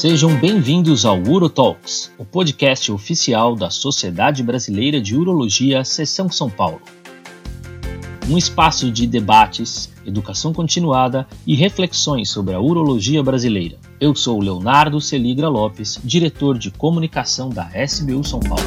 Sejam 0.00 0.34
bem-vindos 0.34 1.04
ao 1.04 1.18
UroTalks, 1.18 2.10
o 2.16 2.24
podcast 2.24 2.90
oficial 2.90 3.54
da 3.54 3.68
Sociedade 3.68 4.42
Brasileira 4.42 4.98
de 4.98 5.14
Urologia, 5.14 5.84
Seção 5.84 6.30
São 6.30 6.48
Paulo. 6.48 6.80
Um 8.26 8.38
espaço 8.38 8.90
de 8.90 9.06
debates, 9.06 9.92
educação 10.06 10.54
continuada 10.54 11.28
e 11.46 11.54
reflexões 11.54 12.30
sobre 12.30 12.54
a 12.54 12.60
urologia 12.60 13.22
brasileira. 13.22 13.76
Eu 14.00 14.14
sou 14.14 14.40
Leonardo 14.40 15.02
Celigra 15.02 15.50
Lopes, 15.50 16.00
diretor 16.02 16.56
de 16.56 16.70
comunicação 16.70 17.50
da 17.50 17.68
SBU 17.86 18.24
São 18.24 18.40
Paulo. 18.40 18.64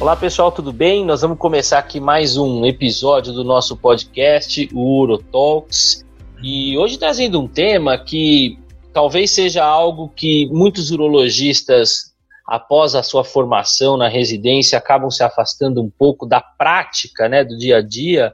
Olá 0.00 0.16
pessoal, 0.16 0.50
tudo 0.50 0.72
bem? 0.72 1.04
Nós 1.04 1.20
vamos 1.20 1.38
começar 1.38 1.78
aqui 1.78 2.00
mais 2.00 2.36
um 2.36 2.66
episódio 2.66 3.32
do 3.32 3.44
nosso 3.44 3.76
podcast, 3.76 4.68
o 4.74 5.02
UroTalks. 5.02 6.04
E 6.42 6.76
hoje 6.76 6.98
trazendo 6.98 7.40
um 7.40 7.46
tema 7.46 7.96
que 7.96 8.58
talvez 8.92 9.30
seja 9.30 9.64
algo 9.64 10.08
que 10.08 10.46
muitos 10.50 10.90
urologistas, 10.90 12.12
após 12.46 12.94
a 12.94 13.02
sua 13.02 13.24
formação 13.24 13.96
na 13.96 14.08
residência, 14.08 14.76
acabam 14.76 15.10
se 15.10 15.22
afastando 15.22 15.80
um 15.82 15.90
pouco 15.90 16.26
da 16.26 16.40
prática, 16.40 17.28
né, 17.28 17.44
do 17.44 17.56
dia 17.56 17.78
a 17.78 17.82
dia, 17.82 18.32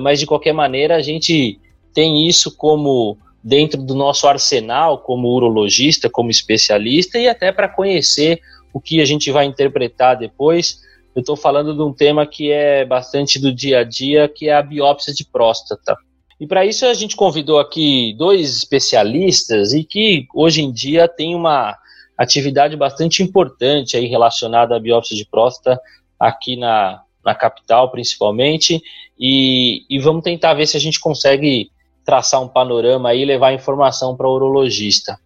mas 0.00 0.20
de 0.20 0.26
qualquer 0.26 0.52
maneira 0.52 0.96
a 0.96 1.02
gente 1.02 1.58
tem 1.92 2.28
isso 2.28 2.56
como 2.56 3.18
dentro 3.42 3.82
do 3.82 3.94
nosso 3.94 4.26
arsenal 4.26 4.98
como 4.98 5.28
urologista, 5.28 6.08
como 6.08 6.30
especialista 6.30 7.18
e 7.18 7.28
até 7.28 7.52
para 7.52 7.68
conhecer 7.68 8.40
o 8.72 8.80
que 8.80 9.00
a 9.00 9.04
gente 9.04 9.30
vai 9.30 9.44
interpretar 9.44 10.16
depois. 10.16 10.80
Eu 11.14 11.20
estou 11.20 11.36
falando 11.36 11.74
de 11.74 11.82
um 11.82 11.92
tema 11.92 12.26
que 12.26 12.50
é 12.50 12.84
bastante 12.84 13.38
do 13.38 13.52
dia 13.52 13.80
a 13.80 13.84
dia, 13.84 14.28
que 14.28 14.48
é 14.48 14.54
a 14.54 14.62
biópsia 14.62 15.12
de 15.12 15.24
próstata. 15.24 15.96
E 16.40 16.46
para 16.46 16.64
isso 16.64 16.84
a 16.86 16.94
gente 16.94 17.16
convidou 17.16 17.58
aqui 17.58 18.14
dois 18.18 18.56
especialistas 18.56 19.72
e 19.72 19.84
que 19.84 20.26
hoje 20.34 20.62
em 20.62 20.72
dia 20.72 21.08
tem 21.08 21.34
uma 21.34 21.76
atividade 22.18 22.76
bastante 22.76 23.22
importante 23.22 23.96
aí 23.96 24.06
relacionada 24.06 24.76
à 24.76 24.80
biópsia 24.80 25.16
de 25.16 25.24
próstata 25.24 25.80
aqui 26.18 26.56
na, 26.56 27.02
na 27.24 27.34
capital, 27.34 27.90
principalmente. 27.90 28.82
E, 29.18 29.84
e 29.88 29.98
vamos 29.98 30.22
tentar 30.22 30.54
ver 30.54 30.66
se 30.66 30.76
a 30.76 30.80
gente 30.80 31.00
consegue 31.00 31.70
traçar 32.04 32.42
um 32.42 32.48
panorama 32.48 33.08
aí 33.08 33.22
e 33.22 33.24
levar 33.24 33.52
informação 33.52 34.16
para 34.16 34.28
o 34.28 34.34
urologista. 34.34 35.18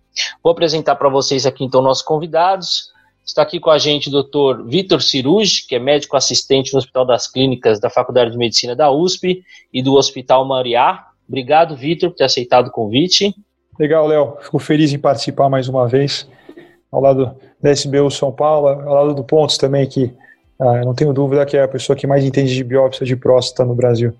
Vou 0.42 0.52
apresentar 0.52 0.96
para 0.96 1.08
vocês 1.08 1.46
aqui 1.46 1.64
então 1.64 1.82
nossos 1.82 2.04
convidados. 2.04 2.90
Está 3.28 3.42
aqui 3.42 3.60
com 3.60 3.68
a 3.68 3.76
gente 3.76 4.08
o 4.08 4.22
Dr. 4.22 4.62
Vitor 4.64 5.02
Cirugi, 5.02 5.66
que 5.68 5.74
é 5.74 5.78
médico 5.78 6.16
assistente 6.16 6.72
no 6.72 6.78
Hospital 6.78 7.04
das 7.04 7.30
Clínicas 7.30 7.78
da 7.78 7.90
Faculdade 7.90 8.30
de 8.30 8.38
Medicina 8.38 8.74
da 8.74 8.90
USP 8.90 9.44
e 9.70 9.82
do 9.82 9.96
Hospital 9.96 10.46
Mariá. 10.46 11.08
Obrigado, 11.28 11.76
Vitor, 11.76 12.08
por 12.08 12.16
ter 12.16 12.24
aceitado 12.24 12.68
o 12.68 12.70
convite. 12.70 13.34
Legal, 13.78 14.06
Léo. 14.06 14.38
Fico 14.40 14.58
feliz 14.58 14.94
em 14.94 14.98
participar 14.98 15.50
mais 15.50 15.68
uma 15.68 15.86
vez, 15.86 16.26
ao 16.90 17.02
lado 17.02 17.36
da 17.60 17.70
SBU 17.70 18.10
São 18.10 18.32
Paulo, 18.32 18.68
ao 18.68 18.94
lado 18.94 19.14
do 19.14 19.22
Pontos 19.22 19.58
também, 19.58 19.86
que 19.86 20.10
ah, 20.58 20.82
não 20.82 20.94
tenho 20.94 21.12
dúvida 21.12 21.44
que 21.44 21.56
é 21.56 21.62
a 21.62 21.68
pessoa 21.68 21.94
que 21.94 22.06
mais 22.06 22.24
entende 22.24 22.54
de 22.54 22.64
biópsia 22.64 23.04
de 23.04 23.14
próstata 23.14 23.62
no 23.62 23.74
Brasil. 23.74 24.14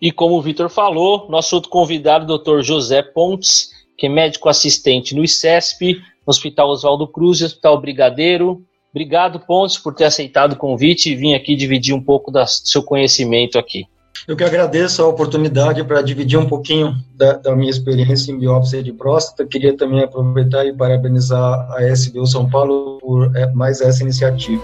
E 0.00 0.10
como 0.10 0.34
o 0.34 0.40
Vitor 0.40 0.70
falou, 0.70 1.26
nosso 1.28 1.54
outro 1.54 1.70
convidado, 1.70 2.32
o 2.32 2.38
Dr. 2.38 2.62
José 2.62 3.02
Pontes, 3.02 3.70
que 3.98 4.06
é 4.06 4.08
médico 4.08 4.48
assistente 4.48 5.14
no 5.14 5.22
ICESP, 5.22 6.00
Hospital 6.26 6.68
Oswaldo 6.70 7.06
Cruz 7.06 7.40
e 7.40 7.44
Hospital 7.44 7.80
Brigadeiro. 7.80 8.62
Obrigado, 8.90 9.40
Pontes, 9.40 9.78
por 9.78 9.94
ter 9.94 10.04
aceitado 10.04 10.52
o 10.52 10.56
convite 10.56 11.12
e 11.12 11.14
vir 11.14 11.34
aqui 11.34 11.54
dividir 11.54 11.94
um 11.94 12.02
pouco 12.02 12.30
do 12.30 12.44
seu 12.46 12.82
conhecimento 12.82 13.58
aqui. 13.58 13.84
Eu 14.26 14.34
que 14.34 14.42
agradeço 14.42 15.02
a 15.02 15.06
oportunidade 15.06 15.84
para 15.84 16.02
dividir 16.02 16.38
um 16.38 16.46
pouquinho 16.46 16.96
da, 17.14 17.34
da, 17.34 17.54
minha 17.54 17.70
experiência 17.70 18.32
em 18.32 18.38
biópsia 18.38 18.82
de 18.82 18.92
próstata. 18.92 19.46
Queria 19.46 19.76
também 19.76 20.02
aproveitar 20.02 20.64
e 20.64 20.72
parabenizar 20.72 21.70
a 21.72 21.82
SBU 21.92 22.26
São 22.26 22.48
Paulo 22.48 22.98
por 22.98 23.36
é, 23.36 23.46
mais 23.52 23.80
essa 23.80 24.02
iniciativa. 24.02 24.62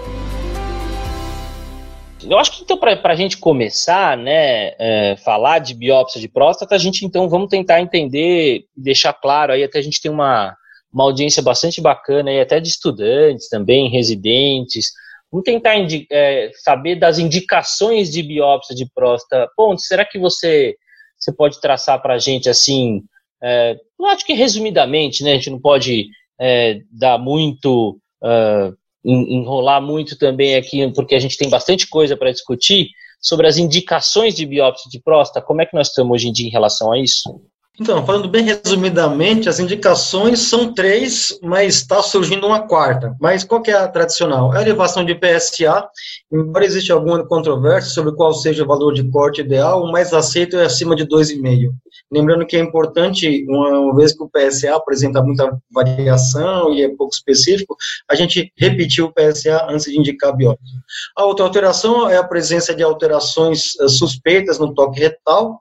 Eu 2.29 2.37
acho 2.37 2.51
que 2.51 2.63
então 2.63 2.77
para 2.77 2.97
a 3.03 3.15
gente 3.15 3.37
começar, 3.37 4.17
né, 4.17 4.73
é, 4.79 5.15
falar 5.23 5.59
de 5.59 5.73
biópsia 5.73 6.19
de 6.19 6.27
próstata, 6.27 6.75
a 6.75 6.79
gente 6.79 7.05
então 7.05 7.29
vamos 7.29 7.49
tentar 7.49 7.81
entender 7.81 8.55
e 8.55 8.65
deixar 8.75 9.13
claro 9.13 9.53
aí 9.53 9.63
até 9.63 9.79
a 9.79 9.81
gente 9.81 10.01
tem 10.01 10.11
uma 10.11 10.55
uma 10.93 11.05
audiência 11.05 11.41
bastante 11.41 11.81
bacana 11.81 12.29
aí, 12.29 12.39
até 12.39 12.59
de 12.59 12.69
estudantes 12.69 13.49
também, 13.49 13.89
residentes. 13.89 14.91
Vamos 15.31 15.43
tentar 15.43 15.75
é, 16.11 16.51
saber 16.63 16.95
das 16.95 17.17
indicações 17.17 18.11
de 18.11 18.21
biópsia 18.21 18.75
de 18.75 18.85
próstata. 18.93 19.51
Ponto, 19.55 19.81
será 19.81 20.05
que 20.05 20.19
você, 20.19 20.75
você 21.17 21.33
pode 21.33 21.59
traçar 21.59 21.99
para 22.01 22.13
a 22.13 22.19
gente 22.19 22.47
assim, 22.47 23.03
é, 23.41 23.75
eu 23.99 24.05
acho 24.05 24.25
que 24.25 24.33
resumidamente, 24.33 25.23
né, 25.23 25.31
a 25.31 25.35
gente 25.35 25.49
não 25.49 25.59
pode 25.59 26.07
é, 26.39 26.81
dar 26.91 27.17
muito, 27.17 27.97
uh, 28.23 28.75
enrolar 29.03 29.81
muito 29.81 30.17
também 30.17 30.55
aqui, 30.55 30.89
porque 30.93 31.15
a 31.15 31.19
gente 31.19 31.37
tem 31.37 31.49
bastante 31.49 31.87
coisa 31.87 32.15
para 32.15 32.31
discutir, 32.31 32.89
sobre 33.21 33.47
as 33.47 33.57
indicações 33.57 34.35
de 34.35 34.45
biópsia 34.45 34.89
de 34.91 34.99
próstata, 35.01 35.45
como 35.45 35.61
é 35.61 35.65
que 35.65 35.75
nós 35.75 35.87
estamos 35.87 36.13
hoje 36.13 36.27
em 36.27 36.33
dia 36.33 36.47
em 36.47 36.51
relação 36.51 36.91
a 36.91 36.99
isso? 36.99 37.41
Então, 37.79 38.05
falando 38.05 38.29
bem 38.29 38.43
resumidamente, 38.43 39.49
as 39.49 39.59
indicações 39.59 40.41
são 40.41 40.75
três, 40.75 41.39
mas 41.41 41.77
está 41.77 42.03
surgindo 42.03 42.45
uma 42.45 42.67
quarta. 42.67 43.15
Mas 43.19 43.43
qual 43.43 43.63
que 43.63 43.71
é 43.71 43.73
a 43.73 43.87
tradicional? 43.87 44.53
É 44.53 44.59
a 44.59 44.61
elevação 44.61 45.03
de 45.03 45.15
PSA, 45.15 45.89
embora 46.31 46.65
exista 46.65 46.93
alguma 46.93 47.25
controvérsia 47.25 47.89
sobre 47.89 48.13
qual 48.13 48.31
seja 48.31 48.63
o 48.63 48.67
valor 48.67 48.93
de 48.93 49.03
corte 49.09 49.41
ideal, 49.41 49.83
o 49.83 49.91
mais 49.91 50.13
aceito 50.13 50.55
é 50.55 50.65
acima 50.65 50.95
de 50.95 51.03
2,5. 51.07 51.71
Lembrando 52.11 52.45
que 52.45 52.55
é 52.55 52.59
importante, 52.59 53.43
uma 53.49 53.95
vez 53.95 54.15
que 54.15 54.21
o 54.21 54.29
PSA 54.29 54.75
apresenta 54.75 55.23
muita 55.23 55.57
variação 55.71 56.71
e 56.75 56.83
é 56.83 56.89
pouco 56.89 57.15
específico, 57.15 57.75
a 58.07 58.13
gente 58.13 58.53
repetir 58.55 59.03
o 59.03 59.11
PSA 59.11 59.65
antes 59.67 59.85
de 59.85 59.97
indicar 59.97 60.29
a 60.29 60.35
biópsia. 60.35 60.77
A 61.17 61.25
outra 61.25 61.43
alteração 61.43 62.07
é 62.07 62.17
a 62.17 62.23
presença 62.23 62.75
de 62.75 62.83
alterações 62.83 63.71
eh, 63.81 63.87
suspeitas 63.87 64.59
no 64.59 64.75
toque 64.75 64.99
retal, 64.99 65.59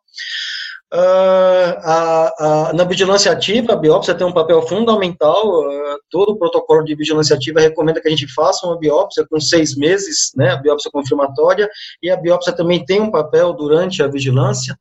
Uh, 0.92 1.72
a, 1.84 2.34
a, 2.38 2.72
na 2.74 2.84
vigilância 2.84 3.32
ativa, 3.32 3.72
a 3.72 3.76
biópsia 3.76 4.14
tem 4.14 4.26
um 4.26 4.32
papel 4.32 4.60
fundamental. 4.68 5.42
Uh, 5.46 5.98
todo 6.10 6.32
o 6.32 6.38
protocolo 6.38 6.84
de 6.84 6.94
vigilância 6.94 7.34
ativa 7.34 7.60
recomenda 7.60 7.98
que 7.98 8.08
a 8.08 8.10
gente 8.10 8.30
faça 8.34 8.66
uma 8.66 8.78
biópsia 8.78 9.26
com 9.30 9.40
seis 9.40 9.74
meses, 9.74 10.32
né, 10.36 10.50
a 10.50 10.56
biópsia 10.56 10.90
confirmatória, 10.92 11.66
e 12.02 12.10
a 12.10 12.16
biópsia 12.16 12.52
também 12.52 12.84
tem 12.84 13.00
um 13.00 13.10
papel 13.10 13.54
durante 13.54 14.02
a 14.02 14.06
vigilância. 14.06 14.76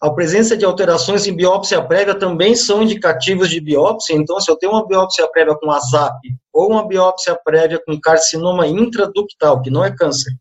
A 0.00 0.10
presença 0.10 0.56
de 0.56 0.64
alterações 0.64 1.24
em 1.28 1.36
biópsia 1.36 1.80
prévia 1.80 2.16
também 2.16 2.56
são 2.56 2.82
indicativos 2.82 3.48
de 3.48 3.60
biópsia. 3.60 4.16
Então, 4.16 4.40
se 4.40 4.50
eu 4.50 4.56
tenho 4.56 4.72
uma 4.72 4.84
biópsia 4.84 5.28
prévia 5.30 5.54
com 5.54 5.70
ASAP 5.70 6.18
ou 6.52 6.70
uma 6.70 6.86
biópsia 6.86 7.38
prévia 7.44 7.80
com 7.84 8.00
carcinoma 8.00 8.66
intraductal, 8.66 9.60
que 9.62 9.70
não 9.70 9.84
é 9.84 9.94
câncer, 9.94 10.32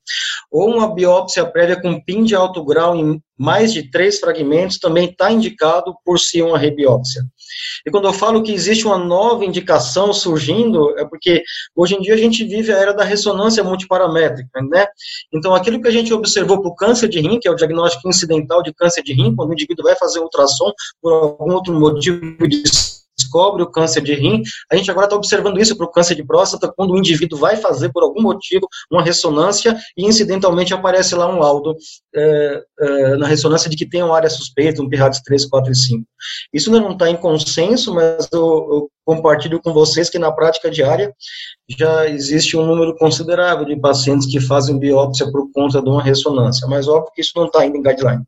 ou 0.51 0.69
uma 0.69 0.93
biópsia 0.93 1.45
prévia 1.45 1.79
com 1.79 2.01
PIN 2.03 2.23
de 2.23 2.35
alto 2.35 2.63
grau 2.63 2.95
em 2.95 3.21
mais 3.41 3.73
de 3.73 3.89
três 3.89 4.19
fragmentos, 4.19 4.77
também 4.77 5.09
está 5.09 5.31
indicado 5.31 5.95
por 6.05 6.19
si 6.19 6.43
uma 6.43 6.59
rebiópsia. 6.59 7.23
E 7.85 7.89
quando 7.89 8.07
eu 8.07 8.13
falo 8.13 8.43
que 8.43 8.53
existe 8.53 8.85
uma 8.85 8.99
nova 8.99 9.43
indicação 9.43 10.13
surgindo, 10.13 10.95
é 10.99 11.05
porque 11.05 11.41
hoje 11.75 11.95
em 11.95 12.01
dia 12.01 12.13
a 12.13 12.17
gente 12.17 12.43
vive 12.43 12.71
a 12.71 12.77
era 12.77 12.93
da 12.93 13.03
ressonância 13.03 13.63
multiparamétrica, 13.63 14.61
né? 14.69 14.85
Então, 15.33 15.55
aquilo 15.55 15.81
que 15.81 15.87
a 15.87 15.91
gente 15.91 16.13
observou 16.13 16.61
para 16.61 16.69
o 16.69 16.75
câncer 16.75 17.09
de 17.09 17.19
rim, 17.19 17.39
que 17.39 17.47
é 17.47 17.51
o 17.51 17.55
diagnóstico 17.55 18.07
incidental 18.07 18.61
de 18.61 18.71
câncer 18.73 19.01
de 19.01 19.13
rim, 19.13 19.35
quando 19.35 19.49
o 19.49 19.53
indivíduo 19.53 19.85
vai 19.85 19.95
fazer 19.95 20.19
ultrassom 20.19 20.71
por 21.01 21.11
algum 21.11 21.51
outro 21.53 21.73
motivo 21.73 22.47
de 22.47 22.61
descobre 23.21 23.63
o 23.63 23.71
câncer 23.71 24.01
de 24.01 24.13
rim, 24.13 24.41
a 24.71 24.75
gente 24.75 24.89
agora 24.89 25.05
está 25.05 25.15
observando 25.15 25.59
isso 25.59 25.75
para 25.75 25.85
o 25.85 25.91
câncer 25.91 26.15
de 26.15 26.23
próstata, 26.23 26.71
quando 26.75 26.91
o 26.91 26.97
indivíduo 26.97 27.37
vai 27.37 27.55
fazer, 27.55 27.91
por 27.91 28.03
algum 28.03 28.21
motivo, 28.21 28.67
uma 28.91 29.03
ressonância 29.03 29.77
e 29.97 30.05
incidentalmente 30.05 30.73
aparece 30.73 31.15
lá 31.15 31.27
um 31.27 31.39
laudo 31.39 31.75
é, 32.15 32.63
é, 32.79 33.15
na 33.17 33.27
ressonância 33.27 33.69
de 33.69 33.75
que 33.75 33.87
tem 33.87 34.03
uma 34.03 34.15
área 34.15 34.29
suspeita, 34.29 34.81
um 34.81 34.89
PIRADS 34.89 35.21
3, 35.21 35.45
4 35.45 35.71
e 35.71 35.75
5. 35.75 36.05
Isso 36.53 36.71
não 36.71 36.91
está 36.91 37.09
em 37.09 37.17
consenso, 37.17 37.93
mas 37.93 38.27
eu, 38.31 38.39
eu 38.39 38.89
compartilho 39.05 39.61
com 39.61 39.73
vocês 39.73 40.09
que 40.09 40.19
na 40.19 40.31
prática 40.31 40.69
diária 40.69 41.13
já 41.77 42.07
existe 42.07 42.57
um 42.57 42.65
número 42.65 42.95
considerável 42.95 43.65
de 43.65 43.75
pacientes 43.75 44.27
que 44.27 44.39
fazem 44.39 44.77
biópsia 44.77 45.29
por 45.31 45.51
conta 45.51 45.81
de 45.81 45.89
uma 45.89 46.01
ressonância, 46.01 46.67
mas 46.67 46.87
óbvio 46.87 47.11
que 47.13 47.21
isso 47.21 47.33
não 47.35 47.45
está 47.45 47.61
ainda 47.61 47.77
em 47.77 47.83
guideline. 47.83 48.23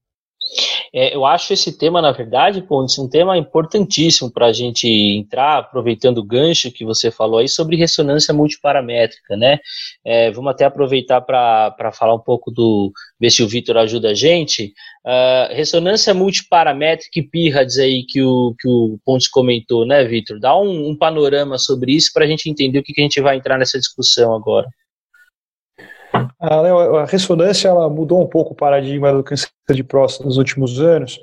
É, 0.96 1.16
eu 1.16 1.26
acho 1.26 1.52
esse 1.54 1.76
tema, 1.76 2.04
na 2.04 2.12
verdade, 2.12 2.62
Pontes, 2.62 3.00
um 3.00 3.10
tema 3.10 3.36
importantíssimo 3.36 4.32
para 4.32 4.46
a 4.46 4.54
gente 4.54 4.88
entrar, 4.88 5.58
aproveitando 5.58 6.20
o 6.20 6.24
gancho 6.24 6.72
que 6.72 6.86
você 6.86 7.10
falou 7.10 7.40
aí 7.40 7.48
sobre 7.50 7.76
ressonância 7.76 8.32
multiparamétrica, 8.32 9.36
né? 9.36 9.58
É, 10.06 10.30
vamos 10.30 10.52
até 10.52 10.66
aproveitar 10.66 11.20
para 11.22 11.92
falar 11.92 12.14
um 12.14 12.20
pouco 12.20 12.52
do. 12.52 12.92
ver 13.20 13.32
se 13.32 13.42
o 13.42 13.48
Vitor 13.48 13.76
ajuda 13.78 14.10
a 14.10 14.14
gente. 14.14 14.72
Uh, 15.04 15.54
ressonância 15.54 16.14
multiparamétrica 16.14 17.20
e 17.20 17.24
PIRADS 17.24 17.78
aí 17.80 18.06
que 18.08 18.22
o, 18.22 18.56
que 18.60 18.68
o 18.68 19.00
Pontes 19.04 19.28
comentou, 19.28 19.88
né, 19.88 20.04
Vitor? 20.04 20.40
Dá 20.40 20.56
um, 20.56 20.90
um 20.90 20.96
panorama 20.96 21.58
sobre 21.58 21.94
isso 21.94 22.12
para 22.14 22.24
a 22.24 22.28
gente 22.28 22.50
entender 22.50 22.78
o 22.80 22.84
que, 22.84 22.94
que 22.94 23.02
a 23.02 23.04
gente 23.04 23.20
vai 23.20 23.36
entrar 23.36 23.58
nessa 23.58 23.80
discussão 23.80 24.34
agora. 24.36 24.68
A, 26.40 26.56
a 27.02 27.06
ressonância 27.06 27.68
ela 27.68 27.90
mudou 27.90 28.22
um 28.22 28.28
pouco 28.28 28.54
o 28.54 28.56
paradigma 28.56 29.12
do 29.12 29.24
câncer 29.24 29.50
de 29.70 29.84
próstata 29.84 30.26
nos 30.26 30.38
últimos 30.38 30.80
anos 30.80 31.20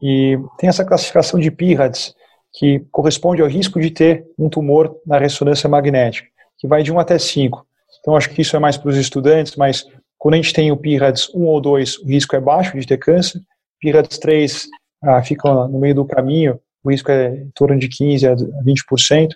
e 0.00 0.38
tem 0.58 0.68
essa 0.68 0.84
classificação 0.84 1.38
de 1.38 1.50
PIRADS, 1.50 2.14
que 2.52 2.80
corresponde 2.90 3.40
ao 3.40 3.48
risco 3.48 3.80
de 3.80 3.90
ter 3.90 4.26
um 4.38 4.48
tumor 4.48 4.96
na 5.06 5.18
ressonância 5.18 5.68
magnética, 5.68 6.28
que 6.58 6.66
vai 6.66 6.82
de 6.82 6.92
1 6.92 6.98
até 6.98 7.18
5. 7.18 7.64
Então, 8.00 8.16
acho 8.16 8.30
que 8.30 8.42
isso 8.42 8.56
é 8.56 8.58
mais 8.58 8.76
para 8.76 8.90
os 8.90 8.96
estudantes, 8.96 9.54
mas 9.56 9.86
quando 10.18 10.34
a 10.34 10.36
gente 10.36 10.52
tem 10.52 10.72
o 10.72 10.76
PIRADS 10.76 11.30
1 11.34 11.44
ou 11.44 11.60
2, 11.60 11.98
o 11.98 12.06
risco 12.06 12.34
é 12.34 12.40
baixo 12.40 12.78
de 12.78 12.86
ter 12.86 12.98
câncer. 12.98 13.40
PIRADS 13.80 14.18
3 14.18 14.68
ah, 15.04 15.22
fica 15.22 15.52
no 15.68 15.78
meio 15.78 15.94
do 15.94 16.04
caminho, 16.04 16.60
o 16.82 16.90
risco 16.90 17.10
é 17.10 17.28
em 17.28 17.50
torno 17.54 17.78
de 17.78 17.88
15% 17.88 18.32
a 18.32 18.62
20%. 18.62 19.30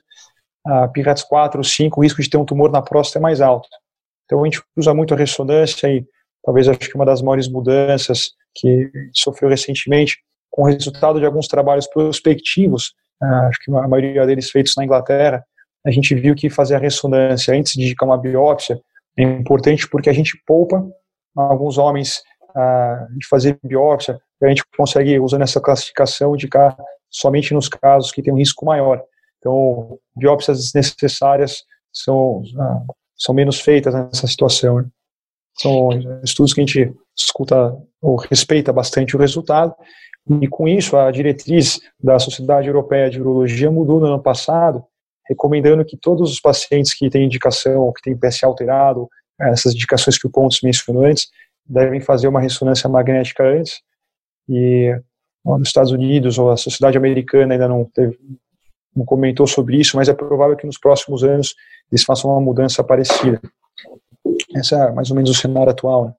Ah, 0.66 0.88
PIRADS 0.88 1.22
4 1.22 1.58
ou 1.58 1.64
5, 1.64 1.98
o 1.98 2.02
risco 2.02 2.20
de 2.20 2.28
ter 2.28 2.37
um 2.37 2.44
tumor 2.44 2.70
na 2.70 2.82
próstata 2.82 3.19
é 3.19 3.22
mais 3.22 3.40
alto. 3.40 3.69
Então, 4.26 4.43
a 4.43 4.44
gente 4.44 4.61
usa 4.76 4.93
muito 4.93 5.14
a 5.14 5.17
ressonância 5.17 5.88
e 5.88 6.05
talvez 6.44 6.69
acho 6.69 6.78
que 6.78 6.94
uma 6.94 7.06
das 7.06 7.23
maiores 7.23 7.49
mudanças 7.49 8.32
que 8.55 8.90
sofreu 9.14 9.49
recentemente 9.49 10.19
com 10.50 10.62
o 10.62 10.67
resultado 10.67 11.19
de 11.19 11.26
alguns 11.26 11.49
trabalhos 11.49 11.87
prospectivos, 11.87 12.93
ah, 13.23 13.49
acho 13.49 13.58
que 13.62 13.70
a 13.70 13.88
maioria 13.88 14.26
deles 14.26 14.50
feitos 14.50 14.75
na 14.76 14.84
Inglaterra, 14.84 15.44
a 15.87 15.90
gente 15.90 16.14
viu 16.14 16.34
que 16.34 16.50
fazer 16.50 16.75
a 16.75 16.78
ressonância 16.78 17.55
antes 17.55 17.73
de 17.73 17.82
indicar 17.82 18.08
uma 18.08 18.19
biópsia 18.19 18.81
é 19.17 19.23
importante 19.23 19.88
porque 19.88 20.11
a 20.11 20.12
gente 20.12 20.40
poupa 20.46 20.84
alguns 21.34 21.79
homens 21.79 22.22
uh, 22.50 23.19
de 23.19 23.26
fazer 23.29 23.58
biópsia, 23.62 24.19
e 24.40 24.46
a 24.46 24.49
gente 24.49 24.62
consegue, 24.76 25.19
usando 25.19 25.43
essa 25.43 25.61
classificação, 25.61 26.34
indicar 26.34 26.76
somente 27.11 27.55
nos 27.55 27.69
casos 27.69 28.11
que 28.11 28.22
tem 28.22 28.32
um 28.32 28.38
risco 28.38 28.64
maior. 28.64 29.02
Então, 29.38 29.99
biópsias 30.14 30.72
desnecessárias 30.72 31.64
são, 31.93 32.40
uh, 32.40 32.94
são 33.17 33.35
menos 33.35 33.61
feitas 33.61 33.95
nessa 33.95 34.27
situação. 34.27 34.79
Né? 34.79 34.87
São 35.59 35.89
estudos 36.23 36.53
que 36.53 36.61
a 36.61 36.65
gente 36.65 36.95
escuta 37.17 37.77
ou 38.01 38.17
respeita 38.17 38.73
bastante 38.73 39.17
o 39.17 39.19
resultado, 39.19 39.75
e 40.43 40.49
com 40.49 40.67
isso 40.67 40.97
a 40.97 41.11
diretriz 41.11 41.81
da 42.03 42.19
Sociedade 42.19 42.69
Europeia 42.69 43.09
de 43.09 43.21
Urologia 43.21 43.71
mudou 43.71 44.01
no 44.01 44.07
ano 44.07 44.23
passado, 44.23 44.85
recomendando 45.29 45.85
que 45.85 45.97
todos 45.97 46.31
os 46.31 46.41
pacientes 46.41 46.93
que 46.95 47.09
têm 47.09 47.25
indicação, 47.25 47.93
que 47.93 48.03
têm 48.03 48.19
PSA 48.19 48.47
alterado, 48.47 49.09
essas 49.41 49.73
indicações 49.73 50.19
que 50.19 50.27
o 50.27 50.31
Pontes 50.31 50.61
mencionou 50.63 51.05
antes, 51.05 51.29
devem 51.65 52.01
fazer 52.01 52.29
uma 52.29 52.41
ressonância 52.41 52.89
magnética 52.89 53.45
antes. 53.45 53.81
E 54.49 54.95
nos 55.45 55.69
Estados 55.69 55.93
Unidos 55.93 56.39
ou 56.39 56.51
a 56.51 56.57
sociedade 56.57 56.97
americana 56.97 57.55
ainda 57.55 57.69
não 57.69 57.85
teve, 57.85 58.19
não 58.96 59.04
comentou 59.04 59.46
sobre 59.46 59.76
isso, 59.76 59.96
mas 59.96 60.08
é 60.08 60.14
provável 60.14 60.56
que 60.56 60.66
nos 60.66 60.78
próximos 60.78 61.22
anos 61.22 61.54
eles 61.93 62.04
façam 62.04 62.31
uma 62.31 62.40
mudança 62.40 62.82
parecida. 62.82 63.40
Esse 64.56 64.75
é 64.75 64.90
mais 64.93 65.10
ou 65.10 65.16
menos 65.16 65.31
o 65.31 65.34
cenário 65.34 65.70
atual. 65.70 66.06
Né? 66.06 66.14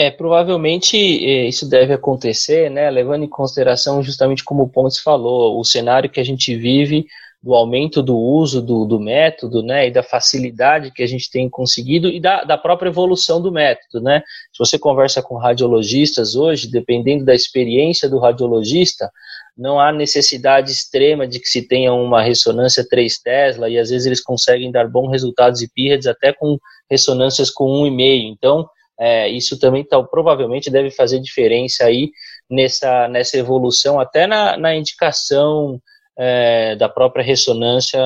É, 0.00 0.10
provavelmente 0.10 0.96
é, 0.96 1.48
isso 1.48 1.68
deve 1.68 1.92
acontecer, 1.92 2.70
né, 2.70 2.88
levando 2.88 3.24
em 3.24 3.28
consideração 3.28 4.02
justamente 4.02 4.44
como 4.44 4.62
o 4.62 4.68
Pontes 4.68 4.98
falou, 4.98 5.58
o 5.58 5.64
cenário 5.64 6.08
que 6.08 6.20
a 6.20 6.24
gente 6.24 6.54
vive 6.54 7.06
do 7.42 7.54
aumento 7.54 8.02
do 8.02 8.16
uso 8.16 8.60
do, 8.60 8.84
do 8.84 9.00
método, 9.00 9.62
né, 9.62 9.88
e 9.88 9.90
da 9.90 10.02
facilidade 10.02 10.92
que 10.92 11.02
a 11.02 11.06
gente 11.06 11.30
tem 11.30 11.48
conseguido 11.48 12.08
e 12.08 12.20
da, 12.20 12.44
da 12.44 12.58
própria 12.58 12.88
evolução 12.88 13.40
do 13.40 13.50
método, 13.50 14.00
né. 14.00 14.22
Se 14.52 14.58
você 14.58 14.78
conversa 14.78 15.20
com 15.20 15.36
radiologistas 15.36 16.36
hoje, 16.36 16.70
dependendo 16.70 17.24
da 17.24 17.34
experiência 17.34 18.08
do 18.08 18.18
radiologista, 18.18 19.10
não 19.58 19.80
há 19.80 19.92
necessidade 19.92 20.70
extrema 20.70 21.26
de 21.26 21.40
que 21.40 21.48
se 21.48 21.66
tenha 21.66 21.92
uma 21.92 22.22
ressonância 22.22 22.86
3 22.88 23.18
Tesla 23.18 23.68
e 23.68 23.76
às 23.76 23.90
vezes 23.90 24.06
eles 24.06 24.22
conseguem 24.22 24.70
dar 24.70 24.88
bons 24.88 25.10
resultados 25.10 25.60
e 25.60 25.68
pírides 25.68 26.06
até 26.06 26.32
com 26.32 26.56
ressonâncias 26.88 27.50
com 27.50 27.64
1,5. 27.64 28.32
Então, 28.32 28.68
é, 28.98 29.28
isso 29.28 29.58
também 29.58 29.84
tá, 29.84 30.00
provavelmente 30.02 30.70
deve 30.70 30.90
fazer 30.92 31.18
diferença 31.18 31.84
aí 31.84 32.10
nessa, 32.48 33.08
nessa 33.08 33.36
evolução, 33.36 33.98
até 33.98 34.26
na, 34.26 34.56
na 34.56 34.76
indicação 34.76 35.80
é, 36.16 36.76
da 36.76 36.88
própria 36.88 37.24
ressonância 37.24 38.00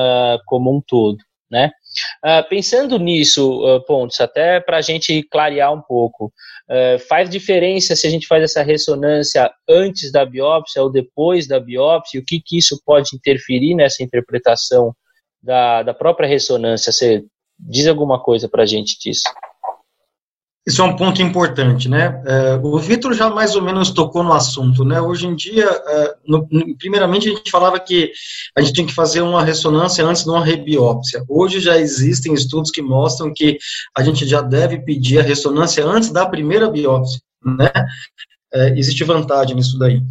como 0.45 0.75
um 0.75 0.81
todo, 0.81 1.17
né? 1.49 1.71
Uh, 2.25 2.47
pensando 2.49 2.97
nisso, 2.97 3.63
uh, 3.63 3.83
Pontos, 3.85 4.19
até 4.19 4.59
para 4.59 4.77
a 4.77 4.81
gente 4.81 5.23
clarear 5.23 5.73
um 5.73 5.81
pouco, 5.81 6.25
uh, 6.69 6.99
faz 7.07 7.29
diferença 7.29 7.95
se 7.95 8.07
a 8.07 8.09
gente 8.09 8.27
faz 8.27 8.43
essa 8.43 8.63
ressonância 8.63 9.51
antes 9.69 10.11
da 10.11 10.25
biópsia 10.25 10.81
ou 10.81 10.91
depois 10.91 11.47
da 11.47 11.59
biópsia? 11.59 12.19
O 12.19 12.25
que, 12.25 12.41
que 12.43 12.57
isso 12.57 12.81
pode 12.85 13.15
interferir 13.15 13.75
nessa 13.75 14.03
interpretação 14.03 14.95
da, 15.41 15.83
da 15.83 15.93
própria 15.93 16.27
ressonância? 16.27 16.91
Você 16.91 17.23
diz 17.59 17.87
alguma 17.87 18.21
coisa 18.21 18.49
para 18.49 18.63
a 18.63 18.65
gente 18.67 18.97
disso? 18.99 19.23
Isso 20.65 20.81
é 20.81 20.85
um 20.85 20.95
ponto 20.95 21.21
importante, 21.21 21.89
né? 21.89 22.23
É, 22.25 22.55
o 22.55 22.77
Vitor 22.79 23.13
já 23.13 23.29
mais 23.29 23.53
ou 23.53 23.61
menos 23.61 23.91
tocou 23.91 24.23
no 24.23 24.31
assunto, 24.31 24.85
né? 24.85 25.01
Hoje 25.01 25.27
em 25.27 25.35
dia, 25.35 25.65
é, 25.65 26.15
no, 26.25 26.47
primeiramente 26.77 27.27
a 27.27 27.35
gente 27.35 27.51
falava 27.51 27.77
que 27.77 28.13
a 28.55 28.61
gente 28.61 28.73
tem 28.73 28.85
que 28.85 28.93
fazer 28.93 29.21
uma 29.21 29.43
ressonância 29.43 30.05
antes 30.05 30.23
de 30.23 30.29
uma 30.29 30.43
rebiópsia. 30.43 31.21
Hoje 31.27 31.59
já 31.59 31.77
existem 31.77 32.33
estudos 32.33 32.71
que 32.71 32.81
mostram 32.81 33.33
que 33.33 33.57
a 33.97 34.01
gente 34.03 34.25
já 34.25 34.41
deve 34.41 34.79
pedir 34.79 35.19
a 35.19 35.23
ressonância 35.23 35.85
antes 35.85 36.11
da 36.11 36.25
primeira 36.25 36.71
biópsia, 36.71 37.19
né? 37.45 37.69
É, 38.53 38.69
existe 38.77 39.03
vantagem 39.03 39.55
nisso 39.55 39.77
daí. 39.77 40.01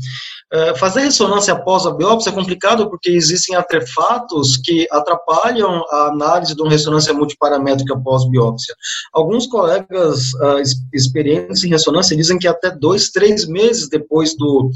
É, 0.53 0.75
fazer 0.77 1.01
ressonância 1.01 1.55
após 1.55 1.87
a 1.87 1.91
biópsia 1.93 2.29
é 2.29 2.33
complicado 2.33 2.91
porque 2.91 3.09
existem 3.11 3.57
artefatos 3.57 4.59
que 4.59 4.87
atrapalham 4.91 5.83
a 5.91 6.09
análise 6.09 6.55
de 6.55 6.61
uma 6.61 6.71
ressonância 6.71 7.15
multiparamétrica 7.15 7.99
pós-biópsia. 7.99 8.75
Alguns 9.15 9.47
colegas 9.47 10.35
uh, 10.35 10.61
experientes 10.93 11.65
em 11.65 11.71
ressonância 11.71 12.15
dizem 12.15 12.39
que 12.39 12.47
até 12.47 12.71
dois, 12.71 13.09
três 13.09 13.47
meses 13.47 13.89
depois 13.89 14.37
do, 14.37 14.71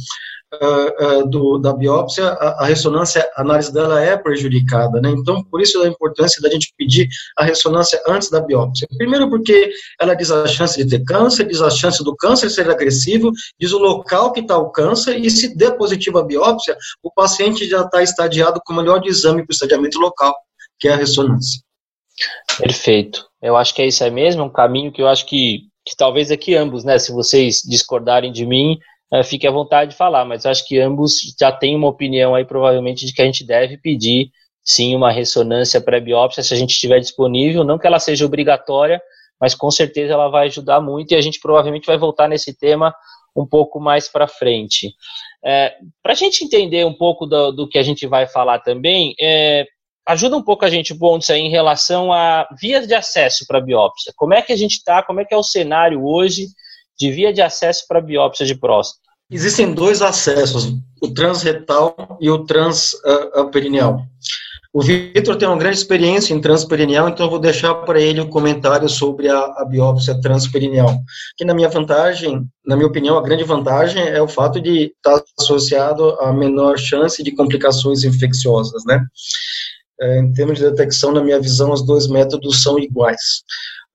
uh, 0.54 1.28
do, 1.28 1.58
da 1.58 1.72
biópsia, 1.72 2.28
a, 2.28 2.64
a, 2.64 2.66
ressonância, 2.66 3.28
a 3.36 3.42
análise 3.42 3.72
dela 3.72 4.00
é 4.00 4.16
prejudicada, 4.16 5.00
né? 5.00 5.10
Então, 5.10 5.42
por 5.44 5.60
isso 5.60 5.82
a 5.82 5.88
importância 5.88 6.40
da 6.40 6.50
gente 6.50 6.72
pedir 6.76 7.08
a 7.36 7.44
ressonância 7.44 8.00
antes 8.06 8.30
da 8.30 8.40
biópsia. 8.40 8.86
Primeiro 8.96 9.28
porque 9.28 9.70
ela 10.00 10.14
diz 10.14 10.30
a 10.30 10.46
chance 10.46 10.82
de 10.82 10.88
ter 10.88 11.04
câncer, 11.04 11.46
diz 11.46 11.60
a 11.60 11.70
chance 11.70 12.02
do 12.02 12.14
câncer 12.16 12.50
ser 12.50 12.70
agressivo, 12.70 13.32
diz 13.58 13.72
o 13.72 13.78
local 13.78 14.32
que 14.32 14.40
está 14.40 14.56
o 14.56 14.70
câncer, 14.70 15.18
e 15.18 15.30
se 15.30 15.56
der 15.56 15.72
positiva 15.76 16.20
a 16.20 16.24
biópsia, 16.24 16.76
o 17.02 17.10
paciente 17.10 17.68
já 17.68 17.82
está 17.82 18.02
estadiado 18.02 18.60
com 18.64 18.72
o 18.72 18.76
melhor 18.76 19.04
exame 19.06 19.42
para 19.42 19.52
o 19.52 19.54
estadiamento 19.54 19.98
local, 19.98 20.34
que 20.78 20.88
é 20.88 20.92
a 20.92 20.96
ressonância. 20.96 21.60
Perfeito. 22.58 23.26
Eu 23.42 23.56
acho 23.56 23.74
que 23.74 23.82
é 23.82 23.86
isso 23.86 24.02
aí 24.02 24.10
mesmo, 24.10 24.44
um 24.44 24.50
caminho 24.50 24.90
que 24.90 25.02
eu 25.02 25.06
acho 25.06 25.26
que, 25.26 25.64
que 25.84 25.94
talvez 25.96 26.30
aqui 26.30 26.54
ambos, 26.54 26.84
né, 26.84 26.98
se 26.98 27.12
vocês 27.12 27.62
discordarem 27.62 28.32
de 28.32 28.46
mim, 28.46 28.78
é, 29.12 29.22
fique 29.22 29.46
à 29.46 29.50
vontade 29.50 29.92
de 29.92 29.96
falar, 29.96 30.24
mas 30.24 30.44
acho 30.46 30.66
que 30.66 30.78
ambos 30.80 31.20
já 31.38 31.52
têm 31.52 31.76
uma 31.76 31.88
opinião 31.88 32.34
aí, 32.34 32.44
provavelmente, 32.44 33.06
de 33.06 33.12
que 33.12 33.22
a 33.22 33.24
gente 33.24 33.44
deve 33.44 33.78
pedir, 33.78 34.30
sim, 34.64 34.94
uma 34.94 35.12
ressonância 35.12 35.80
pré-biópsia, 35.80 36.42
se 36.42 36.52
a 36.52 36.56
gente 36.56 36.70
estiver 36.70 36.98
disponível, 36.98 37.62
não 37.62 37.78
que 37.78 37.86
ela 37.86 38.00
seja 38.00 38.26
obrigatória, 38.26 39.00
mas 39.40 39.54
com 39.54 39.70
certeza 39.70 40.14
ela 40.14 40.28
vai 40.28 40.46
ajudar 40.46 40.80
muito 40.80 41.12
e 41.12 41.14
a 41.14 41.20
gente 41.20 41.38
provavelmente 41.40 41.86
vai 41.86 41.98
voltar 41.98 42.28
nesse 42.28 42.56
tema 42.56 42.94
um 43.36 43.46
pouco 43.46 43.78
mais 43.78 44.08
para 44.08 44.26
frente. 44.26 44.94
É, 45.44 45.74
para 46.02 46.12
a 46.12 46.16
gente 46.16 46.42
entender 46.42 46.84
um 46.84 46.94
pouco 46.94 47.26
do, 47.26 47.52
do, 47.52 47.68
que 47.68 47.78
a 47.78 47.82
gente 47.82 48.06
vai 48.06 48.26
falar 48.26 48.60
também, 48.60 49.14
é, 49.20 49.66
ajuda 50.08 50.36
um 50.36 50.42
pouco 50.42 50.64
a 50.64 50.70
gente, 50.70 50.96
Pontes, 50.98 51.28
em 51.30 51.50
relação 51.50 52.12
a 52.12 52.48
vias 52.58 52.86
de 52.86 52.94
acesso 52.94 53.44
para 53.46 53.60
biópsia. 53.60 54.12
Como 54.16 54.34
é 54.34 54.40
que 54.40 54.52
a 54.52 54.56
gente 54.56 54.72
está, 54.72 55.02
como 55.02 55.20
é 55.20 55.24
que 55.24 55.34
é 55.34 55.36
o 55.36 55.42
cenário 55.42 56.04
hoje 56.04 56.46
de 56.98 57.10
via 57.10 57.32
de 57.32 57.42
acesso 57.42 57.84
para 57.88 58.00
biópsia 58.00 58.46
de 58.46 58.54
próstata? 58.54 59.06
Existem 59.30 59.72
dois 59.72 60.02
acessos, 60.02 60.72
o 61.02 61.12
transretal 61.12 62.18
e 62.20 62.30
o 62.30 62.44
transperineal. 62.44 64.06
O 64.76 64.82
Vitor 64.82 65.36
tem 65.36 65.48
uma 65.48 65.56
grande 65.56 65.78
experiência 65.78 66.34
em 66.34 66.40
transperineal, 66.40 67.08
então 67.08 67.24
eu 67.24 67.30
vou 67.30 67.38
deixar 67.38 67.74
para 67.74 67.98
ele 67.98 68.20
o 68.20 68.24
um 68.24 68.28
comentário 68.28 68.88
sobre 68.90 69.26
a, 69.26 69.38
a, 69.38 69.64
biópsia 69.64 70.20
transperineal. 70.20 71.00
Que 71.34 71.46
na 71.46 71.54
minha 71.54 71.70
vantagem, 71.70 72.46
na 72.62 72.76
minha 72.76 72.86
opinião, 72.86 73.16
a 73.16 73.22
grande 73.22 73.42
vantagem 73.42 74.06
é 74.06 74.20
o 74.20 74.28
fato 74.28 74.60
de 74.60 74.92
estar 74.94 75.22
associado 75.40 76.10
a 76.20 76.30
menor 76.30 76.76
chance 76.78 77.22
de 77.22 77.32
complicações 77.32 78.04
infecciosas, 78.04 78.84
né? 78.84 79.02
É, 79.98 80.18
em 80.18 80.30
termos 80.34 80.58
de 80.58 80.68
detecção, 80.68 81.10
na 81.10 81.24
minha 81.24 81.40
visão, 81.40 81.72
os 81.72 81.80
dois 81.80 82.06
métodos 82.06 82.62
são 82.62 82.78
iguais. 82.78 83.44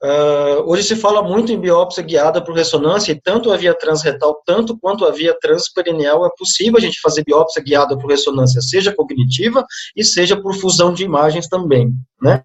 Uh, 0.03 0.63
hoje 0.65 0.84
se 0.84 0.96
fala 0.96 1.22
muito 1.22 1.51
em 1.51 1.60
biópsia 1.60 2.01
guiada 2.01 2.43
por 2.43 2.55
ressonância, 2.55 3.12
e 3.12 3.22
tanto 3.22 3.51
a 3.51 3.58
via 3.58 3.74
transretal, 3.77 4.41
tanto 4.43 4.75
quanto 4.79 5.05
a 5.05 5.12
via 5.12 5.38
transperineal, 5.39 6.25
é 6.25 6.29
possível 6.36 6.77
a 6.77 6.81
gente 6.81 7.00
fazer 7.00 7.24
biópsia 7.24 7.62
guiada 7.62 7.96
por 7.96 8.10
ressonância, 8.10 8.62
seja 8.62 8.96
cognitiva 8.96 9.63
e 9.96 10.03
seja 10.03 10.36
por 10.36 10.55
fusão 10.55 10.91
de 10.91 11.03
imagens 11.03 11.48
também, 11.48 11.93
né? 12.20 12.43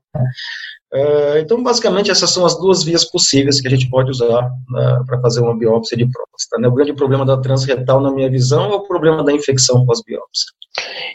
Uh, 0.92 1.38
então, 1.38 1.62
basicamente, 1.62 2.10
essas 2.10 2.30
são 2.30 2.46
as 2.46 2.58
duas 2.58 2.84
vias 2.84 3.04
possíveis 3.04 3.60
que 3.60 3.66
a 3.66 3.70
gente 3.70 3.90
pode 3.90 4.10
usar 4.10 4.46
uh, 4.46 5.04
para 5.04 5.20
fazer 5.20 5.40
uma 5.40 5.56
biópsia 5.56 5.96
de 5.96 6.06
próstata. 6.06 6.60
Né? 6.60 6.68
O 6.68 6.72
grande 6.72 6.94
problema 6.94 7.26
da 7.26 7.36
transretal, 7.36 8.00
na 8.00 8.10
minha 8.10 8.30
visão, 8.30 8.72
é 8.72 8.74
o 8.76 8.86
problema 8.86 9.24
da 9.24 9.32
infecção 9.32 9.84
pós-biópsia. 9.84 10.46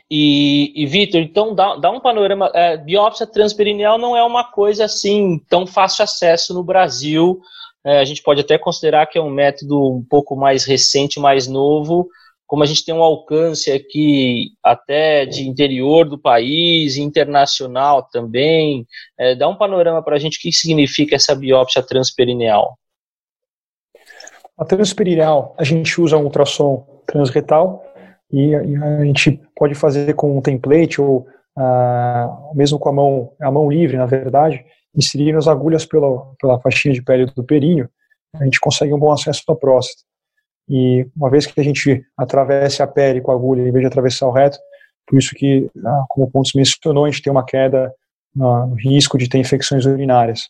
E, 0.10 0.74
e 0.76 0.86
Vitor, 0.86 1.22
então 1.22 1.56
dá, 1.56 1.76
dá, 1.78 1.90
um 1.90 2.00
panorama. 2.00 2.52
É, 2.54 2.76
biópsia 2.78 3.26
transperineal 3.26 3.98
não 3.98 4.16
é 4.16 4.24
uma 4.24 4.44
coisa 4.44 4.86
assim 4.86 5.40
tão 5.50 5.66
fácil 5.66 6.04
acesso 6.04 6.54
no 6.54 6.64
Brasil. 6.64 7.40
É, 7.84 8.00
a 8.00 8.04
gente 8.04 8.22
pode 8.22 8.42
até 8.42 8.58
considerar 8.58 9.08
que 9.08 9.18
é 9.18 9.22
um 9.22 9.30
método 9.30 9.96
um 9.96 10.04
pouco 10.04 10.36
mais 10.36 10.66
recente, 10.66 11.20
mais 11.20 11.48
novo, 11.48 12.10
como 12.52 12.64
a 12.64 12.66
gente 12.66 12.84
tem 12.84 12.94
um 12.94 13.02
alcance 13.02 13.72
aqui 13.72 14.50
até 14.62 15.26
de 15.26 15.48
interior 15.48 16.04
do 16.04 16.20
país, 16.20 16.98
internacional 16.98 18.04
também, 18.12 18.86
é, 19.18 19.34
dá 19.34 19.48
um 19.48 19.56
panorama 19.56 20.04
para 20.04 20.18
a 20.18 20.20
gente 20.20 20.38
o 20.38 20.42
que 20.42 20.52
significa 20.52 21.16
essa 21.16 21.34
biópsia 21.34 21.82
transperineal. 21.82 22.78
A 24.58 24.66
transperineal, 24.66 25.56
a 25.58 25.64
gente 25.64 26.02
usa 26.02 26.18
um 26.18 26.26
ultrassom 26.26 26.86
transretal 27.08 27.86
e 28.30 28.54
a 28.54 29.06
gente 29.06 29.40
pode 29.56 29.74
fazer 29.74 30.14
com 30.16 30.38
um 30.38 30.42
template 30.42 31.00
ou 31.00 31.26
ah, 31.58 32.52
mesmo 32.54 32.78
com 32.78 32.90
a 32.90 32.92
mão, 32.92 33.32
a 33.42 33.50
mão 33.50 33.72
livre, 33.72 33.96
na 33.96 34.06
verdade, 34.06 34.66
inserir 34.94 35.38
as 35.38 35.48
agulhas 35.48 35.86
pela, 35.86 36.36
pela 36.38 36.60
faixinha 36.60 36.94
de 36.94 37.02
pele 37.02 37.28
do 37.28 37.46
períneo, 37.46 37.90
a 38.36 38.44
gente 38.44 38.60
consegue 38.60 38.94
um 38.94 39.00
bom 39.00 39.14
acesso 39.14 39.42
à 39.48 39.56
próstata. 39.56 40.11
E 40.70 41.08
uma 41.16 41.30
vez 41.30 41.46
que 41.46 41.60
a 41.60 41.64
gente 41.64 42.04
atravesse 42.18 42.82
a 42.82 42.88
pele 42.88 43.22
com 43.22 43.32
a 43.32 43.36
agulha 43.36 43.62
em 43.62 43.72
vez 43.72 43.82
de 43.82 43.88
atravessar 43.88 44.28
o 44.28 44.32
reto, 44.32 44.58
por 45.08 45.18
isso 45.18 45.36
que, 45.36 45.70
ah, 45.86 46.06
como 46.10 46.28
o 46.28 46.32
Pontos 46.32 46.54
mencionou, 46.54 47.06
a 47.06 47.10
gente 47.10 47.22
tem 47.22 47.32
uma 47.32 47.46
queda 47.46 47.94
no 48.34 48.74
risco 48.76 49.18
de 49.18 49.28
ter 49.28 49.40
infecções 49.40 49.86
urinárias. 49.86 50.50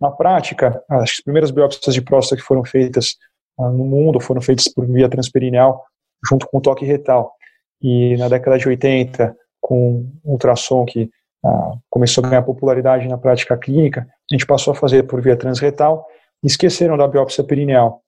Na 0.00 0.10
prática, 0.10 0.82
as 0.88 1.20
primeiras 1.22 1.50
biópsias 1.50 1.94
de 1.94 2.02
próstata 2.02 2.40
que 2.40 2.46
foram 2.46 2.64
feitas 2.64 3.16
ah, 3.58 3.68
no 3.68 3.84
mundo 3.84 4.20
foram 4.20 4.40
feitas 4.40 4.68
por 4.68 4.86
via 4.86 5.08
transperineal, 5.08 5.84
junto 6.28 6.46
com 6.46 6.58
o 6.58 6.60
toque 6.60 6.84
retal. 6.84 7.32
E 7.80 8.16
na 8.16 8.28
década 8.28 8.58
de 8.58 8.68
80, 8.68 9.36
com 9.60 10.10
ultrassom 10.24 10.84
que 10.84 11.10
ah, 11.44 11.72
começou 11.90 12.24
a 12.24 12.28
ganhar 12.28 12.42
popularidade 12.42 13.08
na 13.08 13.18
prática 13.18 13.56
clínica, 13.56 14.06
a 14.30 14.34
gente 14.34 14.46
passou 14.46 14.72
a 14.72 14.76
fazer 14.76 15.04
por 15.04 15.20
via 15.20 15.36
transretal 15.36 16.06
e 16.42 16.46
esqueceram 16.46 16.96
da 16.96 17.06
biópsia 17.06 17.44
perineal. 17.44 18.02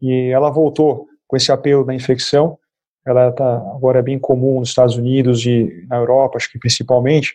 E 0.00 0.30
ela 0.30 0.50
voltou 0.50 1.06
com 1.26 1.36
esse 1.36 1.50
apelo 1.50 1.84
da 1.84 1.94
infecção, 1.94 2.58
ela 3.06 3.30
tá, 3.32 3.56
agora 3.74 4.00
é 4.00 4.02
bem 4.02 4.18
comum 4.18 4.60
nos 4.60 4.70
Estados 4.70 4.96
Unidos 4.96 5.46
e 5.46 5.86
na 5.88 5.96
Europa, 5.96 6.36
acho 6.36 6.50
que 6.50 6.58
principalmente, 6.58 7.34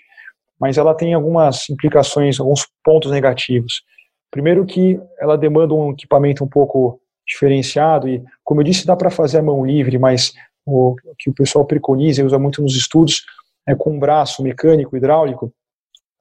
mas 0.60 0.78
ela 0.78 0.94
tem 0.94 1.14
algumas 1.14 1.70
implicações, 1.70 2.40
alguns 2.40 2.68
pontos 2.84 3.10
negativos. 3.10 3.82
Primeiro 4.30 4.66
que 4.66 5.00
ela 5.20 5.38
demanda 5.38 5.74
um 5.74 5.92
equipamento 5.92 6.44
um 6.44 6.48
pouco 6.48 7.00
diferenciado 7.26 8.08
e, 8.08 8.24
como 8.44 8.62
eu 8.62 8.66
disse, 8.66 8.86
dá 8.86 8.96
para 8.96 9.10
fazer 9.10 9.40
a 9.40 9.44
mão 9.44 9.66
livre, 9.66 9.98
mas 9.98 10.34
o 10.66 10.96
que 11.18 11.30
o 11.30 11.34
pessoal 11.34 11.66
preconiza 11.66 12.22
e 12.22 12.26
usa 12.26 12.38
muito 12.38 12.62
nos 12.62 12.76
estudos 12.76 13.24
é 13.68 13.76
com 13.76 13.92
um 13.92 14.00
braço 14.00 14.44
mecânico, 14.44 14.96
hidráulico, 14.96 15.54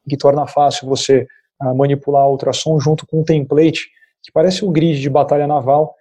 que 0.09 0.16
torna 0.16 0.47
fácil 0.47 0.88
você 0.88 1.26
uh, 1.62 1.75
manipular 1.75 2.26
o 2.26 2.32
ultrassom 2.32 2.78
junto 2.80 3.06
com 3.06 3.20
um 3.20 3.25
template 3.25 3.88
que 4.23 4.32
parece 4.32 4.64
um 4.64 4.73
grid 4.73 5.00
de 5.00 5.11
batalha 5.11 5.47
naval, 5.47 5.94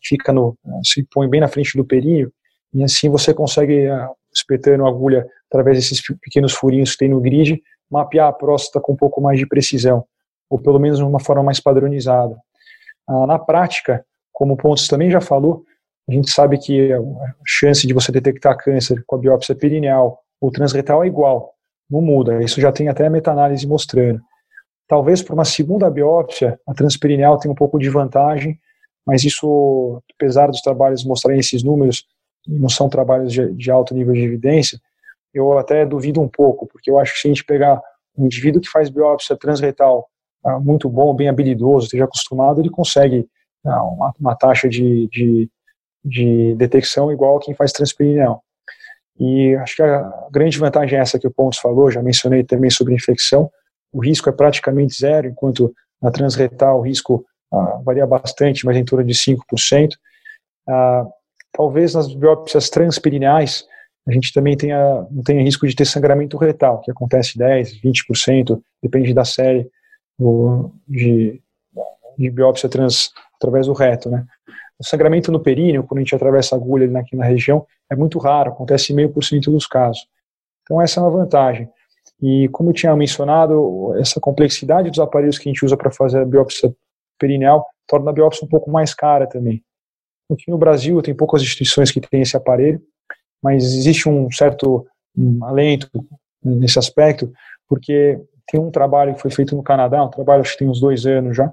que 0.00 0.08
fica 0.08 0.32
no, 0.32 0.56
se 0.84 1.04
põe 1.04 1.28
bem 1.28 1.40
na 1.40 1.48
frente 1.48 1.76
do 1.76 1.84
períneo, 1.84 2.32
e 2.74 2.82
assim 2.82 3.08
você 3.08 3.34
consegue, 3.34 3.86
espetando 4.34 4.84
a 4.84 4.88
agulha 4.88 5.26
através 5.50 5.76
desses 5.76 6.02
pequenos 6.20 6.52
furinhos 6.52 6.92
que 6.92 6.98
tem 6.98 7.08
no 7.08 7.20
grid, 7.20 7.62
mapear 7.90 8.28
a 8.28 8.32
próstata 8.32 8.80
com 8.80 8.92
um 8.92 8.96
pouco 8.96 9.20
mais 9.20 9.38
de 9.38 9.46
precisão, 9.46 10.04
ou 10.48 10.58
pelo 10.58 10.78
menos 10.78 10.98
de 10.98 11.04
uma 11.04 11.20
forma 11.20 11.42
mais 11.42 11.60
padronizada. 11.60 12.36
na 13.26 13.38
prática, 13.38 14.04
como 14.32 14.54
o 14.54 14.56
Pontes 14.56 14.88
também 14.88 15.10
já 15.10 15.20
falou, 15.20 15.64
a 16.08 16.12
gente 16.12 16.30
sabe 16.30 16.58
que 16.58 16.92
a 16.92 16.98
chance 17.46 17.86
de 17.86 17.92
você 17.92 18.10
detectar 18.10 18.56
câncer 18.56 19.02
com 19.06 19.16
a 19.16 19.18
biópsia 19.18 19.54
perineal 19.54 20.22
o 20.42 20.50
transretal 20.50 21.04
é 21.04 21.06
igual, 21.06 21.54
não 21.88 22.00
muda. 22.00 22.42
Isso 22.42 22.60
já 22.60 22.72
tem 22.72 22.88
até 22.88 23.06
a 23.06 23.10
meta-análise 23.10 23.64
mostrando. 23.64 24.20
Talvez 24.88 25.22
para 25.22 25.34
uma 25.34 25.44
segunda 25.44 25.88
biópsia, 25.88 26.58
a 26.66 26.74
transperineal 26.74 27.38
tenha 27.38 27.52
um 27.52 27.54
pouco 27.54 27.78
de 27.78 27.88
vantagem, 27.88 28.58
mas 29.06 29.24
isso, 29.24 30.00
apesar 30.14 30.48
dos 30.48 30.60
trabalhos 30.60 31.04
mostrarem 31.04 31.40
esses 31.40 31.62
números, 31.62 32.06
não 32.46 32.68
são 32.68 32.88
trabalhos 32.88 33.32
de, 33.32 33.52
de 33.54 33.70
alto 33.70 33.94
nível 33.94 34.14
de 34.14 34.22
evidência, 34.22 34.80
eu 35.32 35.58
até 35.58 35.86
duvido 35.86 36.20
um 36.20 36.28
pouco, 36.28 36.66
porque 36.66 36.90
eu 36.90 36.98
acho 36.98 37.14
que 37.14 37.20
se 37.20 37.28
a 37.28 37.30
gente 37.30 37.44
pegar 37.44 37.80
um 38.16 38.26
indivíduo 38.26 38.60
que 38.60 38.68
faz 38.68 38.90
biópsia 38.90 39.36
transretal 39.36 40.06
ah, 40.44 40.58
muito 40.58 40.88
bom, 40.88 41.14
bem 41.14 41.28
habilidoso, 41.28 41.86
esteja 41.86 42.04
acostumado, 42.04 42.60
ele 42.60 42.70
consegue 42.70 43.26
ah, 43.64 43.82
uma, 43.84 44.12
uma, 44.18 44.36
taxa 44.36 44.68
de, 44.68 45.08
de, 45.08 45.50
de 46.04 46.54
detecção 46.56 47.12
igual 47.12 47.36
a 47.36 47.40
quem 47.40 47.54
faz 47.54 47.72
transperineal. 47.72 48.42
E 49.18 49.54
acho 49.56 49.76
que 49.76 49.82
a 49.82 50.28
grande 50.30 50.58
vantagem 50.58 50.98
é 50.98 51.00
essa 51.00 51.18
que 51.18 51.26
o 51.26 51.30
Pontes 51.30 51.60
falou, 51.60 51.90
já 51.90 52.02
mencionei 52.02 52.42
também 52.42 52.70
sobre 52.70 52.94
infecção. 52.94 53.50
O 53.92 54.00
risco 54.00 54.28
é 54.28 54.32
praticamente 54.32 54.98
zero, 54.98 55.28
enquanto 55.28 55.72
na 56.00 56.10
transretal 56.10 56.80
o 56.80 56.82
risco 56.82 57.24
ah, 57.52 57.80
varia 57.84 58.06
bastante, 58.06 58.64
mas 58.64 58.76
em 58.76 58.84
torno 58.84 59.04
de 59.04 59.14
5%. 59.14 59.90
Ah, 60.68 61.06
talvez 61.52 61.94
nas 61.94 62.12
biópsias 62.12 62.70
transperineais 62.70 63.66
a 64.06 64.12
gente 64.12 64.32
também 64.32 64.56
tenha, 64.56 65.06
não 65.10 65.22
tenha 65.22 65.42
risco 65.42 65.66
de 65.66 65.76
ter 65.76 65.84
sangramento 65.84 66.36
retal, 66.36 66.80
que 66.80 66.90
acontece 66.90 67.38
10%, 67.38 67.80
20%, 67.82 68.60
depende 68.82 69.14
da 69.14 69.24
série 69.24 69.70
do, 70.18 70.72
de, 70.88 71.40
de 72.18 72.30
biópsia 72.30 72.68
trans 72.68 73.12
através 73.36 73.66
do 73.66 73.72
reto, 73.72 74.10
né? 74.10 74.26
O 74.78 74.84
sangramento 74.84 75.30
no 75.30 75.38
períneo, 75.38 75.84
quando 75.84 75.98
a 75.98 76.00
gente 76.00 76.14
atravessa 76.14 76.56
a 76.56 76.58
agulha 76.58 76.98
aqui 76.98 77.14
na 77.14 77.24
região, 77.24 77.64
é 77.88 77.94
muito 77.94 78.18
raro, 78.18 78.50
acontece 78.50 78.92
meio 78.92 79.10
por 79.10 79.22
cento 79.22 79.50
dos 79.50 79.66
casos. 79.66 80.08
Então 80.62 80.82
essa 80.82 80.98
é 80.98 81.02
uma 81.02 81.10
vantagem. 81.10 81.68
E 82.20 82.48
como 82.48 82.70
eu 82.70 82.74
tinha 82.74 82.96
mencionado, 82.96 83.94
essa 83.96 84.20
complexidade 84.20 84.90
dos 84.90 84.98
aparelhos 84.98 85.38
que 85.38 85.48
a 85.48 85.52
gente 85.52 85.64
usa 85.64 85.76
para 85.76 85.90
fazer 85.90 86.20
a 86.20 86.24
biópsia 86.24 86.74
perineal 87.22 87.64
torna 87.86 88.10
a 88.10 88.12
biópsia 88.12 88.44
um 88.44 88.48
pouco 88.48 88.68
mais 88.70 88.92
cara 88.92 89.28
também. 89.28 89.62
Aqui 90.30 90.50
no 90.50 90.58
Brasil 90.58 91.00
tem 91.02 91.14
poucas 91.14 91.42
instituições 91.42 91.92
que 91.92 92.00
têm 92.00 92.22
esse 92.22 92.36
aparelho, 92.36 92.82
mas 93.40 93.62
existe 93.62 94.08
um 94.08 94.30
certo 94.30 94.86
um 95.16 95.44
alento 95.44 95.88
nesse 96.42 96.78
aspecto, 96.78 97.30
porque 97.68 98.18
tem 98.50 98.58
um 98.58 98.70
trabalho 98.70 99.14
que 99.14 99.20
foi 99.20 99.30
feito 99.30 99.54
no 99.54 99.62
Canadá, 99.62 100.02
um 100.02 100.08
trabalho 100.08 100.40
acho 100.40 100.52
que 100.52 100.58
tem 100.58 100.68
uns 100.68 100.80
dois 100.80 101.06
anos 101.06 101.36
já, 101.36 101.52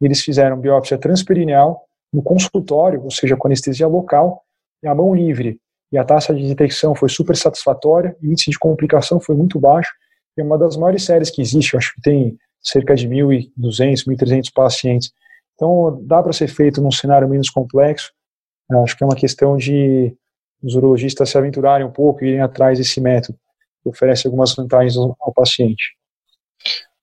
eles 0.00 0.20
fizeram 0.20 0.60
biópsia 0.60 0.98
transperineal 0.98 1.82
no 2.12 2.22
consultório, 2.22 3.02
ou 3.02 3.10
seja, 3.10 3.36
com 3.36 3.48
anestesia 3.48 3.86
local, 3.86 4.44
e 4.82 4.86
a 4.86 4.94
mão 4.94 5.14
livre. 5.14 5.58
E 5.90 5.98
a 5.98 6.04
taxa 6.04 6.34
de 6.34 6.46
detecção 6.46 6.94
foi 6.94 7.08
super 7.08 7.34
satisfatória, 7.34 8.14
o 8.22 8.26
índice 8.26 8.50
de 8.50 8.58
complicação 8.58 9.18
foi 9.18 9.34
muito 9.34 9.58
baixo. 9.58 9.90
É 10.36 10.42
uma 10.42 10.58
das 10.58 10.76
maiores 10.76 11.04
séries 11.04 11.30
que 11.30 11.42
existe, 11.42 11.76
acho 11.76 11.94
que 11.94 12.02
tem 12.02 12.38
cerca 12.60 12.94
de 12.94 13.08
1.200, 13.08 14.06
1.300 14.06 14.52
pacientes. 14.52 15.12
Então, 15.54 16.00
dá 16.02 16.22
para 16.22 16.32
ser 16.32 16.48
feito 16.48 16.80
num 16.80 16.90
cenário 16.90 17.28
menos 17.28 17.50
complexo. 17.50 18.12
Acho 18.84 18.96
que 18.96 19.02
é 19.02 19.06
uma 19.06 19.16
questão 19.16 19.56
de 19.56 20.14
os 20.62 20.74
urologistas 20.74 21.30
se 21.30 21.38
aventurarem 21.38 21.86
um 21.86 21.90
pouco 21.90 22.24
e 22.24 22.28
irem 22.28 22.40
atrás 22.40 22.78
desse 22.78 23.00
método, 23.00 23.38
que 23.82 23.88
oferece 23.88 24.26
algumas 24.26 24.54
vantagens 24.54 24.96
ao, 24.96 25.16
ao 25.20 25.32
paciente. 25.32 25.96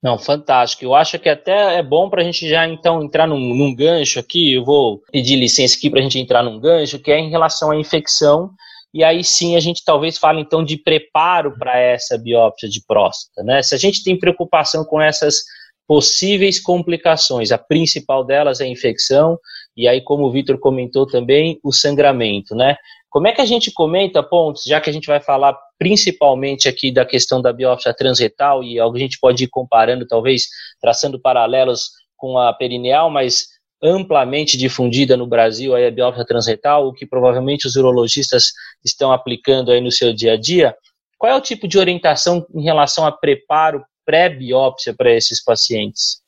Não, 0.02 0.18
fantástico. 0.18 0.84
Eu 0.84 0.94
acho 0.94 1.18
que 1.18 1.28
até 1.28 1.78
é 1.78 1.82
bom 1.82 2.08
para 2.08 2.20
a 2.20 2.24
gente 2.24 2.48
já 2.48 2.66
então 2.68 3.02
entrar 3.02 3.26
num, 3.26 3.54
num, 3.54 3.74
gancho 3.74 4.20
aqui. 4.20 4.52
Eu 4.52 4.64
vou 4.64 5.02
pedir 5.10 5.36
licença 5.36 5.76
aqui 5.76 5.90
para 5.90 6.00
a 6.00 6.02
gente 6.02 6.18
entrar 6.18 6.42
num 6.42 6.60
gancho, 6.60 6.98
que 6.98 7.10
é 7.10 7.18
em 7.18 7.30
relação 7.30 7.70
à 7.70 7.76
infecção. 7.76 8.50
E 8.94 9.04
aí 9.04 9.22
sim 9.22 9.56
a 9.56 9.60
gente 9.60 9.82
talvez 9.84 10.16
fale 10.16 10.40
então 10.40 10.64
de 10.64 10.76
preparo 10.78 11.56
para 11.58 11.78
essa 11.78 12.16
biópsia 12.16 12.68
de 12.68 12.82
próstata. 12.86 13.42
Né? 13.42 13.62
Se 13.62 13.74
a 13.74 13.78
gente 13.78 14.02
tem 14.02 14.18
preocupação 14.18 14.84
com 14.84 15.00
essas 15.00 15.42
possíveis 15.86 16.58
complicações, 16.58 17.52
a 17.52 17.58
principal 17.58 18.24
delas 18.24 18.60
é 18.60 18.64
a 18.64 18.68
infecção, 18.68 19.38
e 19.76 19.86
aí, 19.86 20.00
como 20.00 20.24
o 20.24 20.32
Vitor 20.32 20.58
comentou 20.58 21.06
também, 21.06 21.60
o 21.62 21.70
sangramento, 21.70 22.54
né? 22.54 22.76
Como 23.10 23.28
é 23.28 23.32
que 23.32 23.40
a 23.40 23.46
gente 23.46 23.70
comenta 23.70 24.22
pontos, 24.22 24.64
já 24.64 24.80
que 24.80 24.90
a 24.90 24.92
gente 24.92 25.06
vai 25.06 25.20
falar 25.20 25.56
principalmente 25.78 26.68
aqui 26.68 26.90
da 26.90 27.04
questão 27.04 27.40
da 27.40 27.52
biópsia 27.52 27.94
transretal 27.94 28.64
e 28.64 28.80
a 28.80 28.90
gente 28.96 29.18
pode 29.20 29.44
ir 29.44 29.48
comparando, 29.48 30.06
talvez 30.06 30.48
traçando 30.80 31.20
paralelos 31.20 31.90
com 32.16 32.38
a 32.38 32.52
perineal, 32.52 33.10
mas 33.10 33.46
amplamente 33.82 34.56
difundida 34.56 35.16
no 35.16 35.26
Brasil 35.26 35.74
aí 35.74 35.86
a 35.86 35.90
biópsia 35.90 36.24
transretal, 36.24 36.86
o 36.86 36.92
que 36.92 37.06
provavelmente 37.06 37.66
os 37.66 37.76
urologistas 37.76 38.52
estão 38.84 39.12
aplicando 39.12 39.70
aí 39.70 39.80
no 39.80 39.92
seu 39.92 40.12
dia 40.12 40.32
a 40.32 40.36
dia. 40.36 40.74
Qual 41.18 41.32
é 41.32 41.36
o 41.36 41.40
tipo 41.40 41.66
de 41.68 41.78
orientação 41.78 42.46
em 42.54 42.62
relação 42.62 43.06
a 43.06 43.12
preparo 43.12 43.84
pré-biópsia 44.04 44.94
para 44.94 45.12
esses 45.12 45.42
pacientes? 45.42 46.20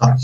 Ah. 0.00 0.14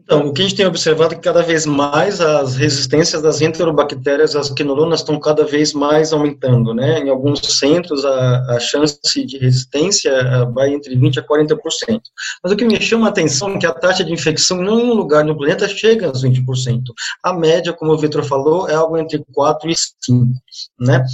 Então, 0.00 0.26
o 0.26 0.32
que 0.32 0.40
a 0.40 0.44
gente 0.44 0.56
tem 0.56 0.64
observado 0.64 1.12
é 1.12 1.16
que 1.16 1.22
cada 1.22 1.42
vez 1.42 1.66
mais 1.66 2.18
as 2.20 2.56
resistências 2.56 3.20
das 3.20 3.42
enterobactérias, 3.42 4.34
as 4.34 4.50
quinolonas, 4.50 5.00
estão 5.00 5.20
cada 5.20 5.44
vez 5.44 5.74
mais 5.74 6.12
aumentando, 6.12 6.72
né? 6.72 7.00
Em 7.00 7.10
alguns 7.10 7.40
centros, 7.40 8.04
a, 8.04 8.56
a 8.56 8.58
chance 8.58 8.98
de 9.26 9.36
resistência 9.36 10.10
eh, 10.10 10.46
vai 10.46 10.72
entre 10.72 10.96
20% 10.96 11.18
a 11.18 11.22
40%. 11.22 12.00
Mas 12.42 12.52
o 12.52 12.56
que 12.56 12.64
me 12.64 12.80
chama 12.80 13.06
a 13.06 13.10
atenção 13.10 13.54
é 13.54 13.58
que 13.58 13.66
a 13.66 13.74
taxa 13.74 14.02
de 14.02 14.12
infecção 14.12 14.62
em 14.62 14.64
nenhum 14.64 14.94
lugar 14.94 15.24
no 15.24 15.36
planeta 15.36 15.68
chega 15.68 16.06
aos 16.06 16.22
20%. 16.22 16.82
A 17.22 17.34
média, 17.34 17.74
como 17.74 17.92
o 17.92 17.98
Vitor 17.98 18.24
falou, 18.24 18.68
é 18.68 18.74
algo 18.74 18.96
entre 18.96 19.22
4 19.34 19.68
e 19.68 19.74
5, 19.76 20.32
né? 20.80 21.04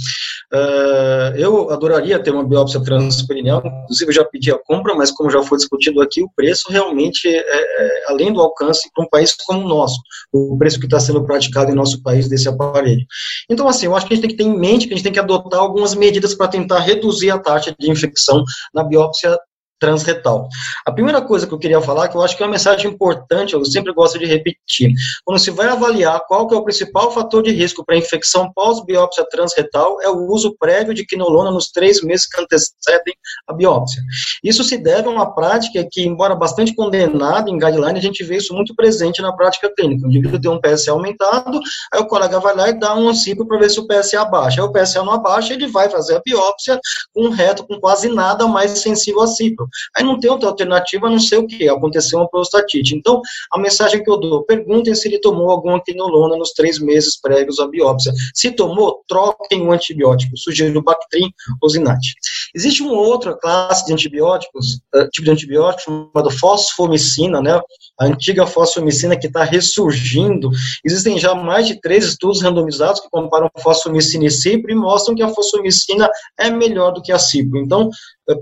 Uh, 0.53 1.35
eu 1.37 1.69
adoraria 1.71 2.19
ter 2.19 2.31
uma 2.31 2.47
biópsia 2.47 2.81
transperineal, 2.81 3.61
inclusive 3.65 4.09
eu 4.09 4.15
já 4.15 4.23
pedi 4.23 4.51
a 4.51 4.57
compra, 4.57 4.95
mas 4.95 5.11
como 5.11 5.29
já 5.29 5.41
foi 5.41 5.57
discutido 5.57 6.01
aqui, 6.01 6.23
o 6.23 6.29
preço 6.33 6.71
realmente, 6.71 7.27
é, 7.27 7.39
é, 7.39 8.03
além 8.07 8.31
do 8.31 8.39
alcance 8.39 8.74
chance 8.75 8.89
para 8.93 9.05
um 9.05 9.09
país 9.09 9.33
como 9.33 9.65
o 9.65 9.67
nosso, 9.67 9.99
o 10.31 10.57
preço 10.57 10.79
que 10.79 10.85
está 10.85 10.99
sendo 10.99 11.23
praticado 11.23 11.71
em 11.71 11.75
nosso 11.75 12.01
país 12.01 12.27
desse 12.27 12.47
aparelho. 12.47 13.05
Então, 13.49 13.67
assim, 13.67 13.85
eu 13.85 13.95
acho 13.95 14.05
que 14.05 14.13
a 14.13 14.15
gente 14.15 14.27
tem 14.27 14.35
que 14.35 14.43
ter 14.43 14.49
em 14.49 14.57
mente 14.57 14.87
que 14.87 14.93
a 14.93 14.97
gente 14.97 15.03
tem 15.03 15.13
que 15.13 15.19
adotar 15.19 15.59
algumas 15.59 15.95
medidas 15.95 16.33
para 16.33 16.47
tentar 16.47 16.79
reduzir 16.79 17.31
a 17.31 17.39
taxa 17.39 17.73
de 17.77 17.89
infecção 17.89 18.43
na 18.73 18.83
biópsia 18.83 19.37
transretal. 19.79 20.47
A 20.85 20.91
primeira 20.91 21.21
coisa 21.21 21.45
que 21.45 21.53
eu 21.53 21.59
queria 21.59 21.81
falar, 21.81 22.07
que 22.07 22.15
eu 22.15 22.21
acho 22.21 22.35
que 22.35 22.43
é 22.43 22.45
uma 22.45 22.51
mensagem 22.51 22.89
importante, 22.89 23.53
eu 23.53 23.65
sempre 23.65 23.93
gosto 23.93 24.17
de 24.17 24.25
repetir, 24.25 24.93
quando 25.23 25.39
se 25.39 25.51
vai 25.51 25.67
avaliar 25.67 26.21
qual 26.27 26.47
que 26.47 26.55
é 26.55 26.57
o 26.57 26.63
principal 26.63 27.11
fator 27.11 27.43
de 27.43 27.51
risco 27.51 27.83
para 27.85 27.97
infecção 27.97 28.51
pós-biópsia 28.53 29.25
transretal, 29.29 30.01
é 30.01 30.09
o 30.09 30.27
uso 30.31 30.55
prévio 30.57 30.93
de 30.93 31.05
quinolona 31.05 31.51
nos 31.51 31.69
três 31.69 32.01
meses 32.01 32.27
que 32.27 32.39
antecedem 32.39 33.13
a 33.47 33.53
biópsia. 33.53 34.01
Isso 34.43 34.63
se 34.63 34.77
deve 34.77 35.07
a 35.07 35.11
uma 35.11 35.33
prática 35.33 35.85
que, 35.89 36.03
embora 36.03 36.35
bastante 36.35 36.73
condenada 36.73 37.49
em 37.49 37.57
guideline, 37.57 37.99
a 37.99 38.01
gente 38.01 38.23
vê 38.23 38.37
isso 38.37 38.53
muito 38.53 38.75
presente 38.75 39.21
na 39.21 39.33
prática 39.33 39.71
clínica. 39.75 40.05
O 40.05 40.09
indivíduo 40.09 40.39
tem 40.39 40.51
um 40.51 40.59
PSA 40.59 40.91
aumentado, 40.91 41.59
aí 41.93 41.99
o 41.99 42.07
colega 42.07 42.39
vai 42.39 42.55
lá 42.55 42.69
e 42.69 42.79
dá 42.79 42.95
um 42.95 43.09
ancípio 43.09 43.45
para 43.45 43.59
ver 43.59 43.69
se 43.69 43.79
o 43.79 43.87
PSA 43.87 44.21
abaixa. 44.21 44.61
Aí 44.61 44.67
o 44.67 44.71
PSA 44.71 45.03
não 45.03 45.13
abaixa, 45.13 45.53
ele 45.53 45.67
vai 45.67 45.89
fazer 45.89 46.15
a 46.15 46.21
biópsia 46.25 46.79
com 47.13 47.25
um 47.25 47.29
reto 47.29 47.65
com 47.65 47.79
quase 47.79 48.09
nada 48.09 48.47
mais 48.47 48.71
sensível 48.71 49.21
a 49.21 49.27
cipro. 49.27 49.64
Aí 49.95 50.03
não 50.03 50.19
tem 50.19 50.29
outra 50.29 50.49
alternativa 50.49 51.07
a 51.07 51.09
não 51.09 51.19
ser 51.19 51.37
o 51.37 51.47
que? 51.47 51.67
Aconteceu 51.67 52.19
uma 52.19 52.29
prostatite. 52.29 52.95
Então, 52.95 53.21
a 53.51 53.59
mensagem 53.59 54.03
que 54.03 54.09
eu 54.09 54.17
dou, 54.17 54.43
perguntem 54.43 54.95
se 54.95 55.07
ele 55.07 55.19
tomou 55.19 55.49
alguma 55.49 55.81
quinolona 55.83 56.37
nos 56.37 56.51
três 56.51 56.79
meses 56.79 57.19
prévios 57.19 57.59
à 57.59 57.67
biópsia. 57.67 58.13
Se 58.33 58.51
tomou, 58.51 59.03
troquem 59.07 59.61
o 59.67 59.71
antibiótico. 59.71 60.37
Sugiro 60.37 60.81
Bactrim 60.81 61.31
ou 61.61 61.69
Zinate. 61.69 62.13
Existe 62.53 62.83
uma 62.83 62.93
outra 62.93 63.37
classe 63.37 63.85
de 63.85 63.93
antibióticos, 63.93 64.79
uh, 64.95 65.09
tipo 65.09 65.25
de 65.25 65.31
antibiótico 65.31 65.85
chamado 65.85 66.31
fosfomicina, 66.31 67.41
né? 67.41 67.59
A 67.99 68.05
antiga 68.05 68.45
fosfomicina 68.45 69.17
que 69.17 69.27
está 69.27 69.43
ressurgindo. 69.43 70.49
Existem 70.83 71.17
já 71.17 71.33
mais 71.33 71.67
de 71.67 71.79
três 71.79 72.05
estudos 72.05 72.41
randomizados 72.41 73.01
que 73.01 73.09
comparam 73.09 73.49
fosfomicina 73.59 74.25
e 74.25 74.31
cipro 74.31 74.71
e 74.71 74.75
mostram 74.75 75.15
que 75.15 75.23
a 75.23 75.29
fosfomicina 75.29 76.09
é 76.37 76.49
melhor 76.49 76.91
do 76.91 77.01
que 77.01 77.11
a 77.11 77.19
cipro. 77.19 77.57
Então, 77.57 77.89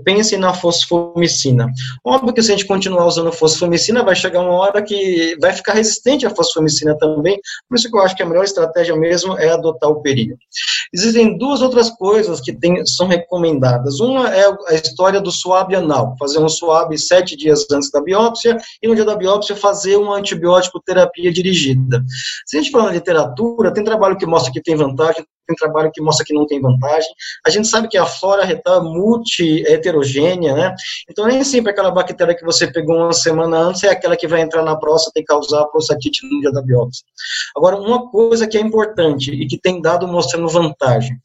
pense 0.04 0.36
na 0.36 0.54
fosfomicina. 0.54 1.70
Óbvio 2.04 2.32
que 2.32 2.42
se 2.42 2.50
a 2.50 2.56
gente 2.56 2.66
continuar 2.66 3.06
usando 3.06 3.30
fosfomicina, 3.32 4.02
vai 4.02 4.16
chegar 4.16 4.40
uma 4.40 4.52
hora 4.52 4.82
que 4.82 5.36
vai 5.40 5.52
ficar 5.52 5.74
resistente 5.74 6.26
à 6.26 6.30
fosfomicina 6.30 6.96
também, 6.96 7.38
por 7.68 7.76
isso 7.76 7.90
que 7.90 7.96
eu 7.96 8.00
acho 8.00 8.16
que 8.16 8.22
a 8.22 8.26
melhor 8.26 8.44
estratégia 8.44 8.96
mesmo 8.96 9.36
é 9.36 9.50
adotar 9.50 9.90
o 9.90 10.00
período. 10.00 10.38
Existem 10.92 11.36
duas 11.36 11.60
outras 11.60 11.90
coisas 11.90 12.40
que 12.40 12.52
tem, 12.52 12.84
são 12.86 13.06
recomendadas. 13.06 14.00
Uma 14.00 14.34
é 14.34 14.46
a 14.68 14.74
história 14.74 15.20
do 15.20 15.30
suave 15.30 15.74
anal, 15.74 16.14
fazer 16.18 16.38
um 16.38 16.48
suave 16.48 16.96
sete 16.96 17.36
dias 17.36 17.66
antes 17.70 17.90
da 17.90 18.00
biópsia 18.00 18.56
e 18.82 18.88
no 18.88 18.94
dia 18.94 19.04
da 19.04 19.16
biópsia 19.16 19.43
fazer 19.52 19.96
uma 19.96 20.16
antibiótico 20.16 20.80
terapia 20.80 21.32
dirigida. 21.32 22.04
Se 22.46 22.56
a 22.56 22.62
gente 22.62 22.70
falar 22.70 22.84
na 22.84 22.92
literatura, 22.92 23.72
tem 23.72 23.84
trabalho 23.84 24.16
que 24.16 24.24
mostra 24.24 24.52
que 24.52 24.62
tem 24.62 24.76
vantagem, 24.76 25.26
tem 25.46 25.56
trabalho 25.56 25.90
que 25.92 26.00
mostra 26.00 26.24
que 26.24 26.34
não 26.34 26.46
tem 26.46 26.60
vantagem. 26.60 27.08
A 27.46 27.50
gente 27.50 27.68
sabe 27.68 27.88
que 27.88 27.96
a 27.96 28.06
flora 28.06 28.44
retal 28.44 28.80
é 28.80 28.84
multi-heterogênea, 28.84 30.54
né? 30.54 30.74
Então, 31.08 31.26
nem 31.26 31.42
sempre 31.44 31.70
aquela 31.70 31.90
bactéria 31.90 32.34
que 32.34 32.44
você 32.44 32.66
pegou 32.70 32.96
uma 32.96 33.12
semana 33.12 33.58
antes 33.58 33.82
é 33.84 33.90
aquela 33.90 34.16
que 34.16 34.26
vai 34.26 34.40
entrar 34.40 34.62
na 34.62 34.76
próstata 34.76 35.18
e 35.18 35.24
causar 35.24 35.64
prostatite 35.66 36.26
no 36.26 36.40
dia 36.40 36.52
da 36.52 36.62
biópsia. 36.62 37.04
Agora, 37.56 37.76
uma 37.76 38.10
coisa 38.10 38.46
que 38.46 38.56
é 38.56 38.60
importante 38.60 39.30
e 39.30 39.46
que 39.46 39.58
tem 39.58 39.80
dado 39.80 40.06
mostrando 40.06 40.48
vantagem. 40.48 41.16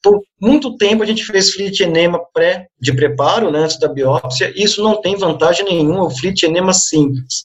Por 0.00 0.22
muito 0.40 0.76
tempo 0.76 1.02
a 1.02 1.06
gente 1.06 1.24
fez 1.24 1.50
flit 1.50 1.82
enema 1.82 2.20
pré 2.32 2.68
de 2.80 2.92
preparo, 2.92 3.50
né, 3.50 3.60
antes 3.60 3.78
da 3.80 3.88
biópsia. 3.88 4.52
Isso 4.54 4.82
não 4.82 5.00
tem 5.00 5.16
vantagem 5.16 5.64
nenhuma, 5.64 6.04
o 6.04 6.10
flit 6.10 6.44
enema 6.44 6.72
simples. 6.72 7.42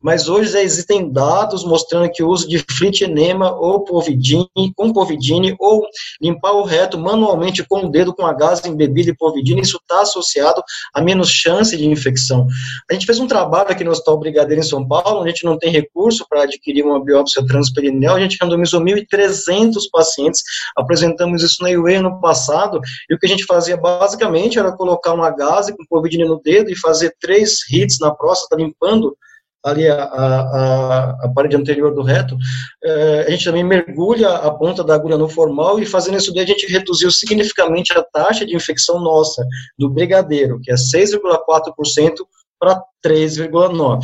Mas 0.00 0.28
hoje 0.28 0.58
existem 0.58 1.10
dados 1.12 1.64
mostrando 1.64 2.10
que 2.10 2.22
o 2.22 2.28
uso 2.28 2.48
de 2.48 2.58
flit 2.58 3.04
enema 3.04 3.56
ou 3.56 3.84
povidine, 3.84 4.48
com 4.74 4.92
povidine, 4.92 5.54
ou 5.60 5.71
limpar 6.20 6.52
o 6.52 6.64
reto 6.64 6.98
manualmente 6.98 7.64
com 7.64 7.86
o 7.86 7.90
dedo 7.90 8.14
com 8.14 8.26
a 8.26 8.32
gás 8.32 8.64
embebida 8.64 9.10
e 9.10 9.16
povidine, 9.16 9.62
isso 9.62 9.78
está 9.78 10.02
associado 10.02 10.62
a 10.94 11.00
menos 11.00 11.30
chance 11.30 11.76
de 11.76 11.86
infecção. 11.86 12.46
A 12.90 12.94
gente 12.94 13.06
fez 13.06 13.18
um 13.18 13.26
trabalho 13.26 13.70
aqui 13.70 13.84
no 13.84 13.90
Hospital 13.90 14.18
Brigadeiro 14.18 14.60
em 14.60 14.66
São 14.66 14.86
Paulo, 14.86 15.22
a 15.22 15.28
gente 15.28 15.44
não 15.44 15.58
tem 15.58 15.70
recurso 15.70 16.26
para 16.28 16.42
adquirir 16.42 16.84
uma 16.84 17.02
biópsia 17.02 17.44
transperineal, 17.46 18.16
a 18.16 18.20
gente 18.20 18.38
randomizou 18.40 18.80
1.300 18.80 19.74
pacientes, 19.90 20.42
apresentamos 20.76 21.42
isso 21.42 21.62
na 21.62 21.70
UE 21.70 21.94
ano 21.94 22.20
passado, 22.20 22.80
e 23.08 23.14
o 23.14 23.18
que 23.18 23.26
a 23.26 23.28
gente 23.28 23.44
fazia 23.44 23.76
basicamente 23.76 24.58
era 24.58 24.72
colocar 24.72 25.12
uma 25.12 25.30
gase 25.30 25.76
com 25.76 25.84
povidina 25.86 26.26
no 26.26 26.40
dedo 26.40 26.70
e 26.70 26.76
fazer 26.76 27.14
três 27.20 27.58
hits 27.70 27.98
na 28.00 28.10
próstata, 28.10 28.56
limpando 28.56 29.16
ali 29.64 29.88
a, 29.88 30.02
a, 30.04 31.10
a, 31.24 31.28
parede 31.34 31.56
anterior 31.56 31.94
do 31.94 32.02
reto, 32.02 32.36
é, 32.82 33.24
a 33.26 33.30
gente 33.30 33.44
também 33.44 33.62
mergulha 33.62 34.28
a 34.28 34.50
ponta 34.50 34.82
da 34.82 34.94
agulha 34.94 35.16
no 35.16 35.28
formal 35.28 35.78
e 35.78 35.86
fazendo 35.86 36.18
isso 36.18 36.34
daí 36.34 36.44
a 36.44 36.46
gente 36.46 36.66
reduziu 36.66 37.10
significativamente 37.10 37.96
a 37.96 38.02
taxa 38.02 38.44
de 38.44 38.56
infecção 38.56 39.00
nossa 39.00 39.46
do 39.78 39.88
brigadeiro, 39.88 40.60
que 40.60 40.72
é 40.72 40.74
6,4% 40.74 42.14
para 42.58 42.82
3,9% 43.04 44.00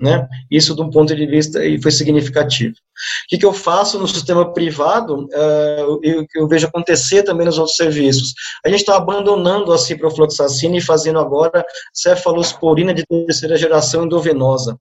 né? 0.00 0.26
Isso, 0.50 0.74
de 0.74 0.82
um 0.82 0.90
ponto 0.90 1.14
de 1.14 1.26
vista, 1.26 1.60
foi 1.82 1.90
significativo. 1.90 2.72
O 2.72 3.28
que, 3.28 3.38
que 3.38 3.46
eu 3.46 3.52
faço 3.52 3.98
no 3.98 4.08
sistema 4.08 4.52
privado, 4.52 5.24
uh, 5.26 6.00
eu, 6.02 6.26
eu 6.34 6.48
vejo 6.48 6.66
acontecer 6.66 7.22
também 7.22 7.46
nos 7.46 7.58
outros 7.58 7.76
serviços. 7.76 8.34
A 8.64 8.68
gente 8.68 8.80
está 8.80 8.96
abandonando 8.96 9.72
a 9.72 9.78
ciprofloxacina 9.78 10.76
e 10.76 10.80
fazendo 10.80 11.18
agora 11.18 11.64
cefalosporina 11.92 12.94
de 12.94 13.04
terceira 13.06 13.56
geração 13.56 14.04
endovenosa 14.04 14.78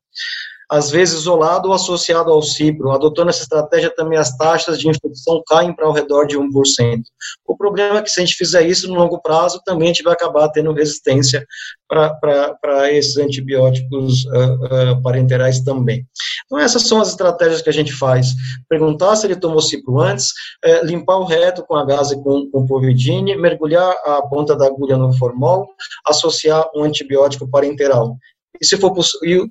às 0.70 0.92
vezes 0.92 1.22
isolado 1.22 1.70
ou 1.70 1.74
associado 1.74 2.32
ao 2.32 2.42
cipro. 2.42 2.92
Adotando 2.92 3.30
essa 3.30 3.42
estratégia, 3.42 3.94
também 3.96 4.20
as 4.20 4.38
taxas 4.38 4.80
de 4.80 4.88
infecção 4.88 5.42
caem 5.48 5.74
para 5.74 5.86
ao 5.86 5.92
redor 5.92 6.26
de 6.26 6.38
1%. 6.38 7.02
O 7.48 7.58
problema 7.58 7.98
é 7.98 8.02
que 8.02 8.12
se 8.12 8.20
a 8.20 8.26
gente 8.26 8.38
fizer 8.38 8.62
isso 8.68 8.88
no 8.88 8.94
longo 8.94 9.20
prazo, 9.20 9.62
também 9.66 9.88
a 9.88 9.94
gente 9.94 10.04
vai 10.04 10.14
acabar 10.14 10.48
tendo 10.50 10.72
resistência 10.72 11.46
para 11.88 12.92
esses 12.92 13.18
antibióticos 13.18 14.26
uh, 14.26 14.94
uh, 14.94 15.02
parenterais 15.02 15.62
também. 15.62 16.06
Então, 16.46 16.60
essas 16.60 16.84
são 16.84 17.02
as 17.02 17.10
estratégias 17.10 17.64
que 17.64 17.70
a 17.70 17.74
gente 17.74 17.92
faz. 17.92 18.28
Perguntar 18.70 19.16
se 19.16 19.26
ele 19.26 19.36
tomou 19.36 19.62
cipro 19.62 20.00
antes, 20.00 20.32
é, 20.64 20.86
limpar 20.86 21.18
o 21.18 21.26
reto 21.26 21.64
com 21.66 21.76
a 21.76 21.86
gase 21.86 22.22
com, 22.22 22.50
com 22.52 22.68
povidine, 22.68 23.36
mergulhar 23.36 23.92
a 24.06 24.22
ponta 24.22 24.56
da 24.56 24.68
agulha 24.68 24.98
no 24.98 25.14
formol, 25.14 25.68
associar 26.06 26.64
um 26.76 26.84
antibiótico 26.84 27.50
parenteral. 27.50 28.16
E 28.62 28.66
se 28.66 28.78
for 28.78 28.94
possível, 28.94 29.48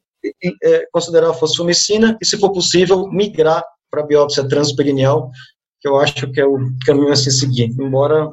é, 0.63 0.87
considerar 0.93 1.31
a 1.31 1.35
fosfomicina 1.35 2.19
e, 2.21 2.27
se 2.27 2.39
for 2.39 2.51
possível, 2.51 3.09
migrar 3.09 3.65
para 3.91 4.03
a 4.03 4.07
biópsia 4.07 4.47
transperineal, 4.47 5.31
que 5.81 5.89
eu 5.89 5.99
acho 5.99 6.31
que 6.31 6.41
é 6.41 6.47
o 6.47 6.59
caminho 6.85 7.13
a 7.13 7.17
se 7.17 7.31
seguir, 7.31 7.71
embora 7.79 8.31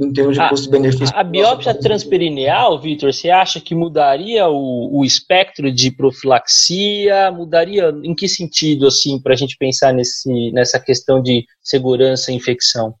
em 0.00 0.12
termos 0.12 0.36
de 0.36 0.48
custo-benefício. 0.48 1.14
A, 1.14 1.20
a 1.20 1.24
biópsia 1.24 1.74
transperineal, 1.74 2.80
Vitor, 2.80 3.12
você 3.12 3.30
acha 3.30 3.60
que 3.60 3.74
mudaria 3.74 4.48
o, 4.48 4.98
o 4.98 5.04
espectro 5.04 5.70
de 5.70 5.90
profilaxia? 5.90 7.30
Mudaria 7.30 7.90
em 8.02 8.14
que 8.14 8.28
sentido, 8.28 8.86
assim, 8.86 9.20
para 9.20 9.34
a 9.34 9.36
gente 9.36 9.56
pensar 9.56 9.92
nesse, 9.92 10.50
nessa 10.52 10.80
questão 10.80 11.22
de 11.22 11.44
segurança 11.62 12.32
e 12.32 12.34
infecção? 12.34 12.94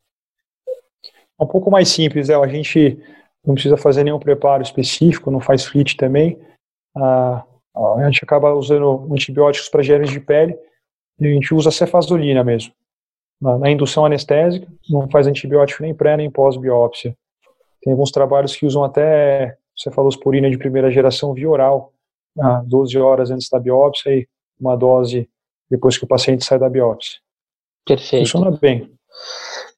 É 1.40 1.44
um 1.44 1.48
pouco 1.48 1.70
mais 1.70 1.88
simples, 1.88 2.28
é, 2.28 2.34
a 2.34 2.46
gente 2.46 2.98
não 3.44 3.54
precisa 3.54 3.76
fazer 3.76 4.04
nenhum 4.04 4.20
preparo 4.20 4.62
específico, 4.62 5.30
não 5.30 5.40
faz 5.40 5.64
flit 5.64 5.96
também. 5.96 6.38
Ah, 6.96 7.42
a 7.74 8.04
gente 8.04 8.22
acaba 8.22 8.54
usando 8.54 9.08
antibióticos 9.12 9.68
para 9.68 9.82
germes 9.82 10.10
de 10.10 10.20
pele 10.20 10.56
e 11.18 11.26
a 11.26 11.30
gente 11.30 11.54
usa 11.54 11.70
cefazolina 11.70 12.44
mesmo. 12.44 12.72
Na, 13.40 13.58
na, 13.58 13.70
indução 13.70 14.04
anestésica, 14.04 14.66
não 14.88 15.08
faz 15.08 15.26
antibiótico 15.26 15.82
nem 15.82 15.94
pré 15.94 16.16
nem 16.16 16.30
pós-biópsia. 16.30 17.16
Tem 17.82 17.92
alguns 17.92 18.10
trabalhos 18.10 18.54
que 18.54 18.64
usam 18.64 18.84
até 18.84 19.56
cefalosporina 19.76 20.50
de 20.50 20.58
primeira 20.58 20.90
geração 20.90 21.34
via 21.34 21.50
oral, 21.50 21.92
12 22.66 22.98
horas 22.98 23.30
antes 23.30 23.48
da 23.48 23.58
biópsia 23.58 24.10
e 24.10 24.28
uma 24.60 24.76
dose 24.76 25.28
depois 25.70 25.98
que 25.98 26.04
o 26.04 26.08
paciente 26.08 26.44
sai 26.44 26.58
da 26.58 26.68
biópsia. 26.68 27.18
Perfeito. 27.86 28.30
Funciona 28.30 28.50
bem. 28.50 28.90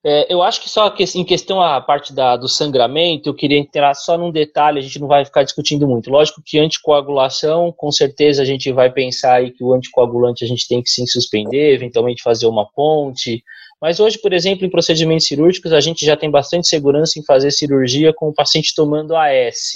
É, 0.06 0.30
eu 0.30 0.42
acho 0.42 0.60
que 0.60 0.68
só 0.68 0.90
que, 0.90 1.02
em 1.14 1.24
questão 1.24 1.62
a 1.62 1.80
parte 1.80 2.12
da, 2.12 2.36
do 2.36 2.46
sangramento, 2.46 3.30
eu 3.30 3.34
queria 3.34 3.58
entrar 3.58 3.94
só 3.94 4.18
num 4.18 4.30
detalhe, 4.30 4.78
a 4.78 4.82
gente 4.82 5.00
não 5.00 5.08
vai 5.08 5.24
ficar 5.24 5.42
discutindo 5.42 5.88
muito. 5.88 6.10
Lógico 6.10 6.42
que 6.44 6.58
anticoagulação, 6.58 7.72
com 7.72 7.90
certeza 7.90 8.42
a 8.42 8.44
gente 8.44 8.70
vai 8.70 8.92
pensar 8.92 9.36
aí 9.36 9.50
que 9.50 9.64
o 9.64 9.72
anticoagulante 9.72 10.44
a 10.44 10.46
gente 10.46 10.68
tem 10.68 10.82
que 10.82 10.90
sim 10.90 11.06
suspender, 11.06 11.72
eventualmente 11.72 12.22
fazer 12.22 12.46
uma 12.46 12.70
ponte. 12.70 13.42
Mas 13.80 13.98
hoje, 13.98 14.18
por 14.18 14.34
exemplo, 14.34 14.66
em 14.66 14.70
procedimentos 14.70 15.26
cirúrgicos, 15.26 15.72
a 15.72 15.80
gente 15.80 16.04
já 16.04 16.16
tem 16.16 16.30
bastante 16.30 16.68
segurança 16.68 17.18
em 17.18 17.24
fazer 17.24 17.50
cirurgia 17.50 18.12
com 18.12 18.28
o 18.28 18.34
paciente 18.34 18.74
tomando 18.74 19.16
AS. 19.16 19.72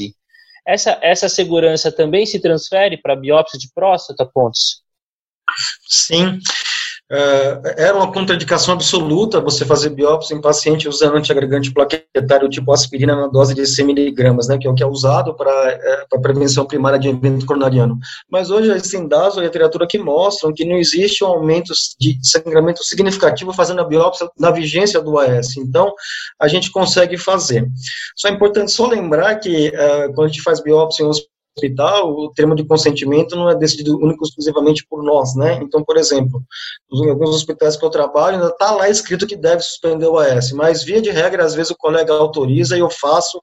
Essa, 0.67 0.99
essa 1.01 1.31
segurança 1.31 1.91
também 1.91 2.27
se 2.27 2.39
transfere 2.39 2.99
para 2.99 3.17
biópsia 3.17 3.59
de 3.59 3.71
próstata, 3.75 4.27
Pontos? 4.27 4.83
Sim. 5.89 6.39
É, 7.11 7.87
era 7.87 7.97
uma 7.97 8.13
contraindicação 8.13 8.75
absoluta 8.75 9.41
você 9.41 9.65
fazer 9.65 9.91
biópsia 9.91 10.35
em 10.35 10.41
paciente 10.41 10.89
usando 10.89 11.17
antiagregante 11.17 11.73
plaquetário 11.73 12.49
tipo 12.51 12.71
aspirina 12.71 13.17
na 13.17 13.27
dose 13.29 13.55
de 13.55 13.67
100 13.67 13.87
miligramas, 13.87 14.47
né, 14.47 14.59
que 14.59 14.67
é 14.67 14.71
o 14.71 14.75
que 14.75 14.83
é 14.83 14.87
usado 14.87 15.35
para 15.35 15.51
é, 15.71 16.19
prevenção 16.21 16.67
primária 16.67 16.99
de 16.99 17.09
evento 17.09 17.47
coronariano. 17.47 17.99
Mas 18.31 18.51
hoje 18.51 18.71
existem 18.71 19.09
dados 19.09 19.37
da 19.37 19.43
literatura 19.43 19.87
que 19.87 19.99
mostram 19.99 20.53
que 20.53 20.65
não 20.65 20.77
existe 20.77 21.25
um 21.25 21.29
aumento 21.29 21.73
de 21.99 22.19
sangramento 22.23 22.85
significativo 22.85 23.53
fazendo 23.55 23.81
a 23.81 23.85
biópsia 23.85 24.29
na 24.39 24.51
vigência 24.51 25.01
do 25.01 25.19
AS. 25.19 25.57
Então, 25.57 25.95
a 26.39 26.47
gente 26.47 26.71
consegue 26.71 27.17
fazer. 27.17 27.67
Só 28.17 28.29
é 28.29 28.33
importante 28.33 28.71
só 28.71 28.87
lembrar 28.87 29.37
que 29.37 29.69
é, 29.69 30.09
quando 30.09 30.25
a 30.25 30.29
gente 30.29 30.43
faz 30.43 30.63
biópsia 30.63 31.05
em 31.05 31.07
hospital, 31.07 31.38
o 32.05 32.33
termo 32.35 32.55
de 32.55 32.65
consentimento 32.65 33.35
não 33.35 33.51
é 33.51 33.55
decidido 33.55 33.99
único 33.99 34.25
exclusivamente 34.25 34.87
por 34.89 35.03
nós, 35.03 35.35
né? 35.35 35.59
Então, 35.63 35.83
por 35.83 35.97
exemplo, 35.97 36.43
em 36.93 37.11
alguns 37.11 37.31
hospitais 37.31 37.77
que 37.77 37.85
eu 37.85 37.91
trabalho, 37.91 38.37
ainda 38.37 38.49
está 38.49 38.71
lá 38.73 38.89
escrito 38.89 39.27
que 39.27 39.37
deve 39.37 39.63
suspender 39.63 40.07
o 40.07 40.19
AS, 40.19 40.53
mas 40.53 40.83
via 40.83 41.01
de 41.01 41.11
regra, 41.11 41.45
às 41.45 41.55
vezes 41.55 41.71
o 41.71 41.77
colega 41.77 42.13
autoriza 42.13 42.77
e 42.77 42.81
eu 42.81 42.91
faço. 42.91 43.41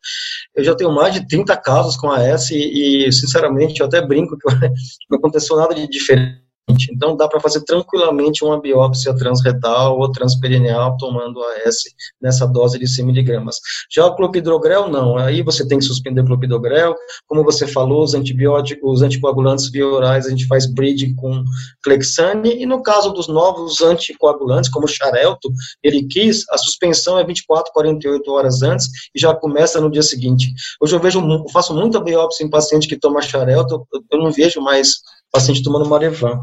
Eu 0.55 0.63
já 0.63 0.75
tenho 0.75 0.91
mais 0.91 1.13
de 1.13 1.27
30 1.27 1.55
casos 1.57 1.97
com 1.97 2.11
AS 2.11 2.51
e, 2.51 3.07
e 3.07 3.11
sinceramente, 3.11 3.81
eu 3.81 3.87
até 3.87 4.05
brinco 4.05 4.37
que 4.37 4.47
não 5.09 5.17
aconteceu 5.17 5.55
nada 5.57 5.73
de 5.73 5.87
diferente 5.87 6.44
então, 6.67 7.15
dá 7.15 7.27
para 7.27 7.39
fazer 7.39 7.61
tranquilamente 7.61 8.43
uma 8.43 8.59
biópsia 8.59 9.15
transretal 9.15 9.99
ou 9.99 10.11
transperineal 10.11 10.97
tomando 10.97 11.39
AS 11.43 11.83
nessa 12.19 12.47
dose 12.47 12.79
de 12.79 12.87
100 12.87 13.05
miligramas. 13.05 13.57
Já 13.91 14.05
o 14.05 14.15
clopidogrel, 14.15 14.89
não. 14.89 15.15
Aí 15.15 15.43
você 15.43 15.67
tem 15.67 15.77
que 15.77 15.85
suspender 15.85 16.21
o 16.21 16.25
clopidogrel. 16.25 16.95
Como 17.27 17.43
você 17.43 17.67
falou, 17.67 18.03
os 18.03 18.15
antibióticos, 18.15 18.95
os 18.95 19.01
anticoagulantes 19.03 19.69
via 19.69 19.85
a 19.85 20.19
gente 20.19 20.47
faz 20.47 20.65
bridge 20.65 21.13
com 21.15 21.43
Clexane. 21.83 22.61
E 22.61 22.65
no 22.65 22.81
caso 22.81 23.11
dos 23.11 23.27
novos 23.27 23.81
anticoagulantes, 23.81 24.69
como 24.69 24.85
o 24.85 24.89
Xarelto, 24.89 25.51
ele 25.83 26.07
quis, 26.07 26.49
a 26.49 26.57
suspensão 26.57 27.19
é 27.19 27.23
24, 27.23 27.71
48 27.73 28.31
horas 28.31 28.63
antes 28.63 28.89
e 29.13 29.19
já 29.19 29.35
começa 29.35 29.79
no 29.79 29.91
dia 29.91 30.01
seguinte. 30.01 30.51
Hoje 30.81 30.95
eu 30.95 30.99
vejo, 30.99 31.19
eu 31.19 31.49
faço 31.49 31.75
muita 31.75 31.99
biópsia 31.99 32.43
em 32.43 32.49
paciente 32.49 32.87
que 32.87 32.97
toma 32.97 33.21
Xarelto, 33.21 33.87
eu 34.11 34.17
não 34.17 34.31
vejo 34.31 34.59
mais 34.59 34.95
paciente 35.35 35.63
tomando 35.63 35.87
Marevan. 35.87 36.41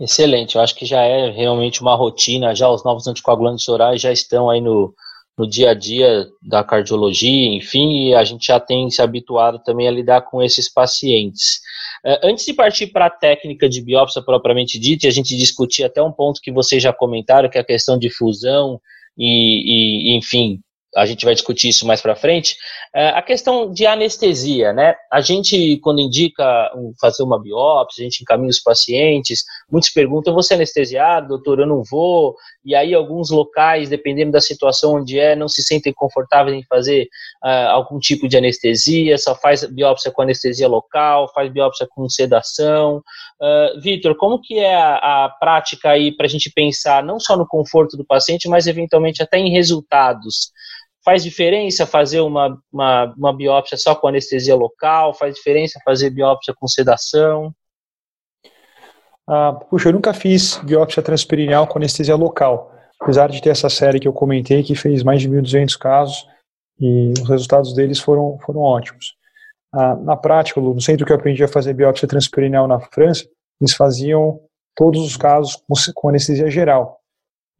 Excelente, 0.00 0.56
eu 0.56 0.60
acho 0.60 0.74
que 0.74 0.84
já 0.84 1.02
é 1.02 1.30
realmente 1.30 1.80
uma 1.80 1.94
rotina, 1.94 2.54
já 2.54 2.68
os 2.68 2.84
novos 2.84 3.06
anticoagulantes 3.06 3.68
orais 3.68 4.00
já 4.00 4.10
estão 4.10 4.50
aí 4.50 4.60
no, 4.60 4.92
no 5.38 5.48
dia 5.48 5.70
a 5.70 5.74
dia 5.74 6.26
da 6.42 6.64
cardiologia, 6.64 7.54
enfim, 7.54 8.08
e 8.08 8.14
a 8.14 8.24
gente 8.24 8.46
já 8.46 8.58
tem 8.58 8.90
se 8.90 9.00
habituado 9.00 9.60
também 9.64 9.86
a 9.86 9.92
lidar 9.92 10.22
com 10.22 10.42
esses 10.42 10.68
pacientes. 10.72 11.60
Uh, 12.04 12.18
antes 12.24 12.44
de 12.44 12.52
partir 12.52 12.88
para 12.88 13.06
a 13.06 13.10
técnica 13.10 13.68
de 13.68 13.80
biópsia 13.80 14.20
propriamente 14.20 14.78
dita, 14.78 15.06
e 15.06 15.08
a 15.08 15.12
gente 15.12 15.36
discutir 15.36 15.84
até 15.84 16.02
um 16.02 16.10
ponto 16.10 16.40
que 16.42 16.50
vocês 16.50 16.82
já 16.82 16.92
comentaram, 16.92 17.48
que 17.48 17.56
é 17.56 17.60
a 17.60 17.64
questão 17.64 17.96
de 17.96 18.10
fusão 18.10 18.80
e, 19.16 20.10
e 20.10 20.16
enfim, 20.16 20.60
a 20.96 21.06
gente 21.06 21.24
vai 21.24 21.34
discutir 21.34 21.68
isso 21.68 21.86
mais 21.86 22.00
para 22.00 22.14
frente. 22.14 22.56
É, 22.94 23.08
a 23.08 23.22
questão 23.22 23.72
de 23.72 23.86
anestesia, 23.86 24.72
né? 24.72 24.94
A 25.10 25.20
gente, 25.20 25.78
quando 25.78 26.00
indica 26.00 26.70
fazer 27.00 27.22
uma 27.22 27.40
biópsia, 27.40 28.02
a 28.02 28.04
gente 28.04 28.22
encaminha 28.22 28.50
os 28.50 28.60
pacientes, 28.60 29.44
muitos 29.70 29.90
perguntam: 29.90 30.34
você 30.34 30.54
é 30.54 30.56
anestesiado, 30.56 31.28
doutor? 31.28 31.60
Eu 31.60 31.66
não 31.66 31.82
vou. 31.82 32.36
E 32.64 32.74
aí, 32.74 32.94
alguns 32.94 33.30
locais, 33.30 33.88
dependendo 33.88 34.32
da 34.32 34.40
situação 34.40 34.96
onde 34.96 35.18
é, 35.18 35.34
não 35.34 35.48
se 35.48 35.62
sentem 35.62 35.92
confortáveis 35.92 36.56
em 36.56 36.62
fazer 36.64 37.08
uh, 37.42 37.70
algum 37.70 37.98
tipo 37.98 38.28
de 38.28 38.36
anestesia, 38.36 39.16
só 39.18 39.34
faz 39.34 39.64
biópsia 39.64 40.12
com 40.12 40.22
anestesia 40.22 40.68
local, 40.68 41.30
faz 41.34 41.50
biópsia 41.50 41.88
com 41.90 42.08
sedação. 42.08 43.02
Uh, 43.40 43.80
Vitor, 43.80 44.14
como 44.16 44.40
que 44.40 44.58
é 44.58 44.74
a, 44.74 45.24
a 45.24 45.28
prática 45.40 45.90
aí 45.90 46.14
para 46.14 46.26
a 46.26 46.28
gente 46.28 46.50
pensar 46.50 47.02
não 47.02 47.18
só 47.18 47.36
no 47.36 47.46
conforto 47.46 47.96
do 47.96 48.04
paciente, 48.04 48.48
mas 48.48 48.66
eventualmente 48.66 49.22
até 49.22 49.38
em 49.38 49.50
resultados? 49.50 50.52
Faz 51.04 51.24
diferença 51.24 51.84
fazer 51.84 52.20
uma, 52.20 52.56
uma, 52.72 53.14
uma 53.16 53.36
biópsia 53.36 53.76
só 53.76 53.94
com 53.94 54.06
anestesia 54.06 54.54
local? 54.54 55.12
Faz 55.12 55.34
diferença 55.34 55.80
fazer 55.84 56.10
biópsia 56.10 56.54
com 56.54 56.68
sedação? 56.68 57.52
Ah, 59.26 59.52
puxa, 59.52 59.88
eu 59.88 59.92
nunca 59.92 60.14
fiz 60.14 60.58
biópsia 60.58 61.02
transperineal 61.02 61.66
com 61.66 61.78
anestesia 61.78 62.14
local, 62.14 62.72
apesar 63.00 63.28
de 63.28 63.40
ter 63.40 63.50
essa 63.50 63.68
série 63.68 63.98
que 63.98 64.06
eu 64.06 64.12
comentei 64.12 64.62
que 64.62 64.74
fez 64.74 65.02
mais 65.02 65.20
de 65.20 65.28
1.200 65.28 65.78
casos 65.78 66.26
e 66.80 67.12
os 67.20 67.28
resultados 67.28 67.74
deles 67.74 67.98
foram, 67.98 68.38
foram 68.44 68.60
ótimos. 68.60 69.14
Ah, 69.72 69.96
na 69.96 70.16
prática, 70.16 70.60
no 70.60 70.80
centro 70.80 71.06
que 71.06 71.12
eu 71.12 71.16
aprendi 71.16 71.42
a 71.42 71.48
fazer 71.48 71.74
biópsia 71.74 72.06
transperineal 72.06 72.68
na 72.68 72.78
França, 72.78 73.24
eles 73.60 73.74
faziam 73.74 74.40
todos 74.76 75.00
os 75.00 75.16
casos 75.16 75.56
com, 75.56 75.74
com 75.94 76.08
anestesia 76.08 76.50
geral. 76.50 77.00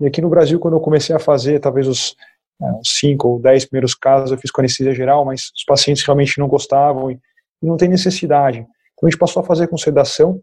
E 0.00 0.06
aqui 0.06 0.20
no 0.20 0.28
Brasil, 0.28 0.58
quando 0.58 0.74
eu 0.74 0.80
comecei 0.80 1.14
a 1.14 1.18
fazer, 1.18 1.60
talvez 1.60 1.86
os 1.86 2.16
uns 2.78 2.98
5 2.98 3.28
ou 3.28 3.40
10 3.40 3.66
primeiros 3.66 3.94
casos 3.94 4.30
eu 4.30 4.38
fiz 4.38 4.50
com 4.50 4.60
anestesia 4.60 4.94
geral, 4.94 5.24
mas 5.24 5.50
os 5.56 5.64
pacientes 5.64 6.04
realmente 6.04 6.38
não 6.38 6.48
gostavam 6.48 7.10
e, 7.10 7.18
não 7.62 7.76
tem 7.76 7.88
necessidade. 7.88 8.58
Então 8.58 9.06
a 9.06 9.10
gente 9.10 9.18
passou 9.18 9.40
a 9.40 9.46
fazer 9.46 9.68
com 9.68 9.76
sedação 9.76 10.40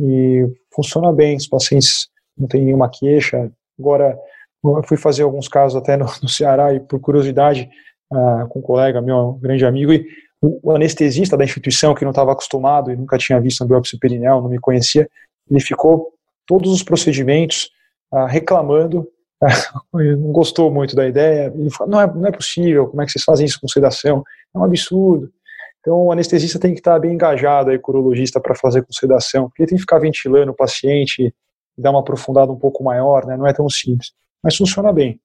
e 0.00 0.44
funciona 0.74 1.12
bem, 1.12 1.36
os 1.36 1.46
pacientes 1.46 2.08
não 2.36 2.48
têm 2.48 2.64
nenhuma 2.64 2.90
queixa. 2.90 3.52
Agora, 3.78 4.18
eu 4.64 4.82
fui 4.82 4.96
fazer 4.96 5.22
alguns 5.22 5.46
casos 5.46 5.80
até 5.80 5.96
no, 5.96 6.06
no 6.22 6.28
Ceará 6.28 6.74
e 6.74 6.80
por 6.80 6.98
curiosidade 6.98 7.70
uh, 8.12 8.48
com 8.48 8.58
um 8.58 8.62
colega 8.62 9.00
meu, 9.00 9.16
um 9.16 9.38
grande 9.38 9.64
amigo, 9.64 9.92
e 9.92 10.06
o, 10.42 10.70
o 10.70 10.74
anestesista 10.74 11.36
da 11.36 11.44
instituição, 11.44 11.94
que 11.94 12.04
não 12.04 12.10
estava 12.10 12.32
acostumado 12.32 12.90
e 12.90 12.96
nunca 12.96 13.16
tinha 13.16 13.40
visto 13.40 13.60
uma 13.60 13.68
biópsia 13.68 13.98
perineal, 14.00 14.42
não 14.42 14.48
me 14.48 14.58
conhecia, 14.58 15.08
ele 15.48 15.60
ficou 15.60 16.12
todos 16.46 16.72
os 16.72 16.82
procedimentos 16.82 17.70
uh, 18.12 18.24
reclamando 18.24 19.06
não 19.92 20.32
gostou 20.32 20.70
muito 20.70 20.94
da 20.94 21.06
ideia, 21.06 21.52
ele 21.54 21.70
falou, 21.70 21.92
não 21.92 22.00
é, 22.00 22.06
não 22.06 22.26
é 22.26 22.32
possível, 22.32 22.86
como 22.88 23.02
é 23.02 23.06
que 23.06 23.12
vocês 23.12 23.24
fazem 23.24 23.46
isso 23.46 23.58
com 23.60 23.68
sedação? 23.68 24.22
É 24.54 24.58
um 24.58 24.64
absurdo. 24.64 25.30
Então 25.80 25.96
o 25.96 26.12
anestesista 26.12 26.58
tem 26.58 26.74
que 26.74 26.80
estar 26.80 26.98
bem 26.98 27.14
engajado 27.14 27.70
aí 27.70 27.78
com 27.78 27.90
o 27.92 27.94
urologista 27.94 28.40
para 28.40 28.54
fazer 28.54 28.82
com 28.82 28.92
sedação, 28.92 29.48
porque 29.48 29.62
ele 29.62 29.68
tem 29.70 29.76
que 29.76 29.82
ficar 29.82 29.98
ventilando 29.98 30.52
o 30.52 30.56
paciente, 30.56 31.34
dar 31.76 31.90
uma 31.90 32.00
aprofundada 32.00 32.52
um 32.52 32.58
pouco 32.58 32.84
maior, 32.84 33.24
né? 33.24 33.36
não 33.36 33.46
é 33.46 33.52
tão 33.52 33.68
simples, 33.68 34.12
mas 34.42 34.56
funciona 34.56 34.92
bem. 34.92 35.18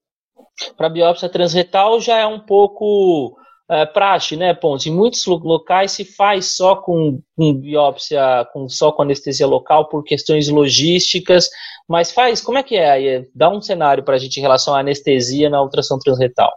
Para 0.77 0.87
biópsia 0.87 1.27
transretal 1.27 1.99
já 1.99 2.17
é 2.17 2.25
um 2.25 2.39
pouco 2.39 3.35
é, 3.69 3.85
praxe, 3.85 4.35
né, 4.35 4.53
Ponte? 4.53 4.89
Em 4.89 4.93
muitos 4.93 5.25
locais 5.25 5.91
se 5.91 6.05
faz 6.05 6.45
só 6.47 6.75
com, 6.75 7.21
com, 7.35 7.53
biópsia, 7.53 8.47
com, 8.53 8.69
só 8.69 8.91
com 8.91 9.01
anestesia 9.01 9.47
local 9.47 9.89
por 9.89 10.03
questões 10.03 10.47
logísticas, 10.49 11.49
mas 11.87 12.11
faz, 12.11 12.41
como 12.41 12.57
é 12.57 12.63
que 12.63 12.75
é? 12.77 13.25
Dá 13.33 13.49
um 13.49 13.61
cenário 13.61 14.03
para 14.03 14.15
a 14.15 14.19
gente 14.19 14.37
em 14.37 14.41
relação 14.41 14.75
à 14.75 14.79
anestesia 14.79 15.49
na 15.49 15.61
ultrassom 15.61 15.97
transretal. 15.97 16.51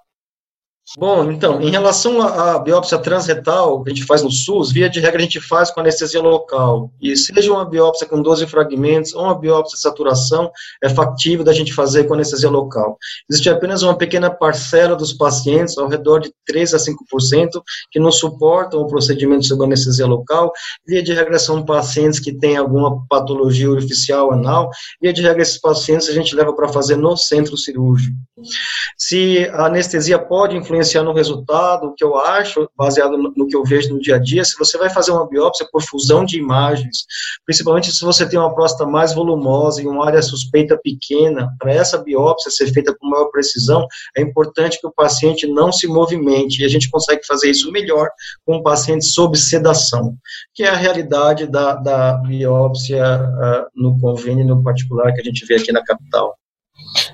Bom, 0.97 1.31
então, 1.31 1.61
em 1.61 1.71
relação 1.71 2.23
à 2.23 2.59
biópsia 2.59 2.99
transretal 2.99 3.83
que 3.83 3.91
a 3.91 3.95
gente 3.95 4.07
faz 4.07 4.23
no 4.23 4.31
SUS, 4.31 4.73
via 4.73 4.89
de 4.89 5.01
regra 5.01 5.19
a 5.19 5.23
gente 5.23 5.41
faz 5.41 5.71
com 5.71 5.81
anestesia 5.81 6.23
local. 6.23 6.91
E 7.01 7.15
seja 7.15 7.53
uma 7.53 7.65
biópsia 7.65 8.07
com 8.07 8.23
12 8.23 8.47
fragmentos 8.47 9.13
ou 9.13 9.25
uma 9.25 9.39
biópsia 9.39 9.77
de 9.77 9.83
saturação, 9.83 10.51
é 10.83 10.89
factível 10.89 11.45
da 11.45 11.53
gente 11.53 11.75
fazer 11.75 12.05
com 12.05 12.15
anestesia 12.15 12.49
local. 12.49 12.97
Existe 13.31 13.51
apenas 13.51 13.83
uma 13.83 13.97
pequena 13.99 14.31
parcela 14.31 14.97
dos 14.97 15.13
pacientes, 15.13 15.77
ao 15.77 15.89
redor 15.89 16.21
de 16.21 16.33
3 16.47 16.73
a 16.73 16.79
5%, 16.79 16.95
que 17.91 18.01
não 18.01 18.11
suportam 18.11 18.81
o 18.81 18.87
procedimento 18.87 19.45
sob 19.45 19.65
anestesia 19.65 20.07
local. 20.07 20.51
Via 20.87 21.03
de 21.03 21.13
regra 21.13 21.39
são 21.39 21.65
pacientes 21.65 22.19
que 22.19 22.33
têm 22.33 22.57
alguma 22.57 23.07
patologia 23.09 23.71
orificial 23.71 24.33
anal. 24.33 24.71
Via 25.03 25.13
de 25.13 25.21
regra 25.21 25.43
esses 25.43 25.61
pacientes 25.61 26.09
a 26.09 26.13
gente 26.15 26.35
leva 26.35 26.55
para 26.55 26.69
fazer 26.69 26.97
no 26.97 27.15
centro 27.15 27.59
cirúrgico. 27.59 28.17
Se 28.97 29.49
a 29.53 29.67
anestesia 29.67 30.19
pode 30.19 30.57
influenciar 30.57 30.78
no 31.03 31.13
resultado, 31.13 31.87
o 31.87 31.95
que 31.95 32.05
eu 32.05 32.17
acho, 32.17 32.69
baseado 32.77 33.17
no, 33.17 33.33
no, 33.37 33.47
que 33.47 33.57
eu 33.57 33.65
vejo 33.65 33.93
no 33.93 34.01
dia 34.01 34.17
a 34.17 34.19
dia, 34.19 34.45
se 34.45 34.57
você 34.59 34.79
vai 34.79 34.91
fazer 34.91 35.11
uma 35.11 35.29
biópsia 35.29 35.67
por 35.71 35.83
fusão 35.83 36.25
de 36.25 36.39
imagens, 36.39 37.05
principalmente 37.45 37.93
se 37.93 38.05
você 38.05 38.29
tem 38.29 38.39
uma 38.39 38.55
próstata 38.55 38.89
mais 38.89 39.15
volumosa 39.15 39.83
e 39.83 39.87
uma 39.87 40.07
área 40.07 40.23
suspeita 40.23 40.79
pequena, 40.83 41.49
para 41.59 41.73
essa 41.73 41.99
biópsia 41.99 42.51
ser 42.51 42.73
feita 42.73 42.95
com 42.99 43.09
maior 43.09 43.27
precisão, 43.27 43.87
é 44.17 44.23
importante 44.23 44.81
que 44.81 44.87
o 44.87 44.93
paciente 44.93 45.47
não 45.47 45.73
se 45.73 45.87
movimente, 45.87 46.63
e 46.63 46.65
a 46.65 46.69
gente 46.69 46.91
consegue 46.91 47.27
fazer 47.27 47.51
isso 47.51 47.71
melhor 47.71 48.09
com 48.45 48.57
o 48.57 48.63
paciente 48.63 49.05
sob 49.05 49.37
sedação, 49.37 50.17
que 50.55 50.63
é 50.63 50.69
a 50.69 50.77
realidade 50.77 51.47
da, 51.47 51.75
da 51.75 52.15
biópsia 52.19 53.05
uh, 53.05 53.67
no 53.75 53.99
convênio 53.99 54.45
no 54.45 54.63
particular 54.63 55.13
que 55.13 55.21
a 55.21 55.25
gente 55.25 55.45
vê 55.47 55.57
aqui 55.57 55.73
na 55.73 55.85
capital. 55.85 56.37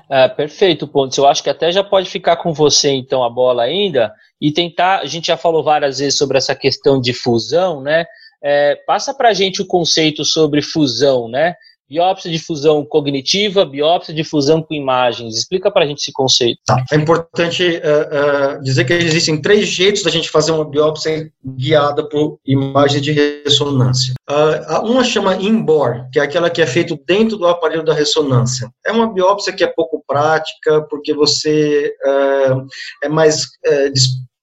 É, 0.09 0.27
perfeito, 0.27 0.87
Pontes. 0.87 1.17
Eu 1.17 1.27
acho 1.27 1.43
que 1.43 1.49
até 1.49 1.71
já 1.71 1.83
pode 1.83 2.09
ficar 2.09 2.37
com 2.37 2.53
você, 2.53 2.91
então, 2.91 3.23
a 3.23 3.29
bola 3.29 3.63
ainda, 3.63 4.13
e 4.39 4.51
tentar. 4.51 4.99
A 4.99 5.05
gente 5.05 5.27
já 5.27 5.37
falou 5.37 5.63
várias 5.63 5.99
vezes 5.99 6.17
sobre 6.17 6.37
essa 6.37 6.55
questão 6.55 6.99
de 6.99 7.13
fusão, 7.13 7.81
né? 7.81 8.05
É, 8.41 8.75
passa 8.87 9.13
para 9.13 9.29
a 9.29 9.33
gente 9.33 9.61
o 9.61 9.65
conceito 9.65 10.23
sobre 10.23 10.61
fusão, 10.61 11.27
né? 11.27 11.55
Biópsia 11.89 12.31
de 12.31 12.39
fusão 12.39 12.83
cognitiva, 12.83 13.65
biópsia 13.65 14.13
de 14.13 14.23
fusão 14.23 14.61
com 14.61 14.73
imagens. 14.73 15.37
Explica 15.37 15.71
para 15.71 15.85
a 15.85 15.87
gente 15.87 16.01
esse 16.01 16.11
conceito. 16.11 16.59
Tá. 16.65 16.83
É 16.91 16.95
importante 16.95 17.63
uh, 17.63 18.57
uh, 18.57 18.63
dizer 18.63 18.85
que 18.85 18.93
existem 18.93 19.41
três 19.41 19.67
jeitos 19.67 20.03
da 20.03 20.09
gente 20.09 20.29
fazer 20.29 20.51
uma 20.51 20.65
biópsia 20.65 21.31
guiada 21.43 22.07
por 22.07 22.39
imagens 22.45 23.01
de 23.01 23.11
ressonância. 23.11 24.13
Uh, 24.29 24.85
uma 24.89 25.03
chama 25.03 25.35
INBOR, 25.35 26.09
que 26.11 26.19
é 26.19 26.23
aquela 26.23 26.49
que 26.49 26.61
é 26.61 26.67
feita 26.67 26.97
dentro 27.05 27.37
do 27.37 27.47
aparelho 27.47 27.83
da 27.83 27.93
ressonância. 27.93 28.69
É 28.85 28.91
uma 28.91 29.11
biópsia 29.11 29.53
que 29.53 29.63
é 29.63 29.67
pouco 29.67 30.03
prática, 30.07 30.81
porque 30.89 31.13
você 31.13 31.91
é 33.03 33.09
mais 33.09 33.47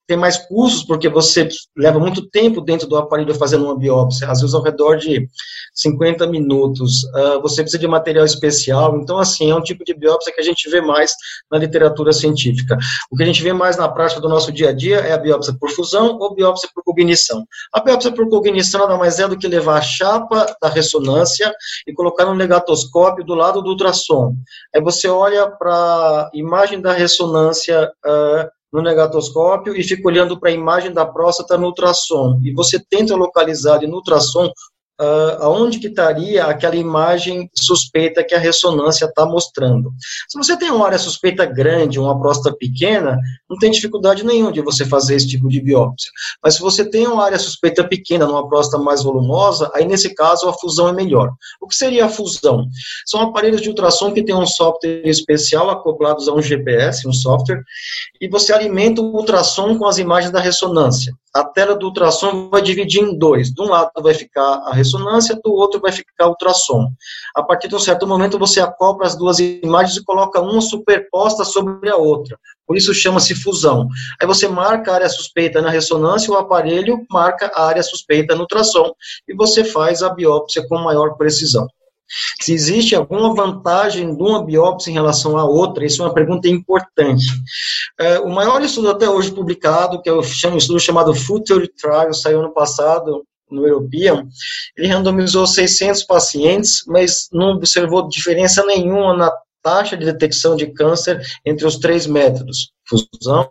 tem 0.05 0.17
mais 0.17 0.37
custos, 0.37 0.83
porque 0.83 1.07
você 1.07 1.47
leva 1.77 1.99
muito 1.99 2.29
tempo 2.29 2.59
dentro 2.59 2.87
do 2.87 2.97
aparelho 2.97 3.33
fazendo 3.35 3.65
uma 3.65 3.77
biópsia, 3.77 4.29
às 4.29 4.41
vezes 4.41 4.53
ao 4.53 4.61
redor 4.61 4.97
de 4.97 5.27
50 5.73 6.27
minutos. 6.27 7.03
Uh, 7.05 7.41
você 7.41 7.61
precisa 7.61 7.79
de 7.79 7.87
material 7.87 8.25
especial, 8.25 8.97
então, 8.97 9.17
assim, 9.17 9.49
é 9.49 9.55
um 9.55 9.61
tipo 9.61 9.83
de 9.85 9.93
biópsia 9.93 10.33
que 10.33 10.41
a 10.41 10.43
gente 10.43 10.69
vê 10.69 10.81
mais 10.81 11.13
na 11.49 11.57
literatura 11.57 12.11
científica. 12.11 12.77
O 13.09 13.15
que 13.15 13.23
a 13.23 13.25
gente 13.25 13.41
vê 13.41 13.53
mais 13.53 13.77
na 13.77 13.87
prática 13.87 14.19
do 14.19 14.27
nosso 14.27 14.51
dia 14.51 14.69
a 14.69 14.73
dia 14.73 14.97
é 14.97 15.13
a 15.13 15.17
biópsia 15.17 15.55
por 15.59 15.69
fusão 15.71 16.17
ou 16.19 16.35
biópsia 16.35 16.69
por 16.73 16.83
cognição. 16.83 17.45
A 17.71 17.79
biópsia 17.79 18.11
por 18.11 18.29
cognição 18.29 18.81
nada 18.81 18.97
mais 18.97 19.19
é 19.19 19.27
do 19.27 19.37
que 19.37 19.47
levar 19.47 19.77
a 19.77 19.81
chapa 19.81 20.45
da 20.61 20.67
ressonância 20.67 21.53
e 21.87 21.93
colocar 21.93 22.25
no 22.25 22.35
negatoscópio 22.35 23.23
do 23.23 23.33
lado 23.33 23.61
do 23.61 23.69
ultrassom. 23.69 24.35
Aí 24.75 24.81
você 24.81 25.07
olha 25.07 25.49
para 25.49 25.73
a 25.73 26.29
imagem 26.33 26.81
da 26.81 26.91
ressonância. 26.91 27.89
Uh, 28.05 28.62
no 28.73 28.81
negatoscópio 28.81 29.75
e 29.75 29.83
fica 29.83 30.07
olhando 30.07 30.39
para 30.39 30.49
a 30.49 30.53
imagem 30.53 30.91
da 30.91 31.05
próstata 31.05 31.55
no 31.57 31.67
ultrassom. 31.67 32.39
E 32.43 32.51
você 32.51 32.83
tenta 32.89 33.15
localizar 33.15 33.81
no 33.83 33.97
ultrassom 33.97 34.51
uh, 34.99 35.43
aonde 35.43 35.79
que 35.79 35.87
estaria 35.87 36.45
aquela 36.45 36.75
imagem 36.75 37.49
suspeita 37.55 38.23
que 38.23 38.35
a 38.35 38.39
ressonância 38.39 39.05
está 39.05 39.25
mostrando. 39.25 39.91
Se 40.27 40.37
você 40.37 40.57
tem 40.57 40.71
uma 40.71 40.85
área 40.85 40.97
suspeita 40.97 41.45
grande, 41.45 41.99
uma 41.99 42.19
próstata 42.19 42.55
pequena, 42.57 43.17
não 43.49 43.57
tem 43.57 43.71
dificuldade 43.71 44.25
nenhuma 44.25 44.51
de 44.51 44.61
você 44.61 44.85
fazer 44.85 45.15
esse 45.15 45.27
tipo 45.27 45.49
de 45.49 45.61
biópsia. 45.61 46.11
Mas 46.43 46.55
se 46.55 46.61
você 46.61 46.87
tem 46.87 47.07
uma 47.07 47.23
área 47.23 47.39
suspeita 47.39 47.87
pequena, 47.87 48.25
numa 48.25 48.47
próstata 48.47 48.83
mais 48.83 49.03
volumosa, 49.03 49.71
aí 49.73 49.85
nesse 49.85 50.13
caso 50.13 50.47
a 50.47 50.53
fusão 50.53 50.87
é 50.89 50.93
melhor. 50.93 51.31
O 51.61 51.67
que 51.67 51.75
seria 51.75 52.05
a 52.05 52.09
fusão? 52.09 52.67
São 53.05 53.21
aparelhos 53.21 53.61
de 53.61 53.69
ultrassom 53.69 54.13
que 54.13 54.23
têm 54.23 54.35
um 54.35 54.45
software 54.45 55.01
especial 55.05 55.69
acoplados 55.69 56.27
a 56.27 56.33
um 56.33 56.41
GPS, 56.41 57.07
um 57.07 57.13
software, 57.13 57.61
e 58.19 58.27
você 58.27 58.53
alimenta 58.53 59.01
o 59.01 59.15
ultrassom 59.15 59.77
com 59.77 59.85
as 59.85 59.97
imagens 59.97 60.31
da 60.31 60.39
ressonância. 60.39 61.13
A 61.35 61.43
tela 61.43 61.75
do 61.75 61.87
ultrassom 61.87 62.49
vai 62.49 62.61
dividir 62.61 63.01
em 63.01 63.17
dois. 63.17 63.51
De 63.51 63.59
um 63.61 63.65
lado 63.65 63.91
vai 64.01 64.13
ficar 64.13 64.61
a 64.67 64.73
ressonância, 64.73 65.39
do 65.43 65.51
outro 65.51 65.81
vai 65.81 65.91
ficar 65.91 66.27
o 66.27 66.29
ultrassom. 66.29 66.91
A 67.35 67.41
partir 67.41 67.67
de 67.67 67.75
um 67.75 67.79
certo 67.79 68.05
momento, 68.05 68.37
você 68.37 68.59
acopla 68.61 69.07
as 69.07 69.15
duas 69.15 69.39
imagens 69.39 69.97
e 69.97 70.03
coloca 70.03 70.39
uma 70.39 70.61
superposta 70.61 71.43
sobre 71.43 71.89
a 71.89 71.95
outra. 71.95 72.37
Por 72.67 72.77
isso 72.77 72.93
chama-se 72.93 73.33
fusão. 73.33 73.87
Aí 74.21 74.27
você 74.27 74.47
marca 74.47 74.91
a 74.91 74.95
área 74.95 75.09
suspeita 75.09 75.59
na 75.59 75.71
ressonância, 75.71 76.31
o 76.31 76.37
aparelho 76.37 77.03
marca 77.09 77.51
a 77.55 77.65
área 77.65 77.81
suspeita 77.81 78.35
no 78.35 78.41
ultrassom 78.41 78.93
e 79.27 79.33
você 79.33 79.63
faz 79.63 80.03
a 80.03 80.09
biópsia 80.09 80.65
com 80.67 80.77
maior 80.77 81.17
precisão. 81.17 81.67
Se 82.41 82.53
existe 82.53 82.95
alguma 82.95 83.33
vantagem 83.33 84.15
de 84.15 84.21
uma 84.21 84.43
biópsia 84.43 84.91
em 84.91 84.93
relação 84.93 85.37
à 85.37 85.45
outra, 85.45 85.85
isso 85.85 86.01
é 86.01 86.05
uma 86.05 86.13
pergunta 86.13 86.47
importante. 86.47 87.25
É, 87.99 88.19
o 88.19 88.29
maior 88.29 88.61
estudo 88.61 88.89
até 88.89 89.09
hoje 89.09 89.31
publicado, 89.31 90.01
que 90.01 90.09
é 90.09 90.13
um 90.13 90.57
estudo 90.57 90.79
chamado 90.79 91.15
Future 91.15 91.67
Trial, 91.67 92.13
saiu 92.13 92.41
ano 92.41 92.53
passado, 92.53 93.23
no 93.49 93.67
European, 93.67 94.27
ele 94.75 94.87
randomizou 94.87 95.45
600 95.45 96.03
pacientes, 96.03 96.83
mas 96.87 97.27
não 97.31 97.51
observou 97.51 98.09
diferença 98.09 98.65
nenhuma 98.65 99.15
na 99.15 99.31
taxa 99.61 99.95
de 99.95 100.05
detecção 100.05 100.55
de 100.55 100.67
câncer 100.73 101.21
entre 101.45 101.65
os 101.65 101.77
três 101.77 102.07
métodos, 102.07 102.71
fusão, 102.87 103.49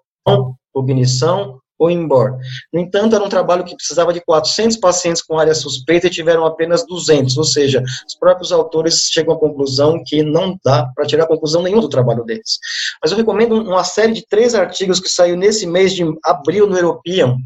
cognição 0.73 1.62
ou 1.79 1.91
embora. 1.91 2.39
No 2.73 2.81
entanto, 2.81 3.15
era 3.15 3.25
um 3.25 3.29
trabalho 3.29 3.65
que 3.65 3.75
precisava 3.75 4.13
de 4.13 4.21
400 4.21 4.77
pacientes 4.77 5.23
com 5.23 5.39
área 5.39 5.55
suspeita 5.55 6.07
e 6.07 6.11
tiveram 6.11 6.45
apenas 6.45 6.87
200, 6.87 7.37
ou 7.37 7.45
seja, 7.45 7.83
os 8.07 8.15
próprios 8.15 8.53
autores 8.53 9.09
chegam 9.11 9.35
à 9.35 9.39
conclusão 9.39 10.03
que 10.05 10.23
não 10.23 10.59
dá 10.65 10.87
para 10.95 11.07
tirar 11.07 11.27
conclusão 11.27 11.63
nenhuma 11.63 11.83
do 11.83 11.89
trabalho 11.89 12.25
deles. 12.25 12.59
Mas 13.03 13.11
eu 13.11 13.19
recomendo 13.19 13.61
uma 13.61 13.85
série 13.85 14.13
de 14.13 14.27
três 14.27 14.55
artigos 14.55 15.01
que 15.01 15.09
saiu 15.09 15.37
nesse 15.37 15.67
mês 15.67 15.93
de 15.93 16.05
abril 16.25 16.67
no 16.67 16.77
European, 16.77 17.37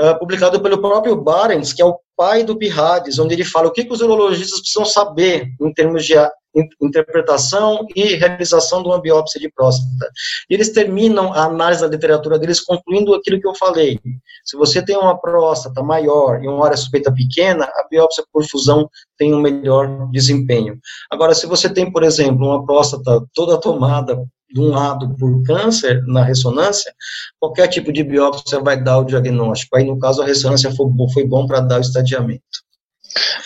uh, 0.00 0.18
publicado 0.18 0.60
pelo 0.60 0.80
próprio 0.80 1.16
Barents, 1.16 1.72
que 1.72 1.82
é 1.82 1.84
o 1.84 1.98
pai 2.16 2.44
do 2.44 2.56
PIRADES, 2.56 3.18
onde 3.18 3.34
ele 3.34 3.44
fala 3.44 3.68
o 3.68 3.72
que, 3.72 3.84
que 3.84 3.92
os 3.92 4.00
urologistas 4.00 4.60
precisam 4.60 4.84
saber 4.84 5.48
em 5.60 5.72
termos 5.72 6.04
de 6.04 6.14
interpretação 6.80 7.86
e 7.94 8.14
realização 8.14 8.82
de 8.82 8.88
uma 8.88 9.00
biópsia 9.00 9.40
de 9.40 9.50
próstata. 9.50 10.10
E 10.48 10.54
eles 10.54 10.70
terminam 10.70 11.32
a 11.32 11.44
análise 11.44 11.80
da 11.80 11.88
literatura 11.88 12.38
deles 12.38 12.60
concluindo 12.60 13.14
aquilo 13.14 13.40
que 13.40 13.46
eu 13.46 13.54
falei. 13.54 13.98
Se 14.44 14.56
você 14.56 14.82
tem 14.84 14.96
uma 14.96 15.18
próstata 15.18 15.82
maior 15.82 16.42
e 16.42 16.48
uma 16.48 16.64
área 16.64 16.76
suspeita 16.76 17.12
pequena, 17.12 17.64
a 17.64 17.86
biópsia 17.90 18.24
por 18.32 18.44
fusão 18.44 18.88
tem 19.18 19.34
um 19.34 19.40
melhor 19.40 20.08
desempenho. 20.10 20.78
Agora, 21.10 21.34
se 21.34 21.46
você 21.46 21.68
tem, 21.68 21.90
por 21.90 22.02
exemplo, 22.02 22.46
uma 22.46 22.64
próstata 22.64 23.24
toda 23.34 23.60
tomada 23.60 24.16
de 24.54 24.60
um 24.60 24.68
lado 24.68 25.16
por 25.16 25.42
câncer 25.42 26.02
na 26.06 26.22
ressonância, 26.22 26.94
qualquer 27.40 27.66
tipo 27.66 27.92
de 27.92 28.04
biópsia 28.04 28.60
vai 28.60 28.80
dar 28.80 28.98
o 28.98 29.04
diagnóstico. 29.04 29.76
Aí, 29.76 29.84
no 29.84 29.98
caso, 29.98 30.22
a 30.22 30.26
ressonância 30.26 30.70
foi, 30.70 30.86
foi 31.12 31.26
bom 31.26 31.46
para 31.46 31.60
dar 31.60 31.78
o 31.78 31.80
estadiamento. 31.80 32.42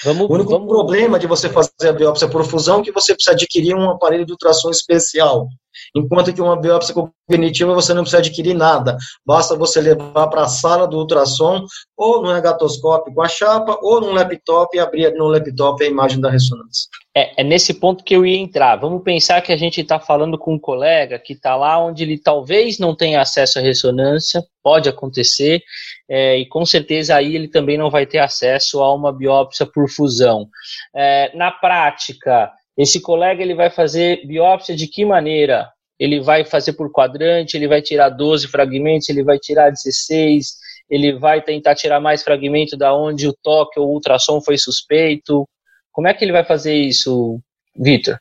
Vamos, 0.05 0.29
o 0.29 0.33
único 0.33 0.51
vamos... 0.51 0.69
problema 0.69 1.19
de 1.19 1.27
você 1.27 1.49
fazer 1.49 1.89
a 1.89 1.93
biópsia 1.93 2.29
por 2.29 2.45
fusão 2.45 2.81
é 2.81 2.83
que 2.83 2.93
você 2.93 3.15
precisa 3.15 3.33
adquirir 3.35 3.75
um 3.75 3.91
aparelho 3.91 4.25
de 4.25 4.33
ultrassom 4.33 4.71
especial. 4.71 5.49
Enquanto 5.95 6.33
que 6.33 6.41
uma 6.41 6.57
biópsia 6.57 6.95
cognitiva 6.95 7.75
você 7.75 7.93
não 7.93 8.03
precisa 8.03 8.19
adquirir 8.19 8.55
nada. 8.55 8.97
Basta 9.25 9.57
você 9.57 9.81
levar 9.81 10.29
para 10.29 10.43
a 10.43 10.49
sala 10.49 10.87
do 10.87 10.99
ultrassom, 10.99 11.65
ou 11.97 12.23
no 12.23 12.33
negatoscópio 12.33 13.13
com 13.13 13.23
a 13.23 13.29
chapa, 13.29 13.79
ou 13.83 14.01
num 14.01 14.13
laptop 14.13 14.77
e 14.77 14.81
abrir 14.81 15.13
no 15.15 15.29
laptop 15.29 15.83
a 15.83 15.87
imagem 15.87 16.21
da 16.21 16.31
ressonância. 16.31 16.89
É, 17.15 17.41
é 17.41 17.45
nesse 17.45 17.75
ponto 17.75 18.05
que 18.05 18.15
eu 18.15 18.25
ia 18.25 18.39
entrar. 18.39 18.77
Vamos 18.77 19.03
pensar 19.03 19.43
que 19.43 19.53
a 19.53 19.57
gente 19.57 19.81
está 19.81 19.99
falando 19.99 20.39
com 20.39 20.55
um 20.55 20.59
colega 20.59 21.19
que 21.19 21.33
está 21.33 21.57
lá 21.57 21.85
onde 21.85 22.05
ele 22.05 22.19
talvez 22.19 22.79
não 22.79 22.95
tenha 22.95 23.21
acesso 23.21 23.59
à 23.59 23.63
ressonância, 23.63 24.45
pode 24.63 24.89
acontecer, 24.89 25.63
é, 26.09 26.39
e 26.39 26.47
com 26.47 26.65
certeza 26.65 27.17
aí 27.17 27.35
ele 27.35 27.49
também 27.49 27.77
não 27.77 27.91
vai 27.91 28.07
ter 28.07 28.19
acesso 28.19 28.81
a 28.81 28.95
uma 28.95 29.13
biópsia 29.13 29.67
por 29.67 29.89
fusão. 29.91 30.49
É, 30.95 31.37
na 31.37 31.51
prática, 31.51 32.53
esse 32.79 33.01
colega 33.01 33.43
ele 33.43 33.57
vai 33.57 33.71
fazer 33.71 34.25
biópsia 34.25 34.77
de 34.77 34.87
que 34.87 35.05
maneira? 35.05 35.69
Ele 35.99 36.21
vai 36.21 36.45
fazer 36.45 36.75
por 36.75 36.93
quadrante, 36.93 37.57
ele 37.57 37.67
vai 37.67 37.83
tirar 37.83 38.09
12 38.09 38.47
fragmentos, 38.47 39.09
ele 39.09 39.25
vai 39.25 39.37
tirar 39.37 39.71
16, 39.71 40.55
ele 40.89 41.19
vai 41.19 41.43
tentar 41.43 41.75
tirar 41.75 41.99
mais 41.99 42.23
fragmento 42.23 42.77
da 42.77 42.95
onde 42.95 43.27
o 43.27 43.35
toque 43.43 43.81
ou 43.81 43.89
o 43.89 43.93
ultrassom 43.95 44.41
foi 44.41 44.57
suspeito. 44.57 45.45
Como 45.91 46.07
é 46.07 46.15
que 46.15 46.25
ele 46.25 46.31
vai 46.31 46.45
fazer 46.45 46.75
isso, 46.75 47.41
Vitor? 47.77 48.17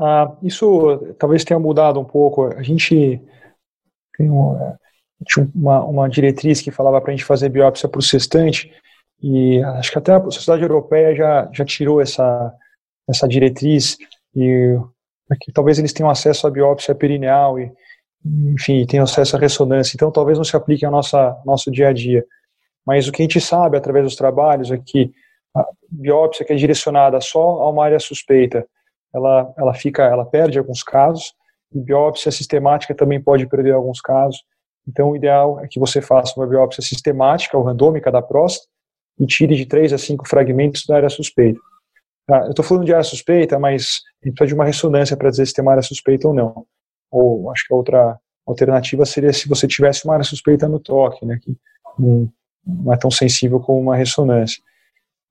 Ah, 0.00 0.34
isso 0.42 1.14
talvez 1.18 1.44
tenha 1.44 1.60
mudado 1.60 2.00
um 2.00 2.04
pouco. 2.04 2.46
A 2.56 2.62
gente 2.62 3.20
tem 4.16 4.30
tinha 5.26 5.50
uma, 5.54 5.84
uma 5.84 6.08
diretriz 6.08 6.60
que 6.62 6.70
falava 6.70 7.00
para 7.00 7.12
a 7.12 7.16
gente 7.16 7.24
fazer 7.24 7.48
biópsia 7.48 7.88
por 7.88 8.02
sextante, 8.02 8.72
e 9.22 9.60
acho 9.62 9.90
que 9.90 9.98
até 9.98 10.12
a 10.12 10.30
sociedade 10.30 10.62
europeia 10.62 11.14
já, 11.14 11.50
já 11.52 11.64
tirou 11.64 12.00
essa, 12.00 12.54
essa 13.08 13.26
diretriz 13.26 13.96
e 14.34 14.76
que 15.40 15.52
talvez 15.52 15.78
eles 15.78 15.92
tenham 15.92 16.10
acesso 16.10 16.46
à 16.46 16.50
biópsia 16.50 16.94
perineal 16.94 17.58
e 17.58 17.70
enfim, 18.24 18.84
tenham 18.86 19.04
acesso 19.04 19.36
à 19.36 19.38
ressonância. 19.38 19.94
Então, 19.94 20.10
talvez 20.10 20.38
não 20.38 20.44
se 20.44 20.56
aplique 20.56 20.84
ao 20.84 20.92
nossa, 20.92 21.40
nosso 21.44 21.70
dia 21.70 21.88
a 21.88 21.92
dia. 21.92 22.24
Mas 22.84 23.06
o 23.06 23.12
que 23.12 23.22
a 23.22 23.24
gente 23.24 23.40
sabe 23.40 23.76
através 23.76 24.04
dos 24.04 24.16
trabalhos 24.16 24.70
é 24.70 24.78
que 24.78 25.12
a 25.54 25.64
biópsia 25.90 26.44
que 26.44 26.52
é 26.52 26.56
direcionada 26.56 27.20
só 27.20 27.40
a 27.40 27.70
uma 27.70 27.84
área 27.84 27.98
suspeita, 27.98 28.66
ela, 29.14 29.52
ela 29.56 29.74
fica, 29.74 30.04
ela 30.04 30.24
perde 30.24 30.58
alguns 30.58 30.82
casos, 30.82 31.32
e 31.72 31.80
biópsia 31.80 32.32
sistemática 32.32 32.94
também 32.94 33.20
pode 33.20 33.46
perder 33.46 33.72
alguns 33.72 34.00
casos. 34.00 34.42
Então, 34.86 35.10
o 35.10 35.16
ideal 35.16 35.60
é 35.60 35.68
que 35.68 35.78
você 35.78 36.00
faça 36.00 36.32
uma 36.36 36.46
biópsia 36.46 36.82
sistemática 36.82 37.56
ou 37.56 37.64
randômica 37.64 38.10
da 38.10 38.22
próstata 38.22 38.68
e 39.18 39.26
tire 39.26 39.54
de 39.54 39.66
3 39.66 39.92
a 39.92 39.98
5 39.98 40.26
fragmentos 40.26 40.86
da 40.86 40.96
área 40.96 41.10
suspeita. 41.10 41.60
Ah, 42.30 42.44
eu 42.44 42.50
estou 42.50 42.64
falando 42.64 42.84
de 42.84 42.92
área 42.92 43.04
suspeita, 43.04 43.58
mas 43.58 44.02
a 44.22 44.26
gente 44.26 44.34
precisa 44.34 44.48
de 44.48 44.54
uma 44.54 44.64
ressonância 44.64 45.16
para 45.16 45.30
dizer 45.30 45.46
se 45.46 45.54
tem 45.54 45.62
uma 45.62 45.72
área 45.72 45.82
suspeita 45.82 46.28
ou 46.28 46.34
não. 46.34 46.66
Ou 47.10 47.50
acho 47.50 47.66
que 47.66 47.72
a 47.72 47.76
outra 47.76 48.18
alternativa 48.46 49.06
seria 49.06 49.32
se 49.32 49.48
você 49.48 49.66
tivesse 49.66 50.04
uma 50.04 50.14
área 50.14 50.24
suspeita 50.24 50.68
no 50.68 50.78
toque, 50.78 51.24
né, 51.24 51.38
que 51.40 51.56
não, 51.98 52.30
é 52.92 52.96
tão 52.96 53.10
sensível 53.10 53.60
como 53.60 53.80
uma 53.80 53.96
ressonância. 53.96 54.62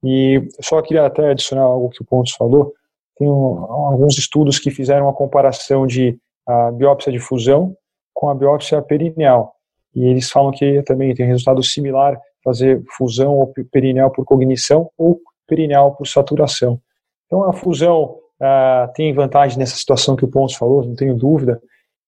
E 0.04 0.48
só 0.62 0.82
queria 0.82 1.06
até 1.06 1.30
adicionar 1.30 1.64
algo 1.64 1.90
que 1.90 2.02
o 2.02 2.06
Pontos 2.06 2.34
falou. 2.34 2.74
Tem 3.18 3.28
um, 3.28 3.64
alguns 3.72 4.18
estudos 4.18 4.60
que 4.60 4.72
fizeram 4.72 5.08
a 5.10 5.14
comparação 5.14 5.86
de 5.86 6.18
a 6.48 6.72
biópsia 6.72 7.12
de 7.12 7.20
fusão 7.20 7.76
com 8.14 8.30
a 8.30 8.36
biópsia 8.36 8.82
perineal. 8.82 9.54
E 9.94 10.06
eles 10.06 10.30
falam 10.30 10.52
que 10.52 10.82
também 10.84 11.14
tem 11.14 11.26
resultado 11.26 11.62
similar 11.64 12.20
fazer 12.44 12.84
fusão 12.98 13.34
ou 13.34 13.54
perineal 13.72 14.10
por 14.12 14.24
cognição 14.24 14.90
ou 14.98 15.20
perineal 15.48 15.96
por 15.96 16.08
saturação. 16.08 16.80
Então 17.28 17.44
a 17.44 17.54
fusão 17.54 18.18
uh, 18.42 18.92
tem 18.96 19.14
vantagem 19.14 19.60
nessa 19.60 19.76
situação 19.76 20.16
que 20.16 20.26
o 20.26 20.30
Pontos 20.30 20.56
falou, 20.56 20.84
não 20.84 20.96
tenho 20.96 21.16
dúvida, 21.16 21.62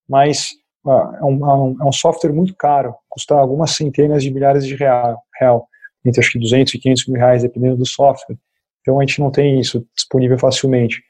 mas 0.08 0.50
uh, 0.86 0.92
é, 0.92 1.24
um, 1.24 1.80
é, 1.80 1.86
um, 1.86 1.92
software 1.92 2.34
muito 2.34 2.56
caro, 2.56 2.96
custa 3.08 3.36
algumas 3.36 3.72
centenas 3.72 4.24
de 4.24 4.32
milhares 4.32 4.66
de 4.66 4.76
real, 4.76 5.22
real, 5.40 5.68
entre 6.04 6.22
acho 6.22 6.32
que 6.32 6.40
200 6.40 6.74
e 6.74 6.80
500 6.80 7.08
mil 7.08 7.20
reais, 7.20 7.44
dependendo 7.44 7.78
do 7.78 7.86
software. 7.86 8.38
Então 8.82 9.00
a 9.00 9.06
gente 9.06 9.20
não 9.20 9.30
tem 9.30 9.60
isso 9.60 9.86
disponível 9.96 10.38
facilmente. 10.38 11.02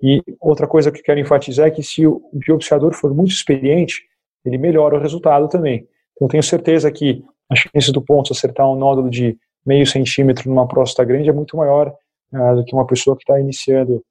E 0.00 0.22
outra 0.40 0.66
coisa 0.66 0.90
que 0.90 1.00
eu 1.00 1.04
quero 1.04 1.20
enfatizar 1.20 1.66
é 1.66 1.70
que 1.70 1.82
se 1.82 2.06
o 2.06 2.22
biopsiador 2.32 2.94
for 2.94 3.12
muito 3.12 3.32
experiente, 3.32 4.02
ele 4.44 4.56
melhora 4.56 4.96
o 4.96 5.00
resultado 5.00 5.48
também. 5.48 5.86
Então 6.14 6.28
tenho 6.28 6.42
certeza 6.42 6.90
que 6.90 7.22
a 7.50 7.54
chance 7.54 7.92
do 7.92 8.02
ponto 8.02 8.32
acertar 8.32 8.68
um 8.70 8.76
nódulo 8.76 9.10
de 9.10 9.36
meio 9.66 9.86
centímetro 9.86 10.48
numa 10.48 10.66
próstata 10.66 11.06
grande 11.06 11.28
é 11.28 11.32
muito 11.32 11.56
maior 11.56 11.92
uh, 12.32 12.56
do 12.56 12.64
que 12.64 12.74
uma 12.74 12.86
pessoa 12.86 13.16
que 13.16 13.22
está 13.22 13.40
iniciando 13.40 14.02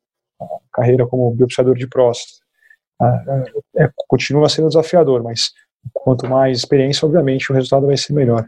a 0.41 0.45
carreira 0.71 1.07
como 1.07 1.31
biopsiador 1.31 1.75
de 1.75 1.87
próstata. 1.87 2.45
Uh, 3.01 3.61
é, 3.77 3.89
continua 4.07 4.49
sendo 4.49 4.67
desafiador, 4.67 5.23
mas 5.23 5.51
quanto 5.93 6.27
mais 6.27 6.57
experiência, 6.57 7.05
obviamente, 7.05 7.51
o 7.51 7.55
resultado 7.55 7.87
vai 7.87 7.97
ser 7.97 8.13
melhor. 8.13 8.45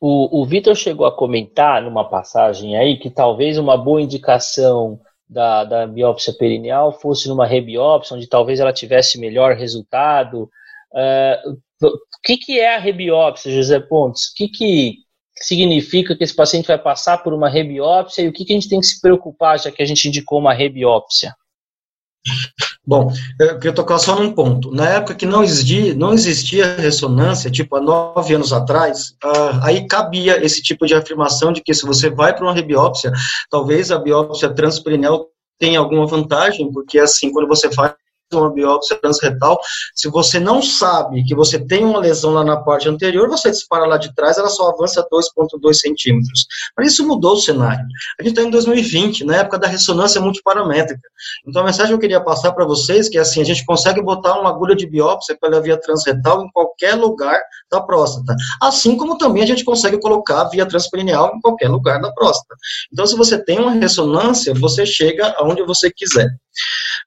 O, 0.00 0.42
o 0.42 0.46
Vitor 0.46 0.74
chegou 0.74 1.06
a 1.06 1.16
comentar 1.16 1.82
numa 1.82 2.08
passagem 2.08 2.76
aí 2.76 2.98
que 2.98 3.10
talvez 3.10 3.58
uma 3.58 3.76
boa 3.76 4.00
indicação 4.00 5.00
da, 5.28 5.64
da 5.64 5.86
biópsia 5.86 6.32
perineal 6.34 6.92
fosse 6.92 7.28
numa 7.28 7.46
rebiópsia, 7.46 8.16
onde 8.16 8.28
talvez 8.28 8.60
ela 8.60 8.72
tivesse 8.72 9.18
melhor 9.18 9.54
resultado. 9.54 10.50
Uh, 10.92 11.58
o 11.82 11.98
que, 12.22 12.36
que 12.36 12.60
é 12.60 12.76
a 12.76 12.78
rebiópsia, 12.78 13.52
José 13.52 13.80
Pontes? 13.80 14.28
O 14.28 14.34
que, 14.34 14.48
que 14.48 14.96
significa 15.38 16.16
que 16.16 16.24
esse 16.24 16.34
paciente 16.34 16.66
vai 16.66 16.78
passar 16.78 17.18
por 17.18 17.32
uma 17.32 17.48
rebiópsia 17.48 18.22
e 18.22 18.28
o 18.28 18.32
que, 18.32 18.44
que 18.44 18.52
a 18.52 18.56
gente 18.56 18.68
tem 18.68 18.80
que 18.80 18.86
se 18.86 19.00
preocupar, 19.00 19.58
já 19.58 19.70
que 19.70 19.82
a 19.82 19.86
gente 19.86 20.08
indicou 20.08 20.38
uma 20.38 20.54
rebiópsia? 20.54 21.34
Bom, 22.84 23.12
eu 23.40 23.54
queria 23.56 23.72
tocar 23.72 23.98
só 23.98 24.14
num 24.16 24.32
ponto. 24.32 24.70
Na 24.70 24.88
época 24.88 25.14
que 25.14 25.26
não 25.26 25.42
existia, 25.42 25.94
não 25.94 26.12
existia 26.12 26.76
ressonância, 26.76 27.50
tipo 27.50 27.76
há 27.76 27.80
nove 27.80 28.34
anos 28.34 28.52
atrás, 28.52 29.10
uh, 29.24 29.62
aí 29.62 29.86
cabia 29.86 30.44
esse 30.44 30.62
tipo 30.62 30.86
de 30.86 30.94
afirmação 30.94 31.52
de 31.52 31.60
que 31.60 31.74
se 31.74 31.84
você 31.84 32.08
vai 32.08 32.34
para 32.34 32.44
uma 32.44 32.54
rebiópsia, 32.54 33.12
talvez 33.50 33.90
a 33.90 33.98
biópsia 33.98 34.50
transperineal 34.50 35.28
tenha 35.58 35.78
alguma 35.78 36.06
vantagem, 36.06 36.70
porque 36.72 36.98
assim, 36.98 37.32
quando 37.32 37.48
você 37.48 37.70
faz 37.72 37.94
uma 38.34 38.50
biópsia 38.50 38.96
transretal, 38.96 39.58
se 39.94 40.08
você 40.08 40.40
não 40.40 40.60
sabe 40.60 41.24
que 41.24 41.34
você 41.34 41.58
tem 41.58 41.84
uma 41.84 42.00
lesão 42.00 42.32
lá 42.32 42.42
na 42.42 42.56
parte 42.56 42.88
anterior, 42.88 43.28
você 43.28 43.50
dispara 43.50 43.86
lá 43.86 43.96
de 43.96 44.12
trás, 44.14 44.36
ela 44.36 44.48
só 44.48 44.70
avança 44.70 45.06
2,2 45.12 45.74
centímetros. 45.74 46.46
Mas 46.76 46.92
isso 46.92 47.06
mudou 47.06 47.34
o 47.34 47.40
cenário. 47.40 47.86
A 48.18 48.22
gente 48.22 48.32
está 48.32 48.42
em 48.42 48.50
2020, 48.50 49.24
na 49.24 49.36
época 49.36 49.58
da 49.58 49.68
ressonância 49.68 50.20
multiparamétrica. 50.20 51.00
Então, 51.46 51.62
a 51.62 51.64
mensagem 51.64 51.88
que 51.88 51.94
eu 51.94 51.98
queria 51.98 52.20
passar 52.20 52.52
para 52.52 52.64
vocês 52.64 53.06
é 53.06 53.10
que, 53.10 53.18
assim, 53.18 53.40
a 53.40 53.44
gente 53.44 53.64
consegue 53.64 54.02
botar 54.02 54.38
uma 54.40 54.50
agulha 54.50 54.74
de 54.74 54.86
biópsia 54.88 55.36
pela 55.40 55.60
via 55.60 55.80
transretal 55.80 56.42
em 56.42 56.50
qualquer 56.50 56.94
lugar 56.94 57.38
da 57.70 57.80
próstata. 57.80 58.34
Assim 58.60 58.96
como 58.96 59.18
também 59.18 59.42
a 59.42 59.46
gente 59.46 59.64
consegue 59.64 59.98
colocar 60.00 60.42
a 60.42 60.48
via 60.48 60.66
transperineal 60.66 61.32
em 61.36 61.40
qualquer 61.40 61.68
lugar 61.68 62.00
da 62.00 62.12
próstata. 62.12 62.56
Então, 62.92 63.06
se 63.06 63.16
você 63.16 63.42
tem 63.42 63.60
uma 63.60 63.72
ressonância, 63.72 64.52
você 64.54 64.84
chega 64.84 65.34
aonde 65.38 65.62
você 65.62 65.90
quiser. 65.90 66.28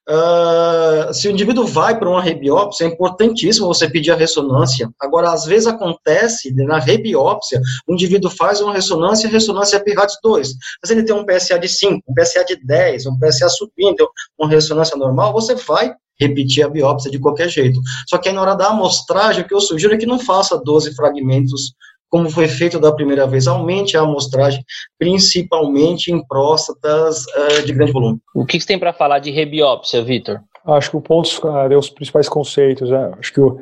Uh, 0.08 1.12
se 1.12 1.28
o 1.28 1.30
indivíduo 1.30 1.66
vai 1.66 1.98
para 1.98 2.08
uma 2.08 2.22
rebiópsia, 2.22 2.84
é 2.84 2.88
importantíssimo 2.88 3.66
você 3.66 3.88
pedir 3.88 4.10
a 4.10 4.16
ressonância. 4.16 4.90
Agora, 5.00 5.30
às 5.30 5.44
vezes 5.44 5.66
acontece 5.66 6.52
na 6.54 6.78
rebiópsia, 6.78 7.60
o 7.86 7.92
indivíduo 7.92 8.30
faz 8.30 8.60
uma 8.60 8.72
ressonância, 8.72 9.28
ressonância 9.28 9.76
é 9.76 9.80
PIRADS 9.80 10.18
2, 10.22 10.54
mas 10.82 10.90
ele 10.90 11.04
tem 11.04 11.14
um 11.14 11.24
PSA 11.24 11.58
de 11.58 11.68
5, 11.68 12.02
um 12.08 12.14
PSA 12.14 12.44
de 12.44 12.56
10, 12.64 13.06
um 13.06 13.18
PSA 13.18 13.48
subindo, 13.48 13.90
então, 13.90 14.08
uma 14.38 14.48
ressonância 14.48 14.96
normal, 14.96 15.32
você 15.32 15.54
vai 15.54 15.94
repetir 16.18 16.62
a 16.64 16.68
biópsia 16.68 17.10
de 17.10 17.18
qualquer 17.18 17.48
jeito. 17.48 17.80
Só 18.08 18.18
que 18.18 18.28
aí 18.28 18.34
na 18.34 18.42
hora 18.42 18.54
da 18.54 18.68
amostragem, 18.68 19.42
o 19.42 19.48
que 19.48 19.54
eu 19.54 19.60
sugiro 19.60 19.94
é 19.94 19.96
que 19.96 20.06
não 20.06 20.18
faça 20.18 20.58
12 20.58 20.94
fragmentos 20.94 21.72
como 22.10 22.28
foi 22.28 22.48
feito 22.48 22.80
da 22.80 22.92
primeira 22.92 23.26
vez, 23.26 23.46
aumente 23.46 23.96
a 23.96 24.00
amostragem, 24.00 24.64
principalmente 24.98 26.12
em 26.12 26.26
próstatas 26.26 27.24
uh, 27.26 27.64
de 27.64 27.72
grande 27.72 27.92
volume. 27.92 28.18
O 28.34 28.44
que, 28.44 28.60
você 28.60 28.66
tem 28.66 28.78
para 28.78 28.92
falar 28.92 29.20
de 29.20 29.30
rebiópsia, 29.30 30.02
Vitor? 30.02 30.40
Acho 30.66 30.90
que 30.90 30.96
o 30.96 31.00
ponto 31.00 31.28
uh, 31.46 31.68
deu 31.68 31.78
os 31.78 31.88
principais 31.88 32.28
conceitos. 32.28 32.90
Né? 32.90 33.12
Acho 33.18 33.32
que 33.32 33.40
o, 33.40 33.60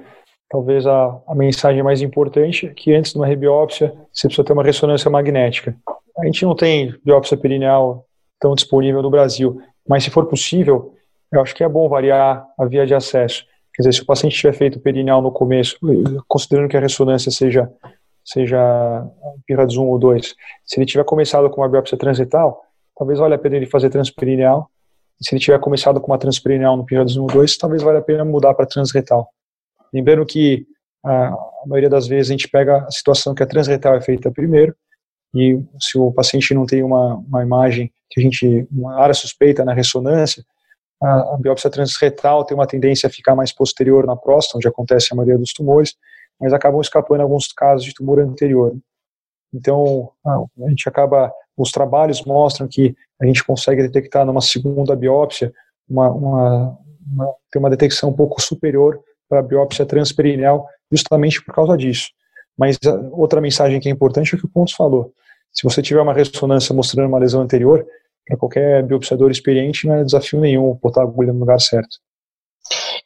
talvez 0.49 0.87
a, 0.87 1.21
a 1.29 1.35
mensagem 1.35 1.83
mais 1.83 2.01
importante 2.01 2.67
é 2.67 2.75
que 2.75 2.95
antes 2.95 3.13
de 3.13 3.19
uma 3.19 3.27
rebiópsia, 3.27 3.93
você 4.13 4.27
precisa 4.27 4.45
ter 4.45 4.55
uma 4.55 4.65
ressonância 4.65 5.11
magnética. 5.11 5.77
A 6.19 6.25
gente 6.25 6.45
não 6.45 6.55
tem 6.55 6.95
biópsia 7.05 7.37
perineal 7.37 8.07
tão 8.41 8.55
disponível 8.55 9.03
no 9.03 9.11
Brasil, 9.11 9.61
mas 9.87 10.05
se 10.05 10.11
for 10.11 10.27
possível, 10.27 10.95
eu 11.31 11.43
acho 11.43 11.55
que 11.55 11.63
é 11.63 11.69
bom 11.69 11.89
variar 11.89 12.45
a 12.59 12.65
via 12.65 12.87
de 12.87 12.95
acesso. 12.95 13.45
Quer 13.75 13.83
dizer, 13.83 13.93
se 13.93 14.03
o 14.03 14.07
paciente 14.07 14.37
tiver 14.37 14.55
feito 14.55 14.81
perineal 14.81 15.23
no 15.23 15.31
começo, 15.31 15.79
considerando 16.27 16.69
que 16.69 16.77
a 16.77 16.81
ressonância 16.81 17.31
seja 17.31 17.71
seja 18.29 18.59
PIRADS 19.47 19.77
1 19.77 19.87
ou 19.87 19.99
2, 19.99 20.35
se 20.65 20.79
ele 20.79 20.85
tiver 20.85 21.05
começado 21.05 21.49
com 21.49 21.63
uma 21.63 21.69
biópsia 21.69 21.97
transretal, 21.97 22.63
talvez 22.97 23.19
valha 23.19 23.37
a 23.37 23.39
pena 23.39 23.57
ele 23.57 23.67
fazer 23.67 23.89
transperineal. 23.89 24.71
Se 25.21 25.35
ele 25.35 25.41
tiver 25.41 25.59
começado 25.59 26.01
com 26.01 26.13
uma 26.13 26.19
transperineal 26.19 26.77
no 26.77 26.85
PIRADS 26.85 27.17
1 27.17 27.23
ou 27.23 27.27
2, 27.27 27.57
talvez 27.57 27.83
valha 27.83 27.99
a 28.01 28.03
pena 28.03 28.25
mudar 28.25 28.53
para 28.55 28.67
transretal. 28.67 29.29
Lembrando 29.93 30.27
que 30.27 30.67
a, 31.05 31.29
a 31.29 31.63
maioria 31.67 31.89
das 31.89 32.07
vezes 32.07 32.31
a 32.31 32.33
gente 32.33 32.49
pega 32.49 32.85
a 32.85 32.91
situação 32.91 33.35
que 33.35 33.43
a 33.43 33.47
transretal 33.47 33.95
é 33.95 34.01
feita 34.01 34.31
primeiro, 34.31 34.77
e 35.35 35.59
se 35.81 35.99
o 35.99 36.13
paciente 36.13 36.55
não 36.55 36.67
tem 36.67 36.83
uma, 36.83 37.17
uma 37.17 37.43
imagem 37.43 37.93
que 38.11 38.21
a 38.21 38.23
gente, 38.23 38.67
uma 38.71 39.01
área 39.01 39.15
suspeita 39.15 39.65
na 39.65 39.73
ressonância, 39.73 40.45
a, 41.03 41.35
a 41.35 41.37
biópsia 41.39 41.71
transretal 41.71 42.45
tem 42.45 42.57
uma 42.57 42.67
tendência 42.67 43.07
a 43.07 43.11
ficar 43.11 43.35
mais 43.35 43.53
posterior 43.53 44.07
na 44.07 44.17
próstata, 44.17 44.59
onde 44.59 44.69
acontece 44.69 45.09
a 45.13 45.17
maioria 45.17 45.39
dos 45.39 45.53
tumores, 45.53 45.95
mas 46.41 46.53
acabam 46.53 46.81
escapando 46.81 47.21
alguns 47.21 47.49
casos 47.49 47.85
de 47.85 47.95
tumor 47.95 48.21
anterior. 48.21 48.77
Então, 49.53 50.11
a 50.25 50.69
gente 50.69 50.89
acaba, 50.89 51.33
os 51.57 51.71
trabalhos 51.73 52.25
mostram 52.25 52.69
que 52.69 52.95
a 53.21 53.27
gente 53.27 53.45
consegue 53.45 53.83
detectar 53.83 54.25
numa 54.25 54.41
segunda 54.41 54.95
biópsia 54.95 55.53
uma, 55.89 56.11
uma, 56.11 56.79
uma 57.11 57.35
uma 57.57 57.71
detecção 57.71 58.11
um 58.11 58.13
pouco 58.13 58.41
superior 58.43 59.01
para 59.29 59.41
a 59.41 59.43
biópsia 59.43 59.87
transperineal, 59.87 60.67
justamente 60.91 61.43
por 61.43 61.55
causa 61.55 61.77
disso. 61.77 62.11
Mas 62.57 62.77
outra 63.13 63.41
mensagem 63.41 63.81
que 63.81 63.89
é 63.89 63.93
importante 63.93 64.35
é 64.35 64.37
o 64.37 64.41
que 64.41 64.47
o 64.47 64.51
Pontos 64.51 64.75
falou. 64.75 65.13
Se 65.53 65.63
você 65.63 65.81
tiver 65.81 66.01
uma 66.01 66.13
ressonância 66.13 66.75
mostrando 66.75 67.09
uma 67.09 67.19
lesão 67.19 67.41
anterior, 67.41 67.87
para 68.27 68.37
qualquer 68.37 68.83
biopsiador 68.83 69.31
experiente 69.31 69.87
não 69.87 69.95
é 69.95 70.05
desafio 70.05 70.41
nenhum 70.41 70.75
botar 70.83 71.01
a 71.01 71.05
agulha 71.05 71.33
no 71.33 71.41
lugar 71.41 71.61
certo. 71.61 71.99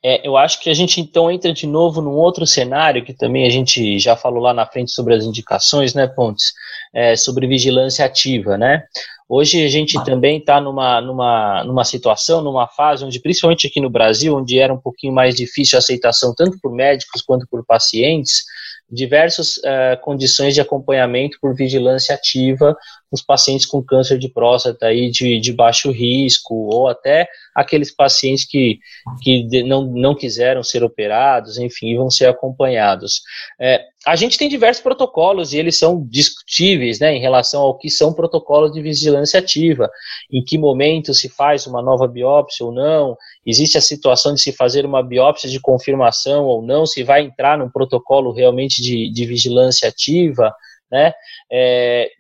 É, 0.04 0.26
eu 0.26 0.36
acho 0.36 0.60
que 0.60 0.68
a 0.68 0.74
gente 0.74 1.00
então 1.00 1.30
entra 1.30 1.52
de 1.52 1.66
novo 1.66 2.00
num 2.00 2.12
outro 2.12 2.46
cenário 2.46 3.04
que 3.04 3.14
também 3.14 3.46
a 3.46 3.50
gente 3.50 3.98
já 3.98 4.16
falou 4.16 4.42
lá 4.42 4.52
na 4.52 4.66
frente 4.66 4.90
sobre 4.90 5.14
as 5.14 5.24
indicações, 5.24 5.94
né, 5.94 6.06
Pontes? 6.06 6.52
É, 6.92 7.16
sobre 7.16 7.46
vigilância 7.46 8.04
ativa, 8.04 8.58
né? 8.58 8.84
Hoje 9.28 9.64
a 9.64 9.68
gente 9.68 10.02
também 10.04 10.38
está 10.38 10.60
numa, 10.60 11.00
numa, 11.00 11.64
numa 11.64 11.84
situação, 11.84 12.42
numa 12.42 12.68
fase 12.68 13.02
onde, 13.02 13.18
principalmente 13.18 13.66
aqui 13.66 13.80
no 13.80 13.88
Brasil, 13.88 14.36
onde 14.36 14.58
era 14.58 14.74
um 14.74 14.78
pouquinho 14.78 15.12
mais 15.12 15.34
difícil 15.34 15.78
a 15.78 15.80
aceitação 15.80 16.34
tanto 16.36 16.58
por 16.60 16.70
médicos 16.70 17.22
quanto 17.22 17.46
por 17.50 17.64
pacientes, 17.64 18.44
diversas 18.90 19.56
uh, 19.56 19.98
condições 20.02 20.54
de 20.54 20.60
acompanhamento 20.60 21.38
por 21.40 21.54
vigilância 21.54 22.14
ativa 22.14 22.76
nos 23.12 23.22
pacientes 23.22 23.66
com 23.66 23.82
câncer 23.82 24.18
de 24.18 24.28
próstata 24.28 24.86
aí 24.86 25.10
de, 25.10 25.38
de 25.38 25.52
baixo 25.52 25.90
risco, 25.90 26.54
ou 26.54 26.88
até 26.88 27.28
aqueles 27.54 27.94
pacientes 27.94 28.46
que, 28.46 28.78
que 29.20 29.62
não, 29.64 29.84
não 29.84 30.14
quiseram 30.14 30.62
ser 30.62 30.82
operados, 30.82 31.58
enfim, 31.58 31.94
vão 31.96 32.08
ser 32.08 32.26
acompanhados. 32.26 33.20
É, 33.60 33.84
a 34.06 34.16
gente 34.16 34.38
tem 34.38 34.48
diversos 34.48 34.82
protocolos 34.82 35.52
e 35.52 35.58
eles 35.58 35.76
são 35.76 36.04
discutíveis 36.08 36.98
né, 36.98 37.14
em 37.14 37.20
relação 37.20 37.60
ao 37.60 37.76
que 37.76 37.90
são 37.90 38.14
protocolos 38.14 38.72
de 38.72 38.80
vigilância 38.80 39.38
ativa, 39.38 39.90
em 40.32 40.42
que 40.42 40.56
momento 40.56 41.12
se 41.12 41.28
faz 41.28 41.66
uma 41.66 41.82
nova 41.82 42.08
biópsia 42.08 42.64
ou 42.64 42.72
não, 42.72 43.16
existe 43.44 43.76
a 43.76 43.82
situação 43.82 44.34
de 44.34 44.40
se 44.40 44.52
fazer 44.52 44.86
uma 44.86 45.02
biópsia 45.02 45.48
de 45.50 45.60
confirmação 45.60 46.44
ou 46.44 46.62
não, 46.62 46.86
se 46.86 47.02
vai 47.02 47.22
entrar 47.22 47.58
num 47.58 47.70
protocolo 47.70 48.32
realmente 48.32 48.80
de, 48.80 49.12
de 49.12 49.26
vigilância 49.26 49.88
ativa, 49.88 50.52
né? 50.90 51.12
É, 51.50 52.10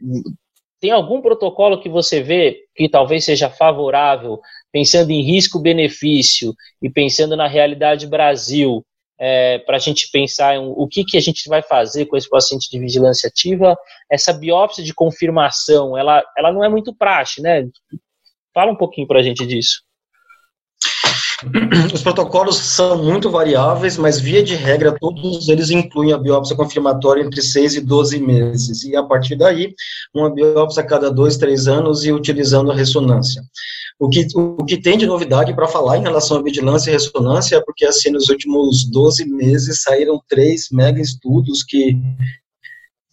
tem 0.82 0.90
algum 0.90 1.22
protocolo 1.22 1.80
que 1.80 1.88
você 1.88 2.20
vê 2.20 2.64
que 2.74 2.88
talvez 2.88 3.24
seja 3.24 3.48
favorável, 3.48 4.40
pensando 4.72 5.12
em 5.12 5.22
risco-benefício 5.22 6.52
e 6.82 6.90
pensando 6.90 7.36
na 7.36 7.46
realidade 7.46 8.04
Brasil, 8.04 8.84
é, 9.16 9.58
para 9.60 9.76
a 9.76 9.78
gente 9.78 10.10
pensar 10.10 10.56
em 10.56 10.58
o 10.58 10.88
que, 10.88 11.04
que 11.04 11.16
a 11.16 11.20
gente 11.20 11.48
vai 11.48 11.62
fazer 11.62 12.06
com 12.06 12.16
esse 12.16 12.28
paciente 12.28 12.68
de 12.68 12.80
vigilância 12.80 13.28
ativa? 13.28 13.78
Essa 14.10 14.32
biópsia 14.32 14.82
de 14.82 14.92
confirmação, 14.92 15.96
ela, 15.96 16.20
ela 16.36 16.52
não 16.52 16.64
é 16.64 16.68
muito 16.68 16.92
praxe, 16.92 17.40
né? 17.40 17.64
Fala 18.52 18.72
um 18.72 18.76
pouquinho 18.76 19.06
para 19.06 19.20
a 19.20 19.22
gente 19.22 19.46
disso. 19.46 19.84
Os 21.92 22.02
protocolos 22.02 22.56
são 22.56 23.02
muito 23.02 23.30
variáveis, 23.30 23.96
mas 23.96 24.20
via 24.20 24.42
de 24.42 24.54
regra 24.54 24.96
todos 24.98 25.48
eles 25.48 25.70
incluem 25.70 26.12
a 26.12 26.18
biópsia 26.18 26.56
confirmatória 26.56 27.22
entre 27.22 27.42
6 27.42 27.76
e 27.76 27.80
12 27.80 28.20
meses, 28.20 28.84
e 28.84 28.96
a 28.96 29.02
partir 29.02 29.36
daí, 29.36 29.74
uma 30.14 30.30
biópsia 30.30 30.82
a 30.82 30.86
cada 30.86 31.10
2, 31.10 31.36
3 31.36 31.68
anos 31.68 32.04
e 32.04 32.12
utilizando 32.12 32.70
a 32.70 32.74
ressonância. 32.74 33.42
O 33.98 34.08
que, 34.08 34.26
o 34.34 34.64
que 34.64 34.80
tem 34.80 34.98
de 34.98 35.06
novidade 35.06 35.54
para 35.54 35.68
falar 35.68 35.96
em 35.96 36.02
relação 36.02 36.38
à 36.38 36.42
vigilância 36.42 36.90
e 36.90 36.92
ressonância 36.92 37.56
é 37.56 37.60
porque, 37.60 37.84
assim, 37.84 38.10
nos 38.10 38.28
últimos 38.28 38.84
12 38.90 39.24
meses 39.26 39.82
saíram 39.82 40.20
três 40.28 40.68
mega 40.72 41.00
estudos 41.00 41.62
que 41.62 41.96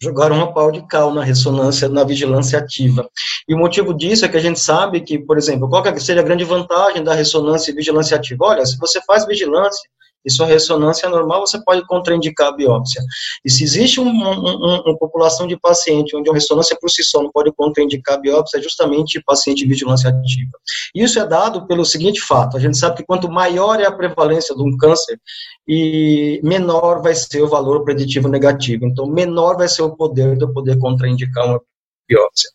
jogaram 0.00 0.36
uma 0.36 0.52
pau 0.52 0.72
de 0.72 0.86
cal 0.86 1.12
na 1.12 1.22
ressonância, 1.22 1.88
na 1.88 2.04
vigilância 2.04 2.58
ativa. 2.58 3.08
E 3.46 3.54
o 3.54 3.58
motivo 3.58 3.92
disso 3.92 4.24
é 4.24 4.28
que 4.28 4.36
a 4.36 4.40
gente 4.40 4.58
sabe 4.58 5.00
que, 5.02 5.18
por 5.18 5.36
exemplo, 5.36 5.68
qual 5.68 5.82
que 5.82 6.00
seria 6.00 6.22
a 6.22 6.24
grande 6.24 6.44
vantagem 6.44 7.04
da 7.04 7.14
ressonância 7.14 7.70
e 7.70 7.74
vigilância 7.74 8.16
ativa? 8.16 8.46
Olha, 8.46 8.64
se 8.64 8.78
você 8.78 9.00
faz 9.02 9.26
vigilância 9.26 9.88
e 10.24 10.30
sua 10.30 10.46
ressonância 10.46 11.08
normal, 11.08 11.46
você 11.46 11.62
pode 11.64 11.86
contraindicar 11.86 12.48
a 12.48 12.52
biópsia. 12.52 13.02
E 13.44 13.50
se 13.50 13.64
existe 13.64 14.00
um, 14.00 14.08
um, 14.08 14.82
uma 14.86 14.98
população 14.98 15.46
de 15.46 15.58
paciente 15.58 16.16
onde 16.16 16.28
a 16.30 16.32
ressonância 16.32 16.76
por 16.80 16.90
si 16.90 17.02
só 17.02 17.22
não 17.22 17.30
pode 17.30 17.52
contraindicar 17.52 18.16
a 18.16 18.20
biópsia, 18.20 18.58
é 18.58 18.62
justamente 18.62 19.22
paciente 19.24 19.58
de 19.58 19.66
vigilância 19.66 20.10
ativa. 20.10 20.52
Isso 20.94 21.18
é 21.18 21.26
dado 21.26 21.66
pelo 21.66 21.84
seguinte 21.84 22.20
fato: 22.20 22.56
a 22.56 22.60
gente 22.60 22.76
sabe 22.76 22.96
que 22.96 23.04
quanto 23.04 23.30
maior 23.30 23.80
é 23.80 23.86
a 23.86 23.92
prevalência 23.92 24.54
de 24.54 24.62
um 24.62 24.76
câncer, 24.76 25.18
e 25.66 26.40
menor 26.42 27.00
vai 27.02 27.14
ser 27.14 27.42
o 27.42 27.48
valor 27.48 27.84
preditivo 27.84 28.28
negativo. 28.28 28.84
Então, 28.86 29.06
menor 29.06 29.56
vai 29.56 29.68
ser 29.68 29.82
o 29.82 29.94
poder 29.94 30.36
de 30.36 30.44
eu 30.44 30.52
poder 30.52 30.78
contraindicar 30.78 31.46
uma 31.46 31.60
biópsia. 32.08 32.50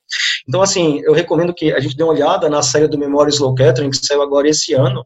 Então, 0.47 0.61
assim, 0.61 1.01
eu 1.03 1.13
recomendo 1.13 1.53
que 1.53 1.71
a 1.71 1.79
gente 1.79 1.95
dê 1.95 2.03
uma 2.03 2.13
olhada 2.13 2.49
na 2.49 2.61
série 2.61 2.87
do 2.87 2.97
Memória 2.97 3.31
Slow 3.31 3.55
Catering, 3.55 3.89
que 3.89 4.05
saiu 4.05 4.21
agora 4.21 4.49
esse 4.49 4.73
ano, 4.73 5.05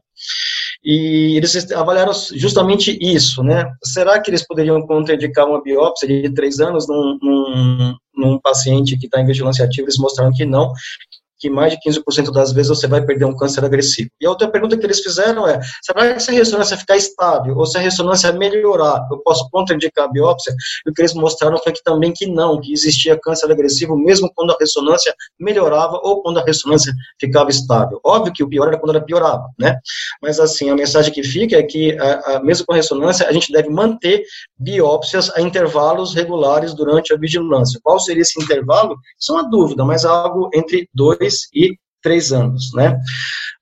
e 0.82 1.36
eles 1.36 1.70
avaliaram 1.72 2.12
justamente 2.34 2.96
isso, 3.00 3.42
né? 3.42 3.70
Será 3.84 4.20
que 4.20 4.30
eles 4.30 4.46
poderiam 4.46 4.80
contraindicar 4.86 5.46
uma 5.46 5.62
biópsia 5.62 6.08
de 6.08 6.32
três 6.32 6.58
anos 6.58 6.88
num, 6.88 7.18
num, 7.20 7.94
num 8.14 8.40
paciente 8.40 8.96
que 8.98 9.06
está 9.06 9.20
em 9.20 9.26
vigilância 9.26 9.64
ativa? 9.64 9.86
Eles 9.86 9.98
mostraram 9.98 10.32
que 10.32 10.46
não, 10.46 10.72
que 11.40 11.48
mais 11.48 11.72
de 11.72 11.78
15% 11.80 12.30
das 12.32 12.52
vezes 12.52 12.68
você 12.68 12.86
vai 12.86 13.02
perder 13.04 13.24
um 13.24 13.34
câncer 13.34 13.64
agressivo. 13.64 14.10
E 14.20 14.26
a 14.26 14.30
outra 14.30 14.48
pergunta 14.48 14.76
que 14.76 14.84
eles 14.84 15.00
fizeram 15.00 15.48
é, 15.48 15.58
será 15.82 16.12
que 16.12 16.20
se 16.20 16.30
a 16.30 16.34
ressonância 16.34 16.76
ficar 16.76 16.96
estável, 16.96 17.56
ou 17.56 17.66
se 17.66 17.78
a 17.78 17.80
ressonância 17.80 18.30
melhorar, 18.32 19.08
eu 19.10 19.18
posso 19.18 19.48
contraindicar 19.50 20.04
a 20.04 20.08
biópsia? 20.08 20.54
E 20.86 20.90
o 20.90 20.92
que 20.92 21.00
eles 21.00 21.14
mostraram 21.14 21.58
foi 21.58 21.72
que 21.72 21.82
também 21.82 22.12
que 22.12 22.26
não, 22.26 22.60
que 22.60 22.72
existia 22.72 23.18
câncer 23.18 23.50
agressivo 23.50 23.96
mesmo 23.96 24.30
quando 24.34 24.52
a 24.52 24.56
ressonância 24.60 25.14
melhorava 25.38 25.98
ou 26.02 26.22
quando 26.22 26.38
a 26.38 26.44
ressonância 26.44 26.92
ficava 27.18 27.50
estável. 27.50 28.00
Óbvio 28.04 28.32
que 28.32 28.44
o 28.44 28.48
pior 28.48 28.68
era 28.68 28.78
quando 28.78 28.94
ela 28.94 29.04
piorava, 29.04 29.48
né? 29.58 29.78
Mas 30.22 30.38
assim, 30.38 30.68
a 30.68 30.74
mensagem 30.74 31.12
que 31.12 31.22
fica 31.22 31.56
é 31.56 31.62
que, 31.62 31.98
a, 31.98 32.36
a, 32.36 32.42
mesmo 32.42 32.66
com 32.66 32.74
a 32.74 32.76
ressonância, 32.76 33.26
a 33.26 33.32
gente 33.32 33.50
deve 33.50 33.70
manter 33.70 34.22
biópsias 34.58 35.30
a 35.34 35.40
intervalos 35.40 36.14
regulares 36.14 36.74
durante 36.74 37.14
a 37.14 37.16
vigilância. 37.16 37.80
Qual 37.82 37.98
seria 37.98 38.22
esse 38.22 38.40
intervalo? 38.42 38.96
Isso 39.18 39.32
é 39.32 39.36
uma 39.36 39.50
dúvida, 39.50 39.84
mas 39.84 40.04
algo 40.04 40.50
entre 40.52 40.88
dois 40.94 41.29
dois 41.30 41.48
e 41.54 41.78
três 42.02 42.32
anos, 42.32 42.72
né? 42.74 42.98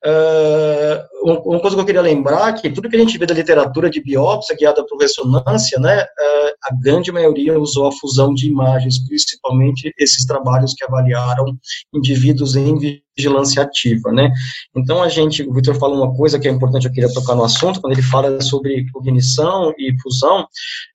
Uh, 0.05 1.08
uma 1.21 1.59
coisa 1.59 1.75
que 1.75 1.81
eu 1.81 1.85
queria 1.85 2.01
lembrar 2.01 2.49
é 2.49 2.53
que 2.53 2.69
tudo 2.69 2.89
que 2.89 2.95
a 2.95 2.99
gente 2.99 3.17
vê 3.17 3.25
da 3.25 3.33
literatura 3.33 3.89
de 3.89 4.01
biópsia 4.01 4.55
guiada 4.55 4.85
por 4.85 4.97
ressonância, 4.99 5.79
né, 5.79 6.03
uh, 6.03 6.49
a 6.63 6.75
grande 6.81 7.11
maioria 7.11 7.59
usou 7.59 7.87
a 7.87 7.91
fusão 7.91 8.33
de 8.33 8.47
imagens, 8.47 8.99
principalmente 8.99 9.91
esses 9.97 10.25
trabalhos 10.25 10.73
que 10.73 10.83
avaliaram 10.83 11.57
indivíduos 11.93 12.55
em 12.55 13.01
vigilância 13.19 13.61
ativa, 13.61 14.11
né? 14.11 14.31
Então 14.73 15.03
a 15.03 15.09
gente, 15.09 15.43
o 15.43 15.53
Vitor 15.53 15.75
fala 15.75 15.93
uma 15.93 16.15
coisa 16.15 16.39
que 16.39 16.47
é 16.47 16.51
importante, 16.51 16.87
eu 16.87 16.93
queria 16.93 17.13
tocar 17.13 17.35
no 17.35 17.43
assunto, 17.43 17.81
quando 17.81 17.93
ele 17.93 18.01
fala 18.01 18.39
sobre 18.41 18.89
cognição 18.91 19.73
e 19.77 19.93
fusão, 20.01 20.47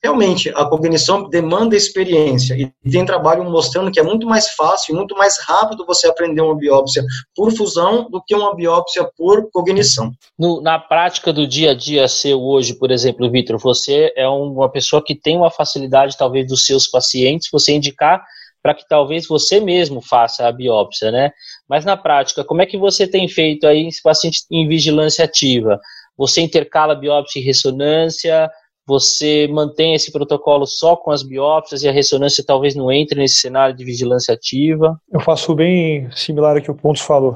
realmente 0.02 0.48
a 0.54 0.64
cognição 0.64 1.28
demanda 1.28 1.76
experiência 1.76 2.54
e 2.54 2.72
tem 2.90 3.04
trabalho 3.04 3.44
mostrando 3.44 3.90
que 3.90 4.00
é 4.00 4.02
muito 4.02 4.26
mais 4.26 4.48
fácil, 4.50 4.94
muito 4.94 5.14
mais 5.16 5.38
rápido 5.46 5.84
você 5.84 6.06
aprender 6.06 6.40
uma 6.40 6.56
biópsia 6.56 7.04
por 7.36 7.52
fusão 7.52 8.08
do 8.10 8.22
que 8.26 8.34
uma 8.34 8.54
biópsia 8.54 9.08
por 9.16 9.50
cognição. 9.52 10.13
No, 10.38 10.60
na 10.60 10.78
prática 10.78 11.32
do 11.32 11.46
dia 11.46 11.70
a 11.70 11.74
dia 11.74 12.08
seu 12.08 12.40
hoje, 12.42 12.74
por 12.74 12.90
exemplo, 12.90 13.30
Vitor, 13.30 13.58
você 13.58 14.12
é 14.16 14.28
uma 14.28 14.68
pessoa 14.68 15.02
que 15.02 15.14
tem 15.14 15.36
uma 15.36 15.50
facilidade 15.50 16.16
talvez 16.16 16.46
dos 16.46 16.66
seus 16.66 16.86
pacientes, 16.86 17.48
você 17.50 17.72
indicar 17.72 18.24
para 18.62 18.74
que 18.74 18.88
talvez 18.88 19.26
você 19.26 19.60
mesmo 19.60 20.00
faça 20.00 20.48
a 20.48 20.52
biópsia, 20.52 21.10
né? 21.10 21.32
Mas 21.68 21.84
na 21.84 21.98
prática, 21.98 22.42
como 22.42 22.62
é 22.62 22.66
que 22.66 22.78
você 22.78 23.06
tem 23.06 23.28
feito 23.28 23.66
aí 23.66 23.86
esse 23.86 24.02
paciente 24.02 24.40
em 24.50 24.66
vigilância 24.66 25.24
ativa? 25.24 25.78
Você 26.16 26.40
intercala 26.40 26.94
biópsia 26.94 27.40
e 27.40 27.42
ressonância? 27.42 28.50
Você 28.86 29.48
mantém 29.50 29.94
esse 29.94 30.10
protocolo 30.10 30.66
só 30.66 30.96
com 30.96 31.10
as 31.10 31.22
biópsias 31.22 31.82
e 31.82 31.88
a 31.88 31.92
ressonância 31.92 32.44
talvez 32.46 32.74
não 32.74 32.90
entre 32.90 33.18
nesse 33.18 33.36
cenário 33.36 33.76
de 33.76 33.84
vigilância 33.84 34.32
ativa? 34.32 34.98
Eu 35.12 35.20
faço 35.20 35.54
bem 35.54 36.10
similar 36.12 36.56
ao 36.56 36.62
que 36.62 36.70
o 36.70 36.74
Pontos 36.74 37.02
falou. 37.02 37.34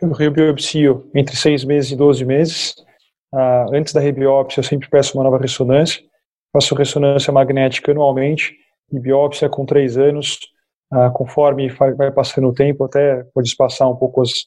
Eu 0.00 0.12
rebiopsio 0.12 1.10
entre 1.14 1.36
seis 1.36 1.64
meses 1.64 1.90
e 1.90 1.96
12 1.96 2.24
meses. 2.24 2.74
Uh, 3.32 3.74
antes 3.74 3.92
da 3.92 4.00
rebiópsia, 4.00 4.60
eu 4.60 4.64
sempre 4.64 4.88
peço 4.88 5.16
uma 5.16 5.24
nova 5.24 5.38
ressonância. 5.38 6.02
Faço 6.52 6.74
ressonância 6.74 7.32
magnética 7.32 7.92
anualmente 7.92 8.54
e 8.92 8.98
biópsia 8.98 9.48
com 9.48 9.64
três 9.64 9.96
anos 9.96 10.38
ah, 10.92 11.08
conforme 11.10 11.68
vai 11.68 12.10
passando 12.10 12.48
o 12.48 12.52
tempo, 12.52 12.84
até 12.84 13.22
pode 13.32 13.48
espaçar 13.48 13.88
um 13.88 13.94
pouco 13.94 14.22
as, 14.22 14.46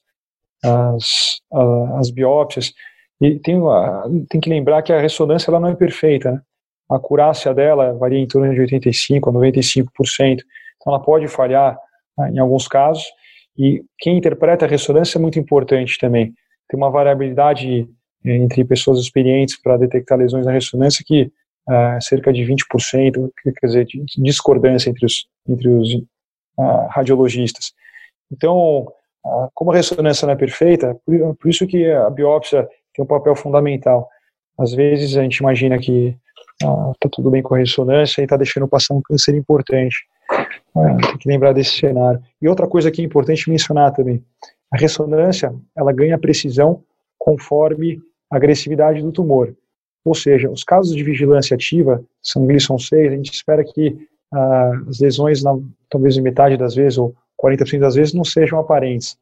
as, 0.62 1.40
as 1.98 2.12
biópsias. 2.12 2.74
E 3.22 3.40
tem, 3.40 3.62
tem 4.30 4.42
que 4.42 4.50
lembrar 4.50 4.82
que 4.82 4.92
a 4.92 5.00
ressonância 5.00 5.50
ela 5.50 5.60
não 5.60 5.70
é 5.70 5.76
perfeita, 5.76 6.34
né? 6.34 6.42
A 6.92 6.98
acurácia 6.98 7.54
dela 7.54 7.94
varia 7.94 8.20
em 8.20 8.28
torno 8.28 8.54
de 8.54 8.60
85% 8.60 9.30
a 9.30 9.32
95%. 9.32 10.42
Então 10.76 10.94
ela 10.94 11.00
pode 11.00 11.30
falhar 11.30 11.78
ah, 12.20 12.30
em 12.30 12.40
alguns 12.40 12.68
casos. 12.68 13.06
E 13.58 13.84
quem 14.00 14.18
interpreta 14.18 14.66
a 14.66 14.68
ressonância 14.68 15.18
é 15.18 15.22
muito 15.22 15.40
importante 15.40 15.98
também. 16.00 16.34
Tem 16.70 16.78
uma 16.78 16.90
variabilidade 16.90 17.88
eh, 18.26 18.36
entre 18.36 18.64
pessoas 18.66 19.00
experientes 19.00 19.62
para 19.62 19.78
detectar 19.78 20.18
lesões 20.18 20.46
na 20.46 20.52
ressonância 20.52 21.04
que 21.06 21.32
é 21.70 22.02
cerca 22.02 22.34
de 22.34 22.44
20%, 22.44 23.32
quer 23.60 23.68
dizer, 23.68 23.86
de 23.86 24.06
discordância 24.18 24.90
entre 24.90 25.06
os, 25.06 25.28
entre 25.48 25.70
os 25.70 26.04
radiologistas. 26.90 27.72
Então, 28.32 28.86
como 29.54 29.72
a 29.72 29.76
ressonância 29.76 30.26
não 30.26 30.34
é 30.34 30.38
perfeita, 30.38 30.96
por, 31.06 31.50
isso 31.50 31.66
que 31.66 31.90
a 31.90 32.10
biópsia 32.10 32.68
tem 32.94 33.04
um 33.04 33.08
papel 33.08 33.36
fundamental. 33.36 34.10
Às 34.60 34.74
vezes 34.74 35.16
a 35.16 35.24
gente 35.24 35.38
imagina 35.38 35.80
que 35.80 36.16
está 36.62 37.10
tudo 37.12 37.32
bem 37.32 37.42
com 37.42 37.56
a 37.56 37.60
ressonância 37.60 38.22
e 38.22 38.26
está 38.26 38.36
deixando 38.36 38.68
passar 38.68 38.94
um 38.94 39.02
câncer 39.02 39.34
importante. 39.34 39.96
Tem 40.74 41.18
que 41.20 41.30
lembrar 41.30 41.54
desse 41.54 41.78
cenário. 41.78 42.22
E 42.42 42.48
outra 42.48 42.68
coisa 42.68 42.92
que 42.92 43.02
é 43.02 43.06
importante 43.06 43.50
mencionar 43.50 43.94
também, 43.94 44.24
a 44.72 44.78
ressonância 44.78 45.54
ela 45.76 45.94
ganha 45.94 46.18
precisão 46.18 46.82
conforme 47.18 48.02
a 48.32 48.38
agressividade 48.38 49.02
do 49.02 49.12
tumor. 49.12 49.54
Ou 50.04 50.16
seja, 50.16 50.50
os 50.50 50.64
casos 50.64 50.96
de 50.96 51.04
vigilância 51.04 51.56
ativa, 51.56 52.04
são 52.22 52.46
Gleason 52.46 52.78
6, 52.78 53.14
a 53.14 53.16
gente 53.16 53.32
espera 53.32 53.64
que 53.64 53.96
ah, 54.34 54.72
as 54.90 55.00
lesões, 55.00 55.44
na, 55.44 55.58
talvez 55.90 56.18
em 56.18 56.22
metade 56.22 56.58
das 56.58 56.76
vezes, 56.76 56.98
ou 56.98 57.16
40% 57.42 57.80
das 57.80 57.96
vezes, 57.96 58.14
não 58.14 58.24
sejam 58.24 58.60
aparentes. 58.60 59.18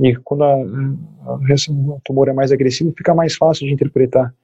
E 0.00 0.14
quando 0.16 0.44
a, 0.44 0.52
a, 0.52 1.34
o 1.34 2.00
tumor 2.04 2.28
é 2.28 2.32
mais 2.32 2.52
agressivo, 2.52 2.92
fica 2.96 3.14
mais 3.14 3.36
fácil 3.36 3.66
de 3.66 3.72
interpretar. 3.72 4.34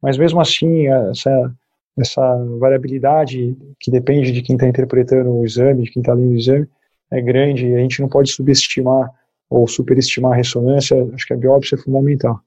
Mas 0.00 0.16
mesmo 0.16 0.40
assim, 0.40 0.86
essa, 0.88 1.52
essa 1.98 2.22
variabilidade 2.58 3.56
que 3.78 3.90
depende 3.90 4.32
de 4.32 4.42
quem 4.42 4.56
está 4.56 4.66
interpretando 4.66 5.30
o 5.30 5.44
exame, 5.44 5.84
de 5.84 5.90
quem 5.90 6.00
está 6.00 6.14
lendo 6.14 6.32
o 6.32 6.36
exame, 6.36 6.66
é 7.10 7.20
grande 7.20 7.66
e 7.66 7.74
a 7.74 7.78
gente 7.78 8.00
não 8.00 8.08
pode 8.08 8.30
subestimar 8.30 9.10
ou 9.48 9.68
superestimar 9.68 10.32
a 10.32 10.36
ressonância. 10.36 10.96
Acho 11.12 11.26
que 11.26 11.34
a 11.34 11.36
biópsia 11.36 11.76
é 11.76 11.78
fundamental. 11.78 12.40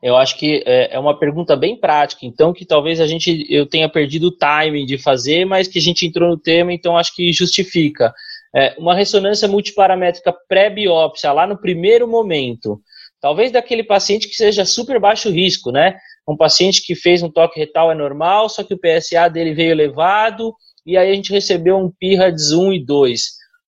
Eu 0.00 0.16
acho 0.16 0.38
que 0.38 0.62
é, 0.64 0.94
é 0.94 0.98
uma 0.98 1.18
pergunta 1.18 1.56
bem 1.56 1.76
prática, 1.76 2.24
então 2.24 2.52
que 2.52 2.64
talvez 2.64 3.00
a 3.00 3.06
gente 3.06 3.44
eu 3.50 3.66
tenha 3.66 3.88
perdido 3.88 4.28
o 4.28 4.36
timing 4.36 4.86
de 4.86 4.96
fazer, 4.96 5.44
mas 5.44 5.66
que 5.66 5.80
a 5.80 5.82
gente 5.82 6.06
entrou 6.06 6.28
no 6.28 6.38
tema, 6.38 6.72
então 6.72 6.96
acho 6.96 7.14
que 7.14 7.32
justifica. 7.32 8.14
É, 8.54 8.76
uma 8.78 8.94
ressonância 8.94 9.48
multiparamétrica 9.48 10.32
pré-biópsia, 10.48 11.32
lá 11.32 11.46
no 11.46 11.58
primeiro 11.58 12.06
momento, 12.06 12.80
talvez 13.20 13.50
daquele 13.50 13.82
paciente 13.82 14.28
que 14.28 14.36
seja 14.36 14.64
super 14.64 15.00
baixo 15.00 15.30
risco, 15.30 15.72
né? 15.72 15.96
Um 16.28 16.36
paciente 16.36 16.84
que 16.84 16.94
fez 16.94 17.22
um 17.22 17.30
toque 17.30 17.58
retal 17.58 17.90
é 17.90 17.94
normal, 17.94 18.48
só 18.48 18.64
que 18.64 18.74
o 18.74 18.78
PSA 18.78 19.28
dele 19.28 19.54
veio 19.54 19.70
elevado, 19.70 20.54
e 20.84 20.96
aí 20.96 21.10
a 21.10 21.14
gente 21.14 21.32
recebeu 21.32 21.76
um 21.76 21.90
PIRADS 21.90 22.52
1 22.52 22.72
e 22.72 22.84
2. 22.84 23.22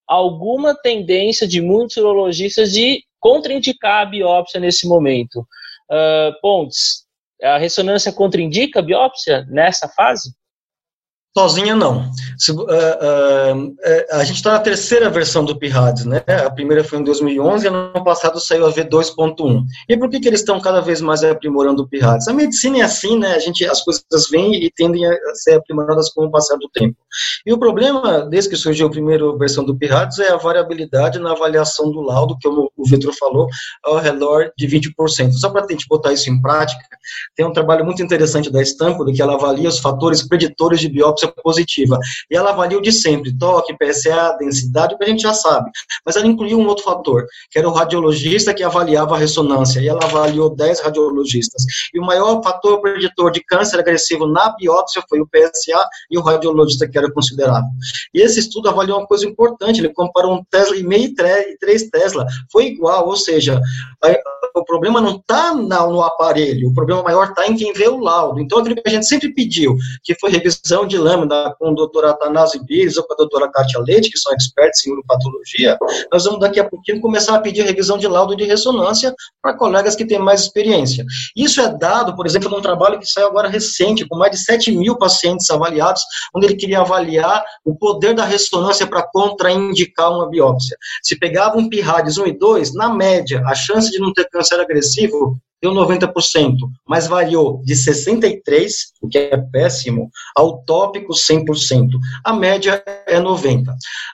Alguma 0.07 0.75
tendência 0.75 1.47
de 1.47 1.61
muitos 1.61 1.97
urologistas 1.97 2.73
de 2.73 3.03
contraindicar 3.21 4.03
a 4.03 4.07
biópsia 4.07 4.61
nesse 4.61 4.89
momento. 4.89 5.41
Uh, 5.91 6.41
Pontes, 6.41 7.05
a 7.43 7.59
ressonância 7.59 8.13
contraindica 8.13 8.81
a 8.81 8.83
biópsia 8.83 9.45
nessa 9.49 9.89
fase? 9.89 10.33
Sozinha 11.39 11.76
não. 11.76 12.11
Se, 12.36 12.51
uh, 12.51 12.62
uh, 12.64 13.76
a 14.11 14.24
gente 14.24 14.39
está 14.39 14.55
na 14.55 14.59
terceira 14.59 15.09
versão 15.09 15.45
do 15.45 15.57
PIRADS, 15.57 16.05
né? 16.05 16.20
A 16.45 16.51
primeira 16.51 16.82
foi 16.82 16.99
em 16.99 17.05
2011 17.05 17.64
e 17.64 17.68
ano 17.68 18.03
passado 18.03 18.41
saiu 18.41 18.66
a 18.66 18.72
V2.1. 18.72 19.62
E 19.89 19.97
por 19.97 20.11
que, 20.11 20.18
que 20.18 20.26
eles 20.26 20.41
estão 20.41 20.61
cada 20.61 20.80
vez 20.80 21.01
mais 21.01 21.22
aprimorando 21.22 21.84
o 21.84 21.89
PIRADS? 21.89 22.26
A 22.26 22.32
medicina 22.32 22.78
é 22.78 22.82
assim, 22.82 23.16
né? 23.16 23.34
A 23.34 23.39
gente, 23.39 23.64
as 23.64 23.84
coisas 23.84 24.05
vêm 24.28 24.57
e 24.57 24.68
tendem 24.68 25.07
a 25.07 25.16
ser 25.34 25.55
aprimoradas 25.55 26.11
com 26.11 26.24
o 26.24 26.30
passar 26.30 26.57
do 26.57 26.68
tempo. 26.70 26.97
E 27.47 27.53
o 27.53 27.59
problema, 27.59 28.26
desde 28.28 28.51
que 28.51 28.57
surgiu 28.57 28.89
a 28.89 28.91
primeira 28.91 29.24
versão 29.36 29.64
do 29.64 29.76
PIRADS, 29.76 30.18
é 30.18 30.32
a 30.32 30.36
variabilidade 30.36 31.20
na 31.20 31.30
avaliação 31.30 31.91
do 31.93 32.01
laudo, 32.01 32.36
que 32.41 32.49
o, 32.49 32.68
o 32.76 32.89
Vitor 32.89 33.14
falou, 33.14 33.47
ao 33.84 33.99
redor 33.99 34.51
de 34.59 34.66
20%. 34.66 35.32
Só 35.34 35.51
para 35.51 35.64
a 35.64 35.68
gente 35.70 35.86
botar 35.89 36.12
isso 36.12 36.28
em 36.30 36.43
prática, 36.43 36.82
tem 37.36 37.47
um 37.47 37.53
trabalho 37.53 37.84
muito 37.84 38.03
interessante 38.03 38.51
da 38.51 38.61
Stanford, 38.61 39.12
que 39.12 39.22
ela 39.22 39.34
avalia 39.34 39.68
os 39.68 39.78
fatores 39.78 40.26
preditores 40.26 40.80
de 40.80 40.89
biópsia 40.89 41.28
positiva. 41.43 41.99
E 42.31 42.37
ela 42.37 42.51
avalia 42.51 42.79
o 42.79 42.83
de 42.83 42.93
sempre, 42.93 43.37
toque, 43.37 43.76
PSA, 43.76 44.37
densidade, 44.39 44.97
que 44.97 45.05
a 45.05 45.09
gente 45.09 45.22
já 45.22 45.35
sabe. 45.35 45.70
Mas 46.05 46.16
ela 46.16 46.26
incluiu 46.26 46.59
um 46.59 46.66
outro 46.66 46.85
fator, 46.85 47.26
que 47.51 47.59
era 47.59 47.68
o 47.68 47.72
radiologista 47.72 48.55
que 48.55 48.62
avaliava 48.62 49.14
a 49.14 49.18
ressonância, 49.18 49.81
e 49.81 49.89
ela 49.89 50.05
avaliou 50.05 50.55
10 50.55 50.81
radiologistas. 50.81 51.62
E 51.95 51.99
o 51.99 52.03
maior 52.05 52.43
fator 52.43 52.81
preditor 52.81 53.31
de 53.31 53.43
câncer 53.45 53.79
agressivo 53.79 54.26
na 54.26 54.55
biópsia 54.57 55.03
foi 55.09 55.20
o 55.20 55.26
PSA 55.26 55.85
e 56.11 56.18
o 56.18 56.22
radiologista 56.22 56.89
que 56.89 56.99
era 56.99 57.11
considerado. 57.12 57.66
E 58.12 58.20
esse 58.20 58.39
estudo 58.41 58.68
avaliou 58.68 58.99
uma 58.99 59.07
coisa 59.07 59.26
importante, 59.26 59.81
ele 59.81 59.93
comparou 59.93 60.35
um 60.35 60.45
Tesla 60.51 60.76
e 60.76 60.83
meio 60.83 61.05
e 61.05 61.14
três 61.59 61.89
Tesla, 61.91 62.26
foi 62.51 62.66
igual, 62.66 63.07
ou 63.07 63.16
seja, 63.16 63.61
o 64.55 64.64
problema 64.64 65.01
não 65.01 65.16
está 65.16 65.55
no 65.55 66.03
aparelho, 66.03 66.68
o 66.68 66.74
problema 66.74 67.03
maior 67.03 67.31
está 67.31 67.47
em 67.47 67.57
quem 67.57 67.72
vê 67.72 67.89
o 67.89 67.99
laudo. 67.99 68.41
Então, 68.41 68.59
aquilo 68.59 68.76
que 68.76 68.89
a 68.89 68.91
gente 68.91 69.07
sempre 69.07 69.33
pediu, 69.33 69.76
que 70.03 70.14
foi 70.16 70.31
revisão 70.31 70.87
de 70.87 70.99
lâmina 71.09 71.55
com 71.59 71.71
o 71.71 71.75
doutor 71.75 72.05
Atanásio 72.05 72.65
Pires 72.67 72.97
ou 72.97 73.05
com 73.05 73.15
a 73.15 73.17
doutora 73.17 73.51
Kátia 73.51 73.81
Leite, 73.81 74.11
que 74.11 74.19
são 74.19 74.35
expertos 74.35 74.87
em 74.87 74.93
uropatologia, 74.93 75.79
nós 76.13 76.25
vamos 76.25 76.41
daqui 76.41 76.61
a 76.61 76.69
pouquinho 76.69 77.01
começar 77.01 77.35
a 77.35 77.41
pedir 77.41 77.63
revisão 77.63 77.97
de 77.97 78.07
laudo 78.07 78.37
de 78.37 78.45
ressonância 78.45 79.15
para 79.43 79.57
colegas 79.57 79.97
que 79.97 80.05
têm 80.05 80.19
mais 80.19 80.43
experiência. 80.43 81.05
Isso 81.35 81.61
é 81.61 81.69
dado, 81.69 82.15
por 82.15 82.27
exemplo, 82.27 82.51
num 82.51 82.61
trabalho 82.61 82.99
que 82.99 83.07
saiu 83.07 83.29
agora 83.29 83.49
recente, 83.49 84.07
com 84.07 84.17
mais 84.17 84.33
de 84.33 84.39
7 84.39 84.73
mil 84.73 84.97
pacientes 84.97 85.51
avaliados, 85.51 86.03
onde 86.35 86.47
ele 86.47 86.57
queria 86.57 86.81
avaliar 86.81 87.43
o 87.65 87.75
poder 87.75 88.15
da 88.15 88.25
ressonância 88.25 88.87
para 88.87 89.03
contraindicar 89.03 90.13
uma 90.13 90.29
biópsia. 90.29 90.77
Se 91.03 91.19
pegava 91.19 91.57
um 91.57 91.69
PIRADS 91.69 92.19
1 92.19 92.27
e 92.27 92.39
2, 92.39 92.75
na 92.75 92.93
média, 92.93 93.43
a 93.47 93.55
chance 93.55 93.91
de 93.91 93.99
não 93.99 94.13
ter 94.13 94.29
câncer 94.29 94.61
agressivo 94.61 95.39
deu 95.63 95.73
90%, 95.73 96.55
mas 96.87 97.07
variou 97.07 97.63
de 97.65 97.75
63%, 97.75 98.69
o 99.03 99.09
que 99.09 99.19
é 99.19 99.37
péssimo, 99.37 100.11
ao 100.35 100.59
tópico 100.65 101.13
100%. 101.13 101.91
A 102.25 102.33
média 102.33 102.83
é 103.07 103.21
90%. 103.21 103.65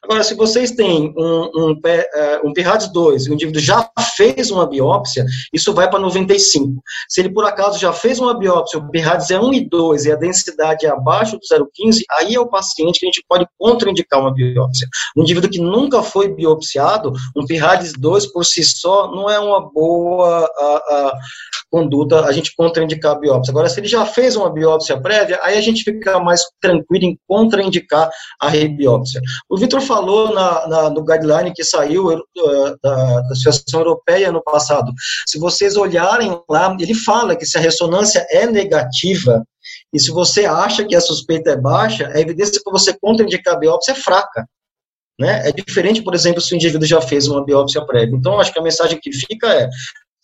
Agora, 0.02 0.22
se 0.22 0.34
vocês 0.34 0.70
têm 0.70 1.14
um, 1.16 1.50
um, 1.54 1.80
é, 1.84 2.40
um 2.44 2.52
PIRADS 2.52 2.92
2 2.92 3.26
e 3.26 3.30
o 3.30 3.34
indivíduo 3.34 3.60
já 3.60 3.88
fez 4.16 4.50
uma 4.50 4.66
biópsia, 4.66 5.24
isso 5.52 5.72
vai 5.72 5.88
para 5.88 6.00
95%. 6.00 6.76
Se 7.08 7.20
ele, 7.20 7.30
por 7.30 7.44
acaso, 7.44 7.78
já 7.78 7.92
fez 7.92 8.18
uma 8.18 8.36
biópsia, 8.36 8.78
o 8.78 8.90
PIRADS 8.90 9.30
é 9.30 9.40
1 9.40 9.54
e 9.54 9.68
2 9.68 10.06
e 10.06 10.12
a 10.12 10.16
densidade 10.16 10.86
é 10.86 10.90
abaixo 10.90 11.38
do 11.38 11.42
0,15, 11.42 12.02
aí 12.10 12.34
é 12.34 12.40
o 12.40 12.48
paciente 12.48 13.00
que 13.00 13.06
a 13.06 13.08
gente 13.08 13.24
pode 13.28 13.46
contraindicar 13.58 14.20
uma 14.20 14.32
biópsia. 14.32 14.88
Um 15.16 15.22
indivíduo 15.22 15.50
que 15.50 15.60
nunca 15.60 16.02
foi 16.02 16.28
biopsiado, 16.28 17.12
um 17.36 17.46
PIRADS 17.46 17.92
2 17.94 18.32
por 18.32 18.44
si 18.44 18.62
só 18.64 19.10
não 19.10 19.28
é 19.28 19.38
uma 19.38 19.70
boa... 19.70 20.50
A, 20.56 20.76
a, 20.76 21.18
conduta 21.70 22.24
a 22.24 22.32
gente 22.32 22.54
contraindicar 22.54 23.12
a 23.12 23.18
biópsia. 23.18 23.50
Agora, 23.50 23.68
se 23.68 23.80
ele 23.80 23.88
já 23.88 24.06
fez 24.06 24.36
uma 24.36 24.52
biópsia 24.52 25.00
prévia, 25.00 25.40
aí 25.42 25.58
a 25.58 25.60
gente 25.60 25.82
fica 25.82 26.20
mais 26.20 26.42
tranquilo 26.60 27.04
em 27.04 27.18
contraindicar 27.26 28.08
a 28.40 28.48
rebiópsia. 28.48 29.20
O 29.48 29.56
Vitor 29.56 29.80
falou 29.80 30.32
na, 30.32 30.68
na, 30.68 30.90
no 30.90 31.04
guideline 31.04 31.52
que 31.52 31.64
saiu 31.64 32.08
uh, 32.08 32.22
da, 32.82 33.20
da 33.20 33.32
Associação 33.32 33.80
Europeia 33.80 34.30
no 34.30 34.42
passado. 34.42 34.92
Se 35.26 35.38
vocês 35.38 35.76
olharem 35.76 36.40
lá, 36.48 36.76
ele 36.78 36.94
fala 36.94 37.34
que 37.34 37.46
se 37.46 37.58
a 37.58 37.60
ressonância 37.60 38.24
é 38.30 38.46
negativa, 38.46 39.42
e 39.92 39.98
se 39.98 40.10
você 40.10 40.44
acha 40.44 40.84
que 40.84 40.94
a 40.94 41.00
suspeita 41.00 41.50
é 41.50 41.56
baixa, 41.56 42.08
a 42.08 42.20
evidência 42.20 42.60
que 42.62 42.70
você 42.70 42.96
contraindicar 42.98 43.54
a 43.54 43.58
biópsia 43.58 43.92
é 43.92 43.94
fraca. 43.94 44.46
Né? 45.18 45.48
É 45.48 45.52
diferente, 45.52 46.02
por 46.02 46.14
exemplo, 46.14 46.40
se 46.40 46.52
o 46.52 46.56
indivíduo 46.56 46.86
já 46.86 47.00
fez 47.00 47.28
uma 47.28 47.44
biópsia 47.44 47.84
prévia. 47.86 48.16
Então, 48.16 48.40
acho 48.40 48.52
que 48.52 48.58
a 48.58 48.62
mensagem 48.62 48.98
que 49.00 49.12
fica 49.12 49.46
é: 49.48 49.68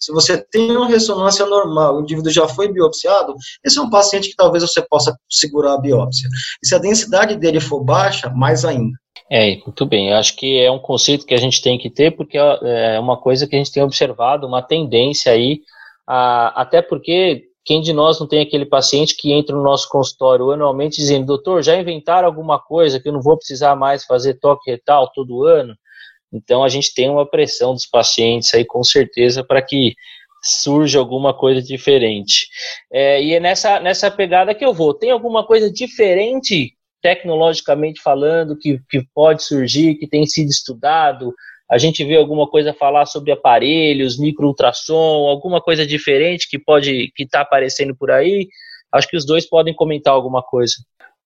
se 0.01 0.13
você 0.13 0.39
tem 0.39 0.75
uma 0.77 0.89
ressonância 0.89 1.45
normal, 1.45 1.97
o 1.97 2.01
indivíduo 2.01 2.33
já 2.33 2.49
foi 2.49 2.73
biopsiado, 2.73 3.35
esse 3.65 3.79
é 3.79 3.83
um 3.83 3.91
paciente 3.91 4.31
que 4.31 4.37
talvez 4.37 4.63
você 4.63 4.81
possa 4.81 5.15
segurar 5.29 5.75
a 5.75 5.81
biópsia. 5.81 6.29
E 6.63 6.67
se 6.67 6.75
a 6.75 6.79
densidade 6.79 7.37
dele 7.37 7.61
for 7.61 7.85
baixa, 7.85 8.31
mais 8.31 8.65
ainda. 8.65 8.97
É, 9.31 9.57
muito 9.65 9.87
bem. 9.87 10.11
Eu 10.11 10.17
acho 10.17 10.35
que 10.37 10.59
é 10.59 10.71
um 10.71 10.79
conceito 10.79 11.27
que 11.27 11.35
a 11.35 11.39
gente 11.39 11.63
tem 11.63 11.79
que 11.79 11.91
ter, 11.91 12.11
porque 12.17 12.37
é 12.37 12.99
uma 12.99 13.17
coisa 13.17 13.47
que 13.47 13.55
a 13.55 13.59
gente 13.59 13.71
tem 13.71 13.83
observado, 13.83 14.47
uma 14.47 14.63
tendência 14.63 15.31
aí, 15.31 15.61
a, 16.07 16.63
até 16.63 16.83
porque 16.83 17.45
quem 17.65 17.81
de 17.81 17.93
nós 17.93 18.19
não 18.19 18.27
tem 18.27 18.41
aquele 18.41 18.65
paciente 18.65 19.15
que 19.17 19.33
entra 19.33 19.55
no 19.55 19.63
nosso 19.63 19.89
consultório 19.89 20.51
anualmente 20.51 20.97
dizendo, 20.97 21.27
doutor, 21.27 21.63
já 21.63 21.77
inventaram 21.77 22.27
alguma 22.27 22.59
coisa 22.59 22.99
que 22.99 23.09
eu 23.09 23.13
não 23.13 23.21
vou 23.21 23.37
precisar 23.37 23.77
mais 23.77 24.05
fazer 24.05 24.35
toque 24.35 24.71
retal 24.71 25.13
todo 25.15 25.45
ano? 25.45 25.75
Então 26.33 26.63
a 26.63 26.69
gente 26.69 26.95
tem 26.95 27.11
uma 27.11 27.29
pressão 27.29 27.73
dos 27.73 27.87
pacientes 27.87 28.53
aí 28.55 28.65
com 28.65 28.83
certeza 28.85 29.43
para 29.43 29.61
que 29.61 29.95
surja 30.43 30.99
alguma 30.99 31.35
coisa 31.35 31.63
diferente. 31.63 32.49
É, 32.93 33.23
e 33.23 33.35
é 33.35 33.41
nessa, 33.41 33.79
nessa 33.81 34.11
pegada 34.11 34.55
que 34.55 34.65
eu 34.65 34.73
vou. 34.73 34.95
Tem 34.95 35.11
alguma 35.11 35.47
coisa 35.47 35.71
diferente 35.71 36.75
tecnologicamente 37.03 38.01
falando 38.01 38.57
que, 38.57 38.81
que 38.89 39.03
pode 39.15 39.43
surgir, 39.43 39.97
que 39.97 40.07
tem 40.07 40.27
sido 40.27 40.49
estudado? 40.49 41.35
A 41.71 41.79
gente 41.79 42.05
vê 42.05 42.17
alguma 42.17 42.49
coisa 42.49 42.75
falar 42.75 43.07
sobre 43.07 43.33
aparelhos, 43.33 44.19
microultrassom, 44.19 45.29
alguma 45.29 45.61
coisa 45.61 45.87
diferente 45.87 46.49
que 46.49 46.59
pode 46.59 47.13
que 47.15 47.25
está 47.25 47.43
aparecendo 47.43 47.95
por 47.95 48.11
aí? 48.11 48.49
Acho 48.93 49.09
que 49.09 49.17
os 49.17 49.25
dois 49.25 49.49
podem 49.49 49.75
comentar 49.75 50.13
alguma 50.13 50.43
coisa. 50.43 50.75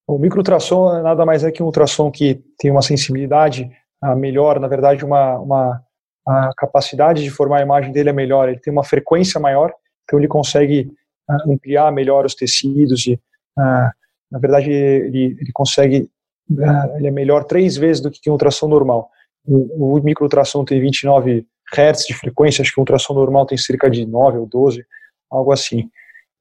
O 0.06 0.18
microultrassom 0.18 1.02
nada 1.02 1.24
mais 1.24 1.44
é 1.44 1.50
que 1.50 1.62
um 1.62 1.66
ultrassom 1.66 2.10
que 2.10 2.38
tem 2.58 2.70
uma 2.70 2.82
sensibilidade 2.82 3.70
melhor, 4.16 4.58
na 4.58 4.68
verdade, 4.68 5.04
uma, 5.04 5.38
uma 5.38 5.84
a 6.26 6.50
capacidade 6.56 7.22
de 7.22 7.30
formar 7.30 7.58
a 7.58 7.62
imagem 7.62 7.92
dele 7.92 8.08
é 8.08 8.12
melhor, 8.12 8.48
ele 8.48 8.58
tem 8.58 8.72
uma 8.72 8.84
frequência 8.84 9.38
maior, 9.38 9.72
então 10.04 10.18
ele 10.18 10.28
consegue 10.28 10.90
uh, 11.28 11.52
ampliar 11.52 11.92
melhor 11.92 12.24
os 12.24 12.34
tecidos 12.34 13.06
e, 13.06 13.14
uh, 13.58 13.90
na 14.30 14.38
verdade, 14.38 14.70
ele, 14.70 15.36
ele 15.38 15.52
consegue, 15.52 16.08
uh, 16.50 16.96
ele 16.96 17.08
é 17.08 17.10
melhor 17.10 17.44
três 17.44 17.76
vezes 17.76 18.02
do 18.02 18.10
que 18.10 18.28
um 18.28 18.32
ultrassom 18.32 18.68
normal. 18.68 19.10
O, 19.46 19.96
o 19.96 20.02
microultrassom 20.02 20.64
tem 20.64 20.80
29 20.80 21.46
Hz 21.70 22.06
de 22.06 22.14
frequência, 22.14 22.62
acho 22.62 22.72
que 22.72 22.80
o 22.80 22.82
ultrassom 22.82 23.14
normal 23.14 23.46
tem 23.46 23.58
cerca 23.58 23.90
de 23.90 24.06
9 24.06 24.38
ou 24.38 24.46
12, 24.46 24.84
algo 25.30 25.52
assim. 25.52 25.90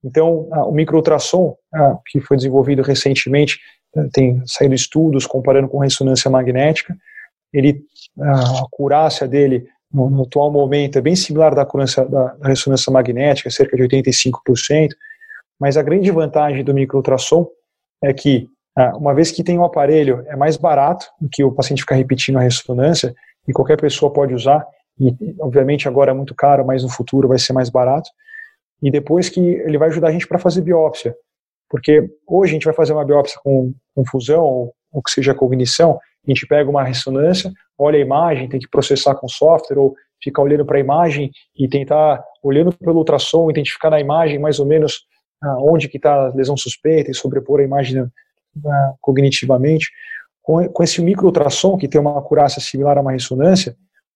Então, 0.04 0.50
o 0.68 0.72
microultrassom, 0.72 1.56
que 2.08 2.20
foi 2.20 2.36
desenvolvido 2.36 2.82
recentemente, 2.82 3.58
tem 4.12 4.46
saído 4.46 4.76
estudos 4.76 5.26
comparando 5.26 5.70
com 5.70 5.78
ressonância 5.78 6.30
magnética, 6.30 6.94
ele, 7.54 7.82
a 8.20 8.64
acurácia 8.64 9.28
dele 9.28 9.68
no, 9.94 10.10
no, 10.10 10.24
atual 10.24 10.52
momento 10.52 10.98
é 10.98 11.02
bem 11.02 11.16
similar 11.16 11.54
da, 11.54 11.64
da, 11.64 12.34
da 12.34 12.48
ressonância 12.48 12.92
magnética, 12.92 13.52
cerca 13.52 13.78
de 13.78 13.84
85%, 13.84 14.90
mas 15.60 15.78
a 15.78 15.84
grande 15.84 16.10
vantagem 16.10 16.64
do 16.64 16.74
microultrassom 16.74 17.48
é 18.04 18.12
que, 18.12 18.50
uma 18.96 19.14
vez 19.14 19.32
que 19.32 19.44
tem 19.44 19.58
um 19.58 19.64
aparelho, 19.64 20.24
é 20.28 20.36
mais 20.36 20.58
barato 20.58 21.06
do 21.22 21.30
que 21.30 21.44
o 21.44 21.52
paciente 21.52 21.82
ficar 21.82 21.96
repetindo 21.96 22.38
a 22.38 22.42
ressonância, 22.42 23.14
e 23.48 23.54
qualquer 23.54 23.80
pessoa 23.80 24.12
pode 24.12 24.34
usar, 24.34 24.66
e 25.00 25.16
obviamente 25.40 25.88
agora 25.88 26.12
é 26.12 26.14
muito 26.14 26.34
caro, 26.34 26.66
mas 26.66 26.82
no 26.82 26.90
futuro 26.90 27.28
vai 27.28 27.38
ser 27.38 27.54
mais 27.54 27.70
barato, 27.70 28.10
e 28.82 28.90
depois 28.90 29.30
que 29.30 29.40
ele 29.40 29.78
vai 29.78 29.90
ajudar 29.90 30.08
a 30.08 30.12
gente 30.12 30.28
para 30.28 30.40
fazer 30.40 30.62
biópsia, 30.62 31.16
porque 31.70 32.10
hoje 32.28 32.52
a 32.52 32.54
gente 32.54 32.66
vai 32.66 32.74
fazer 32.74 32.94
uma 32.94 33.06
biópsia 33.06 33.40
com, 33.44 33.74
com 33.96 34.06
fusão, 34.06 34.44
ou, 34.44 34.76
ou 34.92 35.02
que 35.02 35.12
seja 35.12 35.34
cognição, 35.34 36.00
a 36.26 36.32
gente 36.32 36.48
pega 36.48 36.70
uma 36.70 36.84
ressonância, 36.84 37.52
olha 37.78 37.98
a 37.98 38.02
imagem, 38.02 38.48
tem 38.48 38.60
que 38.60 38.70
processar 38.70 39.16
com 39.16 39.28
software, 39.28 39.78
ou 39.78 39.96
ficar 40.24 40.42
olhando 40.42 40.66
para 40.66 40.78
a 40.78 40.80
imagem 40.80 41.30
e 41.56 41.68
tentar, 41.68 42.24
olhando 42.42 42.72
pelo 42.72 43.00
ultrassom, 43.00 43.50
identificar 43.50 43.90
na 43.90 44.00
imagem 44.00 44.40
mais 44.40 44.58
ou 44.60 44.66
menos 44.66 45.06
ah, 45.44 45.58
onde 45.60 45.90
que 45.90 45.98
está 45.98 46.14
a 46.14 46.34
lesão 46.34 46.56
suspeita 46.56 47.12
e 47.12 47.14
sobrepor 47.14 47.60
a 47.60 47.64
imagem 47.64 48.06
ah, 48.66 48.94
cognitivamente. 49.02 49.92
Com, 50.42 50.68
com 50.70 50.84
esse 50.84 51.02
micro 51.02 51.26
ultrassom, 51.26 51.78
que 51.78 51.88
tem 51.88 52.00
uma 52.00 52.18
acurácia 52.18 52.62
similar 52.62 52.98
a 52.98 53.02
uma 53.02 53.12
ressonância, 53.12 53.76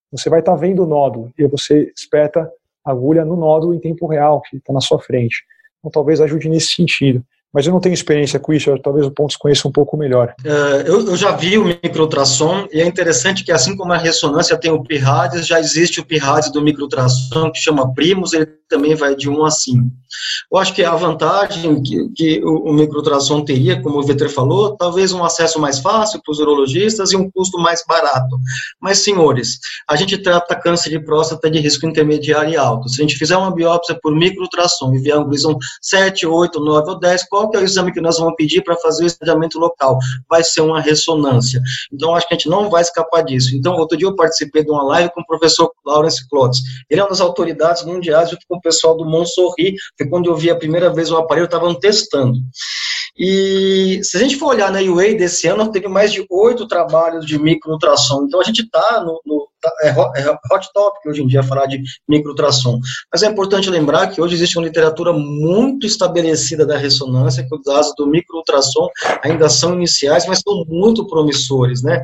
você 0.10 0.30
vai 0.30 0.40
estar 0.40 0.54
tá 0.54 0.58
vendo 0.58 0.84
o 0.84 0.88
nódulo 0.88 1.34
e 1.38 1.46
você 1.48 1.92
espeta 1.96 2.50
a 2.86 2.92
agulha 2.92 3.26
no 3.26 3.36
nódulo 3.36 3.74
em 3.74 3.80
tempo 3.80 4.08
real, 4.08 4.42
que 4.42 4.58
está 4.58 4.72
na 4.72 4.80
sua 4.80 5.00
frente. 5.00 5.44
Então 5.80 5.92
talvez 5.92 6.22
ajude 6.22 6.48
nesse 6.48 6.74
sentido 6.74 7.22
mas 7.58 7.66
eu 7.66 7.74
não 7.74 7.80
tenho 7.80 7.94
experiência 7.94 8.40
com 8.40 8.54
isso, 8.54 8.78
talvez 8.84 9.04
o 9.04 9.10
Pontos 9.10 9.36
conheça 9.36 9.68
um 9.68 9.72
pouco 9.72 9.98
melhor. 9.98 10.36
Uh, 10.46 10.86
eu, 10.86 11.08
eu, 11.08 11.18
já 11.18 11.32
vi 11.32 11.58
o 11.58 11.66
microultrassom, 11.66 12.68
e 12.72 12.80
é 12.80 12.86
interessante 12.86 13.44
que 13.44 13.52
assim 13.52 13.76
como 13.76 13.92
a 13.92 13.98
ressonância 13.98 14.56
tem 14.56 14.70
o 14.70 14.84
PIRADS, 14.84 15.48
já 15.48 15.60
existe 15.60 16.00
o 16.00 16.06
PIRADS 16.06 16.52
do 16.52 16.62
microultrassom, 16.62 17.52
que 17.52 17.60
chama 17.60 17.92
Primus, 17.96 18.34
ele 18.34 18.46
também 18.68 18.96
vai 18.96 19.16
de 19.16 19.30
1 19.30 19.46
a 19.46 19.52
5. 19.52 19.88
Eu 20.52 20.58
acho 20.58 20.74
que 20.74 20.84
a 20.84 20.96
vantagem 20.96 21.82
que, 21.82 22.10
que 22.16 22.44
o, 22.44 22.70
o 22.70 22.74
microultrassom 22.74 23.44
teria, 23.44 23.82
como 23.82 24.00
o 24.00 24.04
Vitor 24.04 24.30
falou, 24.30 24.76
talvez 24.76 25.12
um 25.12 25.24
acesso 25.24 25.60
mais 25.60 25.80
fácil 25.80 26.22
para 26.24 26.32
os 26.32 26.40
urologistas 26.40 27.12
e 27.12 27.18
um 27.18 27.30
custo 27.30 27.58
mais 27.58 27.84
barato. 27.88 28.38
Mas, 28.80 29.00
senhores, 29.00 29.60
a 29.88 29.96
gente 29.96 30.18
trata 30.18 30.56
câncer 30.56 30.90
de 30.90 31.00
próstata 31.00 31.50
de 31.50 31.60
risco 31.60 31.86
intermediário 31.86 32.52
e 32.52 32.58
alto. 32.58 32.90
Se 32.90 33.02
a 33.02 33.04
gente 33.04 33.18
fizer 33.18 33.38
uma 33.38 33.52
biópsia 33.52 33.98
por 34.02 34.16
microultrassom 34.16 34.94
e 34.94 35.00
vier 35.00 35.18
um 35.18 35.28
glisão 35.28 35.58
7, 35.82 36.26
8, 36.26 36.60
9 36.60 36.90
ou 36.92 37.00
10, 37.00 37.28
qual 37.28 37.50
que 37.50 37.58
é 37.58 37.60
o 37.60 37.64
exame 37.64 37.92
que 37.92 38.02
nós 38.02 38.18
vamos 38.18 38.36
pedir 38.36 38.64
para 38.64 38.76
fazer 38.78 39.04
o 39.04 39.08
estadiamento 39.08 39.60
local? 39.60 39.98
Vai 40.30 40.44
ser 40.44 40.62
uma 40.62 40.82
ressonância. 40.82 41.62
Então, 41.92 42.16
acho 42.16 42.28
que 42.28 42.34
a 42.34 42.38
gente 42.38 42.50
não 42.50 42.70
vai 42.70 42.82
escapar 42.82 43.24
disso. 43.24 43.56
Então, 43.56 43.76
outro 43.76 43.98
dia 43.98 44.08
eu 44.08 44.16
participei 44.16 44.64
de 44.64 44.72
uma 44.72 44.84
live 44.84 45.12
com 45.14 45.22
o 45.22 45.26
professor 45.26 45.72
Lawrence 45.86 46.28
Klotz. 46.30 46.60
Ele 46.90 47.02
é 47.02 47.04
uma 47.04 47.10
das 47.10 47.22
autoridades 47.22 47.84
mundiais 47.84 48.30
junto 48.30 48.46
com 48.58 48.60
o 48.60 48.62
pessoal 48.62 48.98
do 48.98 49.06
Monsorri, 49.06 49.76
foi 49.98 50.08
quando 50.08 50.30
eu 50.30 50.36
vi 50.36 50.50
a 50.50 50.56
primeira 50.56 50.92
vez 50.94 51.12
o 51.12 51.18
aparelho, 51.18 51.46
estavam 51.46 51.74
testando. 51.76 52.40
E 53.18 54.00
se 54.04 54.16
a 54.16 54.20
gente 54.20 54.36
for 54.36 54.48
olhar 54.48 54.72
na 54.72 54.80
UA 54.80 55.16
desse 55.16 55.48
ano, 55.48 55.72
teve 55.72 55.88
mais 55.88 56.12
de 56.12 56.26
oito 56.30 56.68
trabalhos 56.68 57.26
de 57.26 57.40
microultrassom. 57.40 58.26
Então 58.26 58.40
a 58.40 58.44
gente 58.44 58.62
está 58.62 59.04
no, 59.04 59.20
no 59.26 59.48
é, 59.82 59.90
é 59.90 60.32
hot 60.54 60.70
topic 60.74 61.06
hoje 61.06 61.24
em 61.24 61.28
dia 61.28 61.44
falar 61.44 61.66
de 61.66 61.82
microultrassom. 62.08 62.80
Mas 63.12 63.24
é 63.24 63.28
importante 63.28 63.70
lembrar 63.70 64.08
que 64.08 64.22
hoje 64.22 64.36
existe 64.36 64.58
uma 64.58 64.66
literatura 64.66 65.14
muito 65.14 65.86
estabelecida 65.86 66.66
da 66.66 66.78
ressonância, 66.78 67.46
que 67.48 67.56
os 67.56 67.64
dados 67.64 67.94
do 67.98 68.08
microultrassom 68.08 68.88
ainda 69.24 69.50
são 69.50 69.74
iniciais, 69.74 70.26
mas 70.28 70.40
são 70.40 70.66
muito 70.68 71.06
promissores, 71.08 71.82
né? 71.82 72.04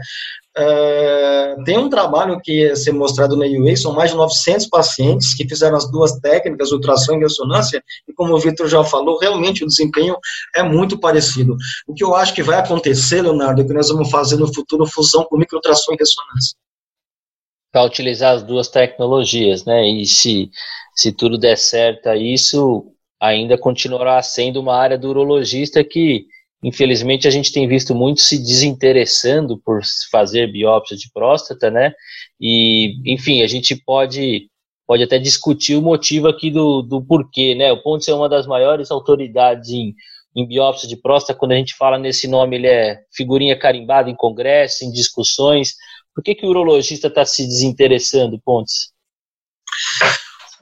É, 0.55 1.55
tem 1.65 1.79
um 1.79 1.89
trabalho 1.89 2.39
que 2.39 2.59
ia 2.61 2.75
ser 2.75 2.91
mostrado 2.91 3.35
na 3.35 3.45
UA, 3.45 3.75
são 3.75 3.91
mais 3.91 4.11
de 4.11 4.17
900 4.17 4.67
pacientes 4.67 5.33
que 5.33 5.47
fizeram 5.49 5.75
as 5.75 5.89
duas 5.89 6.19
técnicas, 6.19 6.71
ultrassom 6.71 7.13
e 7.15 7.19
ressonância, 7.19 7.83
e 8.07 8.13
como 8.13 8.35
o 8.35 8.39
Vitor 8.39 8.67
já 8.67 8.83
falou, 8.83 9.17
realmente 9.17 9.63
o 9.63 9.67
desempenho 9.67 10.15
é 10.55 10.61
muito 10.61 10.99
parecido. 10.99 11.55
O 11.87 11.93
que 11.93 12.03
eu 12.03 12.13
acho 12.13 12.35
que 12.35 12.43
vai 12.43 12.59
acontecer, 12.59 13.21
Leonardo, 13.23 13.61
é 13.61 13.65
que 13.65 13.73
nós 13.73 13.89
vamos 13.89 14.11
fazer 14.11 14.37
no 14.37 14.53
futuro 14.53 14.85
fusão 14.85 15.23
com 15.23 15.37
microultrassom 15.37 15.93
e 15.93 15.97
ressonância. 15.97 16.55
Para 17.73 17.83
utilizar 17.83 18.35
as 18.35 18.43
duas 18.43 18.69
tecnologias, 18.69 19.65
né? 19.65 19.85
E 19.89 20.05
se, 20.05 20.49
se 20.95 21.11
tudo 21.11 21.37
der 21.37 21.57
certo, 21.57 22.09
isso 22.13 22.85
ainda 23.19 23.57
continuará 23.57 24.21
sendo 24.21 24.61
uma 24.61 24.77
área 24.77 24.97
do 24.97 25.09
urologista 25.09 25.83
que 25.83 26.27
Infelizmente, 26.63 27.27
a 27.27 27.31
gente 27.31 27.51
tem 27.51 27.67
visto 27.67 27.93
muito 27.93 28.21
se 28.21 28.37
desinteressando 28.39 29.57
por 29.57 29.81
fazer 30.09 30.49
biópsia 30.49 30.95
de 30.95 31.11
próstata, 31.11 31.69
né? 31.69 31.93
E, 32.39 32.95
enfim, 33.05 33.41
a 33.41 33.47
gente 33.47 33.75
pode, 33.75 34.47
pode 34.87 35.03
até 35.03 35.19
discutir 35.19 35.75
o 35.75 35.81
motivo 35.81 36.29
aqui 36.29 36.49
do, 36.49 36.81
do 36.81 37.03
porquê, 37.03 37.53
né? 37.53 37.69
O 37.73 37.83
Pontes 37.83 38.07
é 38.07 38.13
uma 38.13 38.29
das 38.29 38.47
maiores 38.47 38.91
autoridades 38.91 39.71
em, 39.71 39.93
em 40.33 40.47
biópsia 40.47 40.87
de 40.87 40.95
próstata. 40.95 41.37
Quando 41.37 41.51
a 41.51 41.55
gente 41.57 41.75
fala 41.75 41.97
nesse 41.97 42.29
nome, 42.29 42.55
ele 42.55 42.67
é 42.67 43.01
figurinha 43.11 43.59
carimbada 43.59 44.09
em 44.09 44.15
congresso, 44.15 44.85
em 44.85 44.91
discussões. 44.91 45.73
Por 46.13 46.23
que, 46.23 46.35
que 46.35 46.45
o 46.45 46.49
urologista 46.49 47.07
está 47.07 47.25
se 47.25 47.43
desinteressando, 47.45 48.39
Pontes? 48.39 48.93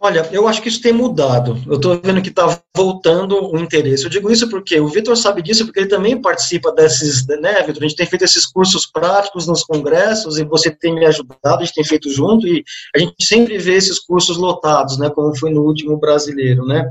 Olha, 0.04 0.28
eu 0.32 0.48
acho 0.48 0.64
que 0.64 0.68
isso 0.68 0.82
tem 0.82 0.92
mudado. 0.92 1.62
Eu 1.68 1.76
estou 1.76 2.02
vendo 2.04 2.24
que 2.24 2.30
está 2.30 2.60
voltando 2.76 3.54
o 3.54 3.60
interesse. 3.60 4.04
Eu 4.04 4.10
digo 4.10 4.32
isso 4.32 4.50
porque 4.50 4.80
o 4.80 4.88
Vitor 4.88 5.16
sabe 5.16 5.44
disso, 5.44 5.64
porque 5.64 5.80
ele 5.80 5.90
também 5.90 6.20
participa 6.20 6.72
desses, 6.72 7.28
né, 7.28 7.62
Vitor? 7.62 7.84
A 7.84 7.88
gente 7.88 7.96
tem 7.96 8.08
feito 8.08 8.26
esses 8.26 8.48
cursos 8.48 8.88
práticos 8.88 9.46
nos 9.46 9.64
congressos 9.64 10.40
e 10.40 10.44
você 10.44 10.72
tem 10.72 10.96
me 10.96 11.06
ajudado, 11.06 11.38
a 11.44 11.64
gente 11.64 11.76
tem 11.76 11.84
feito 11.84 12.10
junto 12.10 12.48
e 12.48 12.64
a 12.96 13.00
gente 13.00 13.14
sempre 13.22 13.60
vê 13.60 13.76
esses 13.76 14.00
cursos 14.00 14.38
lotados, 14.38 14.98
né, 14.98 15.08
como 15.12 15.38
foi 15.38 15.52
no 15.52 15.62
último 15.62 15.96
brasileiro, 15.98 16.66
né? 16.66 16.84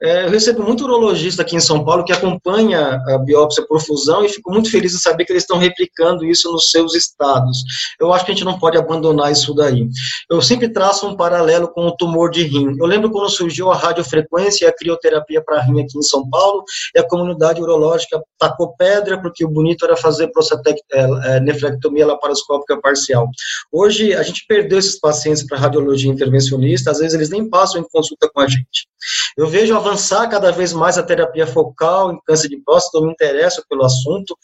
É, 0.00 0.26
eu 0.26 0.30
recebo 0.30 0.62
muito 0.62 0.84
urologista 0.84 1.42
aqui 1.42 1.56
em 1.56 1.60
São 1.60 1.84
Paulo 1.84 2.04
que 2.04 2.12
acompanha 2.12 3.00
a 3.08 3.18
biópsia 3.18 3.64
por 3.66 3.80
fusão 3.80 4.24
e 4.24 4.28
fico 4.28 4.52
muito 4.52 4.70
feliz 4.70 4.94
em 4.94 4.98
saber 4.98 5.24
que 5.24 5.32
eles 5.32 5.42
estão 5.42 5.58
replicando 5.58 6.24
isso 6.24 6.52
nos 6.52 6.70
seus 6.70 6.94
estados. 6.94 7.64
Eu 7.98 8.12
acho 8.12 8.24
que 8.24 8.30
a 8.30 8.34
gente 8.34 8.44
não 8.44 8.58
pode 8.58 8.78
abandonar 8.78 9.32
isso 9.32 9.52
daí. 9.52 9.88
Eu 10.30 10.40
sempre 10.40 10.68
traço 10.68 11.08
um 11.08 11.16
paralelo 11.16 11.66
com 11.68 11.86
o 11.86 11.96
tumor 11.96 12.30
de 12.30 12.35
rim. 12.44 12.76
Eu 12.78 12.86
lembro 12.86 13.10
quando 13.10 13.28
surgiu 13.30 13.70
a 13.70 13.76
radiofrequência 13.76 14.64
e 14.64 14.68
a 14.68 14.72
crioterapia 14.72 15.42
para 15.42 15.60
rim 15.60 15.80
aqui 15.80 15.98
em 15.98 16.02
São 16.02 16.28
Paulo, 16.28 16.64
e 16.94 16.98
a 16.98 17.06
comunidade 17.06 17.60
urológica 17.60 18.22
tacou 18.38 18.74
pedra 18.76 19.20
porque 19.20 19.44
o 19.44 19.48
bonito 19.48 19.84
era 19.84 19.96
fazer 19.96 20.28
prostatec, 20.28 20.80
é, 20.92 21.00
é, 21.00 21.40
nefrectomia 21.40 22.06
laparoscópica 22.06 22.80
parcial. 22.80 23.28
Hoje, 23.72 24.14
a 24.14 24.22
gente 24.22 24.44
perdeu 24.46 24.78
esses 24.78 24.98
pacientes 24.98 25.46
para 25.46 25.58
radiologia 25.58 26.10
intervencionista, 26.10 26.90
às 26.90 26.98
vezes 26.98 27.14
eles 27.14 27.30
nem 27.30 27.48
passam 27.48 27.80
em 27.80 27.84
consulta 27.88 28.28
com 28.32 28.40
a 28.40 28.46
gente. 28.46 28.88
Eu 29.36 29.46
vejo 29.46 29.76
avançar 29.76 30.28
cada 30.28 30.50
vez 30.50 30.72
mais 30.72 30.98
a 30.98 31.02
terapia 31.02 31.46
focal 31.46 32.12
em 32.12 32.18
câncer 32.26 32.48
de 32.48 32.56
próstata, 32.58 32.98
eu 32.98 33.06
me 33.06 33.12
interesso 33.12 33.62
pelo 33.68 33.84
assunto, 33.84 34.36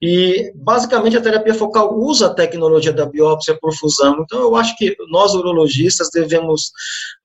e 0.00 0.50
basicamente 0.54 1.16
a 1.16 1.20
terapia 1.20 1.54
focal 1.54 1.94
usa 1.96 2.26
a 2.26 2.34
tecnologia 2.34 2.92
da 2.92 3.06
biópsia 3.06 3.56
por 3.60 3.74
fusão. 3.74 4.20
Então, 4.20 4.40
eu 4.40 4.56
acho 4.56 4.76
que 4.76 4.96
nós 5.10 5.34
urologistas 5.34 6.08
devemos 6.12 6.72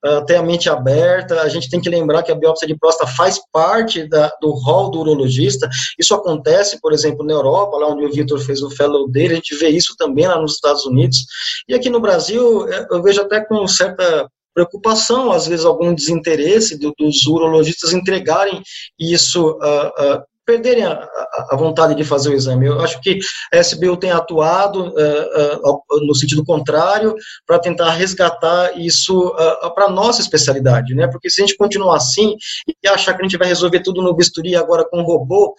uh, 0.06 0.13
ter 0.22 0.36
a 0.36 0.44
mente 0.44 0.70
aberta, 0.70 1.42
a 1.42 1.50
gente 1.50 1.70
tem 1.70 1.82
que 1.82 1.90
lembrar 1.90 2.24
que 2.24 2.32
a 2.32 2.36
biópsia 2.36 2.68
de 2.68 2.78
próstata 2.78 3.12
faz 3.12 3.40
parte 3.52 4.08
da, 4.08 4.32
do 4.42 4.52
rol 4.52 4.92
do 4.92 5.00
urologista. 5.00 5.70
Isso 5.98 6.14
acontece, 6.14 6.80
por 6.82 6.94
exemplo, 6.94 7.26
na 7.26 7.34
Europa, 7.34 7.78
lá 7.78 7.88
onde 7.88 8.06
o 8.06 8.12
Vitor 8.12 8.40
fez 8.40 8.62
o 8.62 8.70
fellow 8.70 9.10
dele, 9.10 9.34
a 9.34 9.36
gente 9.36 9.56
vê 9.56 9.70
isso 9.70 9.96
também 9.98 10.28
lá 10.28 10.40
nos 10.40 10.56
Estados 10.56 10.86
Unidos. 10.86 11.26
E 11.68 11.74
aqui 11.74 11.90
no 11.90 12.00
Brasil, 12.00 12.68
eh, 12.70 12.88
eu 12.92 13.02
vejo 13.02 13.22
até 13.22 13.42
com 13.42 13.68
certa 13.68 14.28
preocupação, 14.54 15.32
às 15.32 15.48
vezes 15.48 15.66
algum 15.66 15.94
desinteresse 15.94 16.78
do, 16.78 16.94
dos 16.98 17.26
urologistas 17.26 17.92
entregarem 17.92 18.62
isso, 19.00 19.52
uh, 19.52 20.18
uh, 20.18 20.24
perderem 20.46 20.84
a, 20.84 21.10
a, 21.52 21.56
vontade 21.56 21.96
de 21.96 22.04
fazer 22.04 22.30
o 22.30 22.34
exame. 22.34 22.68
Eu 22.68 22.80
acho 22.82 23.00
que 23.02 23.20
a 23.54 23.60
SBU 23.60 23.98
tem 23.98 24.12
atuado 24.12 24.90
uh, 24.90 26.06
no 26.06 26.14
sentido 26.16 26.44
contrário 26.44 27.16
para 27.46 27.60
tentar 27.60 27.92
resgatar 27.92 28.78
isso 28.78 29.34
para 29.76 29.86
a 29.86 29.92
nossa 29.92 30.22
especialidade, 30.22 30.94
né? 30.94 31.08
Porque 31.08 31.30
se 31.30 31.42
a 31.42 31.46
gente 31.46 31.58
continuar 31.58 31.98
assim 31.98 32.36
e 32.68 32.88
achar 32.88 33.14
que 33.14 33.22
a 33.22 33.26
gente 33.26 33.38
vai 33.38 33.48
resolver 33.48 33.82
tudo 33.82 34.02
no 34.02 34.14
bisturi 34.14 34.56
agora 34.56 34.86
com 34.90 35.02
robô, 35.02 35.56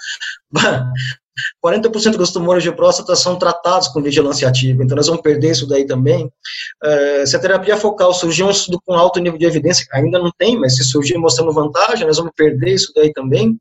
40% 1.64 2.16
dos 2.16 2.32
tumores 2.32 2.62
de 2.62 2.72
próstata 2.72 3.16
são 3.16 3.36
tratados 3.36 3.88
com 3.88 4.02
vigilância 4.02 4.48
ativa, 4.48 4.84
então 4.84 4.96
nós 4.96 5.06
vamos 5.06 5.22
perder 5.22 5.50
isso 5.50 5.66
daí 5.66 5.86
também. 5.86 6.26
Uh, 6.26 7.26
se 7.26 7.36
a 7.36 7.40
terapia 7.40 7.76
focal 7.76 8.12
surgir 8.14 8.44
um 8.44 8.50
estudo 8.50 8.80
com 8.84 8.94
alto 8.94 9.18
nível 9.20 9.38
de 9.38 9.46
evidência, 9.46 9.86
ainda 9.92 10.18
não 10.18 10.30
tem, 10.38 10.58
mas 10.58 10.76
se 10.76 10.84
surgir 10.84 11.18
mostrando 11.18 11.52
vantagem, 11.52 12.06
nós 12.06 12.18
vamos 12.18 12.32
perder 12.36 12.74
isso 12.74 12.92
daí 12.94 13.12
também. 13.12 13.58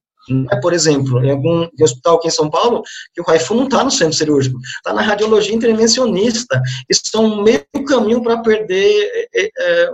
É, 0.52 0.56
por 0.58 0.74
exemplo, 0.74 1.24
em 1.24 1.32
algum 1.32 1.68
hospital 1.82 2.16
aqui 2.16 2.28
em 2.28 2.32
São 2.32 2.50
Paulo, 2.50 2.82
que 3.14 3.22
o 3.22 3.26
Raifu 3.26 3.56
não 3.56 3.66
está 3.66 3.84
no 3.84 3.92
centro 3.92 4.18
cirúrgico, 4.18 4.58
está 4.78 4.94
na 4.94 5.02
radiologia 5.02 5.56
intervencionista. 5.56 6.62
Isso 6.90 7.16
é 7.16 7.20
um 7.20 7.44
meio 7.44 7.66
caminho 7.88 8.24
para 8.24 8.38
perder 8.38 9.12
é, 9.34 9.46
é, 9.46 9.94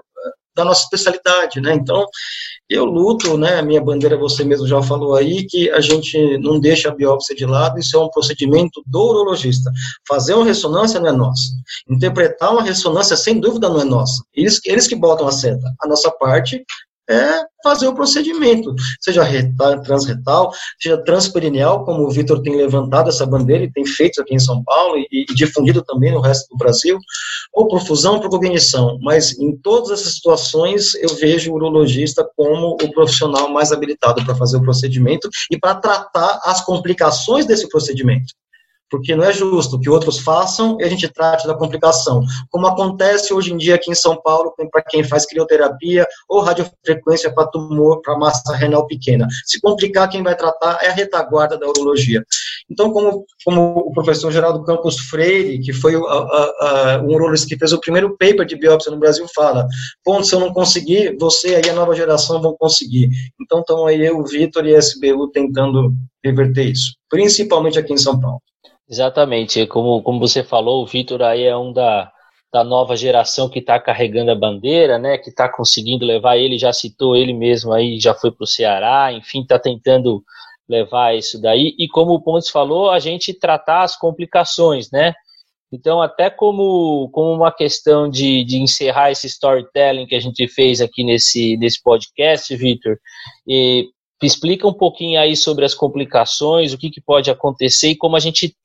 da 0.55 0.65
nossa 0.65 0.83
especialidade, 0.83 1.61
né? 1.61 1.73
Então, 1.73 2.05
eu 2.69 2.85
luto, 2.85 3.37
né? 3.37 3.57
A 3.57 3.61
minha 3.61 3.81
bandeira, 3.81 4.17
você 4.17 4.43
mesmo 4.43 4.67
já 4.67 4.81
falou 4.83 5.15
aí, 5.15 5.45
que 5.47 5.69
a 5.71 5.79
gente 5.79 6.37
não 6.37 6.59
deixa 6.59 6.89
a 6.89 6.95
biópsia 6.95 7.35
de 7.35 7.45
lado, 7.45 7.79
isso 7.79 7.95
é 7.95 7.99
um 7.99 8.09
procedimento 8.09 8.83
do 8.85 8.99
urologista. 8.99 9.71
Fazer 10.07 10.33
uma 10.33 10.45
ressonância 10.45 10.99
não 10.99 11.07
é 11.07 11.11
nosso. 11.11 11.51
Interpretar 11.89 12.51
uma 12.51 12.63
ressonância, 12.63 13.15
sem 13.15 13.39
dúvida, 13.39 13.69
não 13.69 13.81
é 13.81 13.85
nossa. 13.85 14.21
Eles, 14.33 14.59
eles 14.65 14.87
que 14.87 14.95
botam 14.95 15.27
a 15.27 15.31
seta. 15.31 15.73
A 15.81 15.87
nossa 15.87 16.11
parte 16.11 16.63
é 17.09 17.43
fazer 17.63 17.87
o 17.87 17.95
procedimento, 17.95 18.73
seja 19.01 19.23
retal, 19.23 19.81
transretal, 19.81 20.51
seja 20.79 20.97
transperineal, 21.03 21.83
como 21.83 22.03
o 22.03 22.11
Vitor 22.11 22.41
tem 22.41 22.55
levantado 22.55 23.09
essa 23.09 23.25
bandeira 23.25 23.63
e 23.63 23.71
tem 23.71 23.85
feito 23.85 24.21
aqui 24.21 24.35
em 24.35 24.39
São 24.39 24.63
Paulo 24.63 24.97
e, 24.97 25.25
e 25.29 25.33
difundido 25.33 25.81
também 25.81 26.13
no 26.13 26.21
resto 26.21 26.47
do 26.49 26.57
Brasil, 26.57 26.97
ou 27.53 27.67
profusão 27.67 28.19
por 28.19 28.29
cognição, 28.29 28.97
mas 29.01 29.37
em 29.37 29.57
todas 29.57 29.91
essas 29.91 30.15
situações 30.15 30.95
eu 30.95 31.15
vejo 31.15 31.51
o 31.51 31.55
urologista 31.55 32.27
como 32.35 32.77
o 32.81 32.91
profissional 32.91 33.51
mais 33.51 33.71
habilitado 33.71 34.23
para 34.23 34.35
fazer 34.35 34.57
o 34.57 34.61
procedimento 34.61 35.29
e 35.51 35.57
para 35.57 35.75
tratar 35.75 36.39
as 36.43 36.63
complicações 36.63 37.45
desse 37.45 37.67
procedimento 37.67 38.33
porque 38.89 39.15
não 39.15 39.23
é 39.23 39.31
justo 39.31 39.79
que 39.79 39.89
outros 39.89 40.19
façam 40.19 40.77
e 40.79 40.83
a 40.83 40.89
gente 40.89 41.07
trate 41.07 41.47
da 41.47 41.53
complicação, 41.53 42.21
como 42.49 42.67
acontece 42.67 43.33
hoje 43.33 43.53
em 43.53 43.57
dia 43.57 43.75
aqui 43.75 43.91
em 43.91 43.95
São 43.95 44.19
Paulo 44.21 44.53
para 44.71 44.83
quem 44.83 45.03
faz 45.03 45.25
crioterapia 45.25 46.07
ou 46.27 46.41
radiofrequência 46.41 47.33
para 47.33 47.47
tumor, 47.47 48.01
para 48.01 48.17
massa 48.17 48.55
renal 48.55 48.85
pequena. 48.87 49.27
Se 49.45 49.59
complicar, 49.61 50.09
quem 50.09 50.23
vai 50.23 50.35
tratar 50.35 50.79
é 50.81 50.89
a 50.89 50.93
retaguarda 50.93 51.57
da 51.57 51.67
urologia. 51.67 52.23
Então, 52.69 52.91
como, 52.91 53.25
como 53.43 53.79
o 53.79 53.91
professor 53.91 54.31
Geraldo 54.31 54.63
Campos 54.63 54.99
Freire, 54.99 55.59
que 55.59 55.73
foi 55.73 55.95
o, 55.95 56.03
um 57.03 57.13
urologista 57.13 57.47
que 57.47 57.57
fez 57.57 57.73
o 57.73 57.79
primeiro 57.79 58.15
paper 58.17 58.45
de 58.45 58.55
biópsia 58.55 58.91
no 58.91 58.99
Brasil, 58.99 59.25
fala, 59.33 59.67
ponto, 60.03 60.25
se 60.25 60.35
eu 60.35 60.39
não 60.39 60.53
conseguir, 60.53 61.15
você 61.19 61.59
e 61.59 61.69
a 61.69 61.73
nova 61.73 61.95
geração 61.95 62.41
vão 62.41 62.55
conseguir. 62.57 63.09
Então, 63.41 63.59
estão 63.59 63.85
aí 63.85 64.05
eu, 64.05 64.19
o 64.19 64.25
Vitor 64.25 64.65
e 64.65 64.75
a 64.75 64.79
SBU 64.79 65.29
tentando 65.31 65.93
reverter 66.23 66.65
isso, 66.65 66.95
principalmente 67.09 67.79
aqui 67.79 67.93
em 67.93 67.97
São 67.97 68.19
Paulo. 68.19 68.41
Exatamente, 68.89 69.67
como, 69.67 70.01
como 70.01 70.19
você 70.19 70.43
falou, 70.43 70.81
o 70.81 70.85
Vitor 70.87 71.21
aí 71.21 71.43
é 71.43 71.55
um 71.55 71.71
da, 71.71 72.11
da 72.51 72.63
nova 72.63 72.95
geração 72.95 73.47
que 73.47 73.59
está 73.59 73.79
carregando 73.79 74.31
a 74.31 74.35
bandeira, 74.35 74.97
né, 74.97 75.17
que 75.17 75.29
está 75.29 75.47
conseguindo 75.47 76.05
levar 76.05 76.37
ele, 76.37 76.57
já 76.57 76.73
citou 76.73 77.15
ele 77.15 77.33
mesmo 77.33 77.71
aí, 77.71 77.99
já 77.99 78.15
foi 78.15 78.31
para 78.31 78.43
o 78.43 78.47
Ceará, 78.47 79.13
enfim, 79.13 79.41
está 79.43 79.59
tentando 79.59 80.23
levar 80.67 81.15
isso 81.15 81.39
daí. 81.39 81.75
E 81.77 81.87
como 81.87 82.13
o 82.13 82.21
Pontes 82.21 82.49
falou, 82.49 82.89
a 82.89 82.99
gente 82.99 83.33
tratar 83.33 83.83
as 83.83 83.95
complicações, 83.95 84.89
né? 84.91 85.13
Então, 85.71 86.01
até 86.01 86.31
como, 86.31 87.09
como 87.11 87.31
uma 87.31 87.51
questão 87.51 88.09
de, 88.09 88.43
de 88.43 88.57
encerrar 88.57 89.11
esse 89.11 89.27
storytelling 89.27 90.07
que 90.07 90.15
a 90.15 90.19
gente 90.19 90.47
fez 90.47 90.81
aqui 90.81 91.03
nesse, 91.03 91.57
nesse 91.57 91.81
podcast, 91.83 92.55
Vitor, 92.55 92.97
explica 94.23 94.67
um 94.67 94.73
pouquinho 94.73 95.19
aí 95.19 95.35
sobre 95.35 95.63
as 95.63 95.75
complicações, 95.75 96.73
o 96.73 96.77
que, 96.77 96.89
que 96.89 96.99
pode 96.99 97.29
acontecer 97.29 97.89
e 97.89 97.95
como 97.95 98.15
a 98.15 98.19
gente 98.19 98.55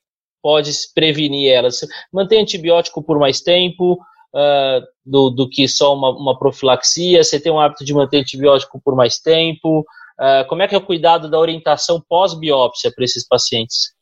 pode 0.44 0.70
prevenir 0.94 1.50
elas. 1.50 1.80
Mantém 2.12 2.42
antibiótico 2.42 3.02
por 3.02 3.18
mais 3.18 3.40
tempo 3.40 3.94
uh, 3.94 4.86
do, 5.02 5.30
do 5.30 5.48
que 5.48 5.66
só 5.66 5.94
uma, 5.94 6.10
uma 6.10 6.38
profilaxia, 6.38 7.24
você 7.24 7.40
tem 7.40 7.50
um 7.50 7.58
hábito 7.58 7.82
de 7.82 7.94
manter 7.94 8.18
antibiótico 8.18 8.78
por 8.84 8.94
mais 8.94 9.18
tempo, 9.18 9.80
uh, 9.80 10.46
como 10.46 10.60
é 10.60 10.68
que 10.68 10.74
é 10.74 10.78
o 10.78 10.84
cuidado 10.84 11.30
da 11.30 11.38
orientação 11.38 11.98
pós-biópsia 12.06 12.92
para 12.94 13.06
esses 13.06 13.26
pacientes? 13.26 13.94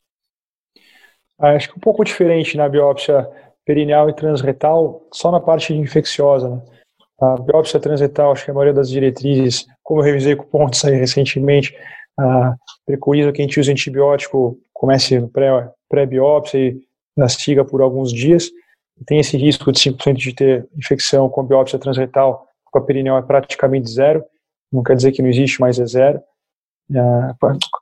Ah, 1.38 1.50
acho 1.50 1.68
que 1.68 1.76
um 1.76 1.80
pouco 1.80 2.02
diferente 2.02 2.56
na 2.56 2.68
biópsia 2.68 3.24
perineal 3.64 4.10
e 4.10 4.12
transretal, 4.12 5.06
só 5.12 5.30
na 5.30 5.38
parte 5.38 5.72
infecciosa. 5.72 6.48
Né? 6.48 6.62
A 7.20 7.36
biópsia 7.36 7.78
transretal, 7.78 8.32
acho 8.32 8.44
que 8.44 8.50
a 8.50 8.54
maioria 8.54 8.74
das 8.74 8.90
diretrizes, 8.90 9.64
como 9.80 10.00
eu 10.00 10.04
revisei 10.04 10.34
com 10.34 10.44
pontos 10.44 10.84
aí 10.84 10.96
recentemente, 10.96 11.72
ah, 12.18 12.56
preconiza 12.84 13.30
que 13.30 13.40
a 13.40 13.44
gente 13.44 13.60
use 13.60 13.70
antibiótico, 13.70 14.58
comece 14.72 15.20
no 15.20 15.28
pré-biópsia 15.92 16.58
pré 16.58 16.68
e 16.68 17.20
castiga 17.20 17.64
por 17.64 17.82
alguns 17.82 18.10
dias. 18.10 18.50
Tem 19.06 19.18
esse 19.18 19.36
risco 19.36 19.70
de 19.70 19.78
5% 19.78 20.14
de 20.14 20.34
ter 20.34 20.68
infecção 20.76 21.28
com 21.28 21.44
biópsia 21.44 21.78
transretal, 21.78 22.46
com 22.64 22.78
a 22.78 22.82
perineal 22.82 23.18
é 23.18 23.22
praticamente 23.22 23.90
zero, 23.90 24.24
não 24.72 24.82
quer 24.82 24.96
dizer 24.96 25.12
que 25.12 25.20
não 25.20 25.28
existe, 25.28 25.60
mas 25.60 25.78
é 25.78 25.84
zero, 25.84 26.20
é, 26.90 26.98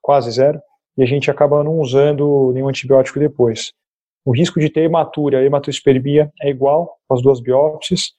quase 0.02 0.30
zero 0.32 0.60
e 0.96 1.02
a 1.02 1.06
gente 1.06 1.30
acaba 1.30 1.64
não 1.64 1.78
usando 1.78 2.50
nenhum 2.52 2.68
antibiótico 2.68 3.18
depois. 3.18 3.72
O 4.24 4.32
risco 4.32 4.60
de 4.60 4.68
ter 4.68 4.82
hematura 4.82 5.42
hematospermia 5.42 6.30
é 6.42 6.50
igual 6.50 6.98
com 7.08 7.14
as 7.14 7.22
duas 7.22 7.40
biópsias. 7.40 8.12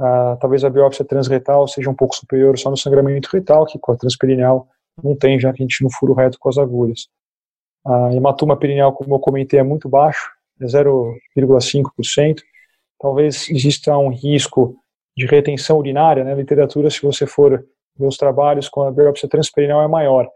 Ah, 0.00 0.36
talvez 0.40 0.62
a 0.62 0.70
biópsia 0.70 1.04
transretal 1.04 1.66
seja 1.66 1.90
um 1.90 1.94
pouco 1.94 2.14
superior 2.14 2.56
só 2.56 2.70
no 2.70 2.76
sangramento 2.76 3.28
retal, 3.32 3.66
que 3.66 3.78
com 3.78 3.90
a 3.90 3.96
transperineal 3.96 4.68
não 5.02 5.16
tem, 5.16 5.40
já 5.40 5.52
que 5.52 5.62
a 5.62 5.66
gente 5.66 5.82
não 5.82 5.90
fura 5.90 6.12
o 6.12 6.14
reto 6.14 6.38
com 6.38 6.48
as 6.48 6.58
agulhas. 6.58 7.08
A 7.88 8.12
hematoma 8.12 8.54
perineal, 8.54 8.92
como 8.92 9.14
eu 9.14 9.18
comentei, 9.18 9.58
é 9.58 9.62
muito 9.62 9.88
baixo, 9.88 10.30
é 10.60 10.66
0,5%. 10.66 12.42
Talvez 13.00 13.48
exista 13.48 13.96
um 13.96 14.10
risco 14.10 14.76
de 15.16 15.24
retenção 15.24 15.78
urinária, 15.78 16.22
na 16.22 16.30
né? 16.30 16.36
literatura, 16.36 16.90
se 16.90 17.00
você 17.00 17.26
for 17.26 17.64
ver 17.98 18.06
os 18.06 18.18
trabalhos 18.18 18.68
com 18.68 18.82
a 18.82 18.92
biópsia 18.92 19.26
transperineal, 19.26 19.82
é 19.82 19.88
maior. 19.88 20.28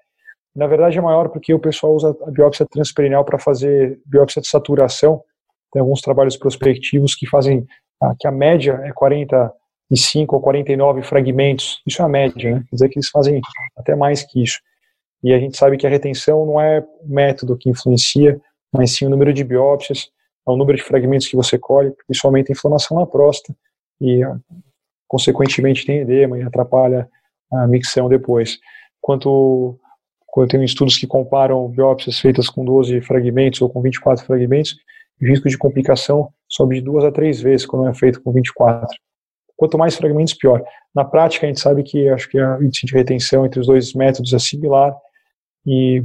Na 0.56 0.66
verdade, 0.66 0.96
é 0.96 1.00
maior 1.02 1.28
porque 1.28 1.52
o 1.52 1.58
pessoal 1.58 1.94
usa 1.94 2.16
a 2.26 2.30
biópsia 2.30 2.66
transperineal 2.66 3.22
para 3.22 3.38
fazer 3.38 4.00
biópsia 4.06 4.40
de 4.40 4.48
saturação. 4.48 5.22
Tem 5.70 5.80
alguns 5.80 6.00
trabalhos 6.00 6.38
prospectivos 6.38 7.14
que 7.14 7.26
fazem 7.26 7.66
ah, 8.02 8.14
que 8.18 8.26
a 8.26 8.32
média 8.32 8.80
é 8.84 8.92
45 8.92 10.34
ou 10.34 10.42
49 10.42 11.02
fragmentos. 11.02 11.82
Isso 11.86 12.00
é 12.00 12.04
a 12.04 12.08
média, 12.08 12.56
né? 12.56 12.64
quer 12.68 12.76
dizer 12.76 12.88
que 12.88 12.98
eles 12.98 13.10
fazem 13.10 13.40
até 13.76 13.94
mais 13.94 14.22
que 14.22 14.42
isso. 14.42 14.58
E 15.22 15.32
a 15.32 15.38
gente 15.38 15.56
sabe 15.56 15.76
que 15.76 15.86
a 15.86 15.90
retenção 15.90 16.44
não 16.44 16.60
é 16.60 16.80
o 16.80 17.08
método 17.08 17.56
que 17.56 17.70
influencia, 17.70 18.40
mas 18.72 18.96
sim 18.96 19.06
o 19.06 19.10
número 19.10 19.32
de 19.32 19.44
biópsias, 19.44 20.10
é 20.46 20.50
o 20.50 20.56
número 20.56 20.76
de 20.76 20.84
fragmentos 20.84 21.28
que 21.28 21.36
você 21.36 21.58
colhe, 21.58 21.90
porque 21.90 22.12
isso 22.12 22.26
aumenta 22.26 22.50
a 22.50 22.54
inflamação 22.54 22.98
na 22.98 23.06
próstata 23.06 23.56
e, 24.00 24.20
consequentemente, 25.06 25.86
tem 25.86 25.98
edema 25.98 26.38
e 26.38 26.42
atrapalha 26.42 27.08
a 27.52 27.66
micção 27.66 28.08
depois. 28.08 28.58
Quanto 29.00 29.78
quando 30.32 30.48
tem 30.48 30.64
estudos 30.64 30.96
que 30.96 31.06
comparam 31.06 31.68
biópsias 31.68 32.18
feitas 32.18 32.48
com 32.48 32.64
12 32.64 33.02
fragmentos 33.02 33.60
ou 33.60 33.68
com 33.68 33.82
24 33.82 34.24
fragmentos, 34.24 34.74
o 35.20 35.26
risco 35.26 35.46
de 35.46 35.58
complicação 35.58 36.32
sobe 36.48 36.76
de 36.76 36.80
duas 36.80 37.04
a 37.04 37.12
três 37.12 37.38
vezes 37.38 37.66
quando 37.66 37.86
é 37.86 37.94
feito 37.94 38.22
com 38.22 38.32
24. 38.32 38.88
Quanto 39.54 39.76
mais 39.76 39.94
fragmentos, 39.94 40.32
pior. 40.32 40.64
Na 40.94 41.04
prática, 41.04 41.44
a 41.44 41.48
gente 41.48 41.60
sabe 41.60 41.82
que 41.82 42.08
acho 42.08 42.30
que 42.30 42.38
a 42.38 42.58
índice 42.62 42.86
de 42.86 42.94
retenção 42.94 43.44
entre 43.44 43.60
os 43.60 43.66
dois 43.66 43.92
métodos 43.92 44.32
é 44.32 44.38
similar 44.38 44.96
e 45.66 46.04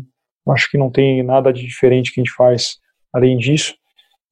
acho 0.50 0.70
que 0.70 0.78
não 0.78 0.90
tem 0.90 1.24
nada 1.24 1.52
de 1.52 1.62
diferente 1.62 2.14
que 2.14 2.22
a 2.22 2.24
gente 2.24 2.34
faz 2.34 2.78
além 3.12 3.38
disso. 3.38 3.76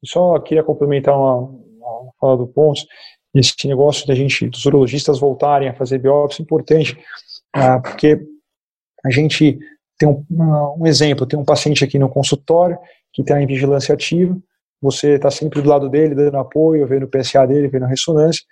Só 0.04 0.40
queria 0.40 0.64
complementar 0.64 1.18
uma, 1.18 1.38
uma 1.38 2.12
fala 2.20 2.38
do 2.38 2.48
Pontos, 2.48 2.86
esse 3.34 3.68
negócio 3.68 4.08
da 4.08 4.16
gente, 4.16 4.48
dos 4.48 4.66
urologistas 4.66 5.20
voltarem 5.20 5.68
a 5.68 5.74
fazer 5.74 6.00
biópsia 6.00 6.42
é 6.42 6.44
importante, 6.44 6.98
ah, 7.54 7.80
porque 7.80 8.20
a 9.06 9.12
gente 9.12 9.60
tem 9.98 10.08
um, 10.08 10.26
um 10.80 10.86
exemplo, 10.86 11.26
tem 11.26 11.38
um 11.38 11.44
paciente 11.44 11.84
aqui 11.84 12.00
no 12.00 12.10
consultório 12.10 12.78
que 13.14 13.22
está 13.22 13.42
em 13.42 13.48
vigilância 13.48 13.94
ativa, 13.94 14.38
você 14.82 15.16
está 15.16 15.32
sempre 15.32 15.62
do 15.62 15.70
lado 15.70 15.90
dele, 15.90 16.16
dando 16.16 16.38
apoio, 16.38 16.88
vendo 16.88 17.04
o 17.04 17.10
PSA 17.10 17.46
dele, 17.46 17.68
vendo 17.68 17.86
a 17.86 17.88
ressonância, 17.88 18.44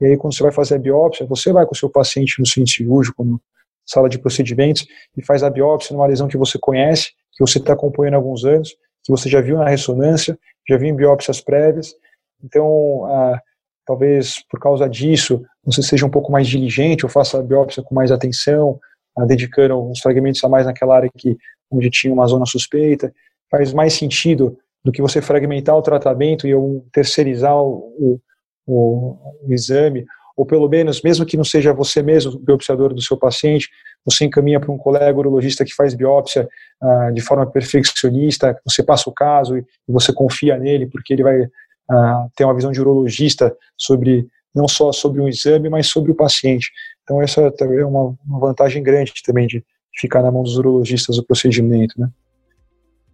e 0.00 0.06
aí 0.06 0.16
quando 0.16 0.34
você 0.34 0.42
vai 0.42 0.52
fazer 0.52 0.76
a 0.76 0.78
biópsia, 0.78 1.26
você 1.26 1.52
vai 1.52 1.64
com 1.66 1.74
o 1.74 1.76
seu 1.76 1.90
paciente 1.90 2.40
no 2.40 2.46
centro 2.46 2.72
cirúrgico, 2.72 3.24
na 3.24 3.38
sala 3.84 4.08
de 4.08 4.18
procedimentos, 4.18 4.86
e 5.16 5.24
faz 5.24 5.42
a 5.42 5.50
biópsia 5.50 5.94
numa 5.94 6.06
lesão 6.06 6.28
que 6.28 6.36
você 6.36 6.58
conhece, 6.58 7.10
que 7.32 7.40
você 7.40 7.58
está 7.58 7.72
acompanhando 7.72 8.14
há 8.14 8.16
alguns 8.16 8.44
anos, 8.44 8.70
que 9.04 9.10
você 9.10 9.28
já 9.28 9.40
viu 9.40 9.58
na 9.58 9.68
ressonância, 9.68 10.38
já 10.68 10.76
viu 10.76 10.88
em 10.88 10.96
biópsias 10.96 11.40
prévias, 11.40 11.94
então, 12.42 13.04
ah, 13.06 13.40
talvez 13.86 14.42
por 14.50 14.58
causa 14.58 14.88
disso, 14.88 15.42
você 15.64 15.82
seja 15.82 16.04
um 16.04 16.10
pouco 16.10 16.32
mais 16.32 16.48
diligente, 16.48 17.06
ou 17.06 17.10
faça 17.10 17.38
a 17.38 17.42
biópsia 17.42 17.82
com 17.82 17.94
mais 17.94 18.10
atenção, 18.10 18.78
dedicando 19.26 19.80
uns 19.80 20.00
fragmentos 20.00 20.42
a 20.42 20.48
mais 20.48 20.66
naquela 20.66 20.96
área 20.96 21.10
que, 21.16 21.36
onde 21.70 21.90
tinha 21.90 22.12
uma 22.12 22.26
zona 22.26 22.46
suspeita. 22.46 23.12
Faz 23.50 23.72
mais 23.72 23.92
sentido 23.92 24.56
do 24.84 24.90
que 24.90 25.02
você 25.02 25.22
fragmentar 25.22 25.76
o 25.76 25.82
tratamento 25.82 26.46
e 26.46 26.52
terceirizar 26.92 27.56
o, 27.56 28.20
o, 28.66 29.16
o, 29.46 29.52
exame, 29.52 30.04
ou 30.36 30.46
pelo 30.46 30.68
menos, 30.68 31.02
mesmo 31.02 31.26
que 31.26 31.36
não 31.36 31.44
seja 31.44 31.72
você 31.72 32.02
mesmo 32.02 32.32
o 32.32 32.38
biopsiador 32.38 32.94
do 32.94 33.02
seu 33.02 33.16
paciente, 33.16 33.68
você 34.04 34.24
encaminha 34.24 34.58
para 34.58 34.72
um 34.72 34.78
colega 34.78 35.18
urologista 35.18 35.64
que 35.64 35.74
faz 35.74 35.94
biópsia 35.94 36.48
ah, 36.80 37.10
de 37.12 37.20
forma 37.20 37.46
perfeccionista, 37.46 38.58
você 38.64 38.82
passa 38.82 39.08
o 39.08 39.12
caso 39.12 39.56
e, 39.56 39.64
você 39.88 40.12
confia 40.12 40.56
nele, 40.56 40.86
porque 40.86 41.12
ele 41.12 41.22
vai 41.22 41.48
ah, 41.90 42.26
ter 42.34 42.44
uma 42.44 42.54
visão 42.54 42.72
de 42.72 42.80
urologista 42.80 43.54
sobre 43.76 44.26
não 44.54 44.68
só 44.68 44.92
sobre 44.92 45.20
um 45.20 45.28
exame, 45.28 45.68
mas 45.68 45.86
sobre 45.86 46.10
o 46.12 46.14
paciente. 46.14 46.70
Então 47.02 47.22
essa 47.22 47.40
é 47.40 47.84
uma, 47.84 48.14
uma 48.26 48.40
vantagem 48.40 48.82
grande 48.82 49.12
também 49.24 49.46
de 49.46 49.64
ficar 49.94 50.22
na 50.22 50.30
mão 50.30 50.42
dos 50.42 50.56
urologistas 50.56 51.18
o 51.18 51.24
procedimento, 51.24 51.98
né? 51.98 52.08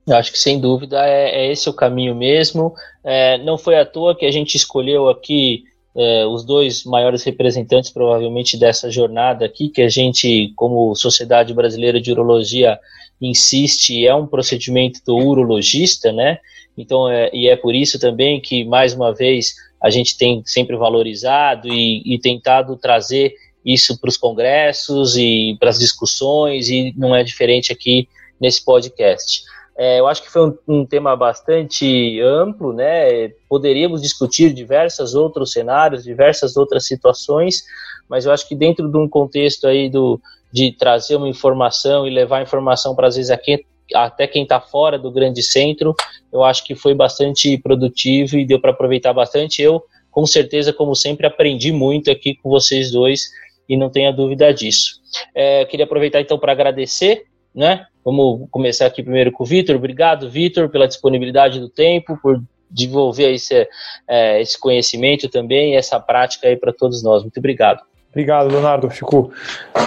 Eu 0.07 0.17
acho 0.17 0.33
que 0.33 0.39
sem 0.39 0.59
dúvida 0.59 1.07
é, 1.07 1.43
é 1.43 1.53
esse 1.53 1.69
o 1.69 1.75
caminho 1.75 2.15
mesmo. 2.15 2.75
É, 3.05 3.37
não 3.45 3.59
foi 3.59 3.79
à 3.79 3.85
toa 3.85 4.17
que 4.17 4.25
a 4.25 4.31
gente 4.31 4.55
escolheu 4.55 5.07
aqui 5.09 5.65
é, 5.99 6.25
os 6.27 6.45
dois 6.45 6.85
maiores 6.85 7.25
representantes, 7.25 7.91
provavelmente, 7.91 8.57
dessa 8.57 8.89
jornada 8.89 9.45
aqui, 9.45 9.69
que 9.69 9.83
a 9.83 9.89
gente, 9.89 10.53
como 10.55 10.95
Sociedade 10.95 11.53
Brasileira 11.53 12.01
de 12.01 12.13
Urologia, 12.13 12.79
insiste, 13.21 14.07
é 14.07 14.15
um 14.15 14.27
procedimento 14.27 15.01
do 15.05 15.17
urologista, 15.17 16.13
né? 16.13 16.39
Então, 16.77 17.11
é, 17.11 17.29
e 17.33 17.49
é 17.49 17.57
por 17.57 17.75
isso 17.75 17.99
também 17.99 18.41
que, 18.41 18.65
mais 18.65 18.95
uma 18.95 19.13
vez, 19.13 19.57
a 19.83 19.91
gente 19.91 20.17
tem 20.17 20.41
sempre 20.47 20.77
valorizado 20.77 21.67
e, 21.67 22.03
e 22.07 22.17
tentado 22.21 22.77
trazer 22.77 23.35
isso 23.65 24.01
para 24.01 24.09
os 24.09 24.17
congressos 24.17 25.17
e 25.17 25.57
para 25.59 25.71
as 25.71 25.81
discussões, 25.81 26.69
e 26.69 26.95
não 26.97 27.13
é 27.13 27.25
diferente 27.25 27.73
aqui 27.73 28.09
nesse 28.41 28.65
podcast. 28.65 29.43
É, 29.79 30.01
eu 30.01 30.09
acho 30.09 30.25
que 30.25 30.31
foi 30.31 30.49
um, 30.49 30.59
um, 30.67 30.85
tema 30.85 31.15
bastante 31.15 32.21
amplo, 32.21 32.73
né? 32.73 33.29
Poderíamos 33.49 34.03
discutir 34.03 34.53
diversos 34.53 35.15
outros 35.15 35.53
cenários, 35.53 36.03
diversas 36.03 36.57
outras 36.57 36.85
situações, 36.85 37.63
mas 38.09 38.27
eu 38.27 38.33
acho 38.33 38.49
que 38.49 38.57
dentro 38.57 38.91
de 38.91 38.99
um 38.99 39.09
contexto 39.09 39.69
aí 39.69 39.89
do, 39.89 40.21
de 40.53 40.73
trazer 40.73 41.15
uma 41.15 41.29
informação 41.29 42.09
e 42.09 42.11
levar 42.11 42.43
informação 42.43 42.93
para 42.93 43.07
às 43.07 43.15
vezes 43.15 43.31
aqui, 43.31 43.65
até 43.95 44.27
quem 44.27 44.43
está 44.43 44.61
fora 44.61 44.99
do 44.99 45.13
grande 45.13 45.45
centro, 45.45 45.95
eu 46.33 46.43
acho 46.43 46.65
que 46.65 46.75
foi 46.75 46.93
bastante 46.93 47.57
produtivo 47.57 48.37
e 48.37 48.45
deu 48.45 48.61
para 48.61 48.73
aproveitar 48.73 49.13
bastante. 49.13 49.63
Eu, 49.63 49.85
com 50.11 50.27
certeza, 50.27 50.73
como 50.73 50.97
sempre, 50.97 51.25
aprendi 51.25 51.71
muito 51.71 52.11
aqui 52.11 52.35
com 52.35 52.51
vocês 52.51 52.91
dois 52.91 53.31
e 53.69 53.77
não 53.77 53.91
tenha 53.91 54.13
dúvida 54.13 54.53
disso. 54.53 55.01
É, 55.33 55.65
queria 55.67 55.85
aproveitar 55.85 56.21
então 56.21 56.37
para 56.37 56.51
agradecer, 56.51 57.27
né? 57.55 57.87
Vamos 58.09 58.49
começar 58.51 58.87
aqui 58.87 59.03
primeiro 59.03 59.31
com 59.31 59.45
o 59.45 59.47
Vitor. 59.47 59.77
Obrigado, 59.77 60.31
Vitor, 60.31 60.71
pela 60.71 60.89
disponibilidade 60.89 61.61
do 61.61 61.69
tempo, 61.69 62.19
por 62.23 62.43
desenvolver 62.71 63.35
esse, 63.35 63.69
é, 64.09 64.41
esse 64.41 64.59
conhecimento 64.59 65.29
também, 65.29 65.77
essa 65.77 66.01
prática 66.01 66.49
aí 66.49 66.57
para 66.57 66.73
todos 66.73 67.03
nós. 67.03 67.23
Muito 67.23 67.37
obrigado. 67.37 67.83
Obrigado, 68.11 68.51
Leonardo. 68.51 68.89
Fico 68.89 69.31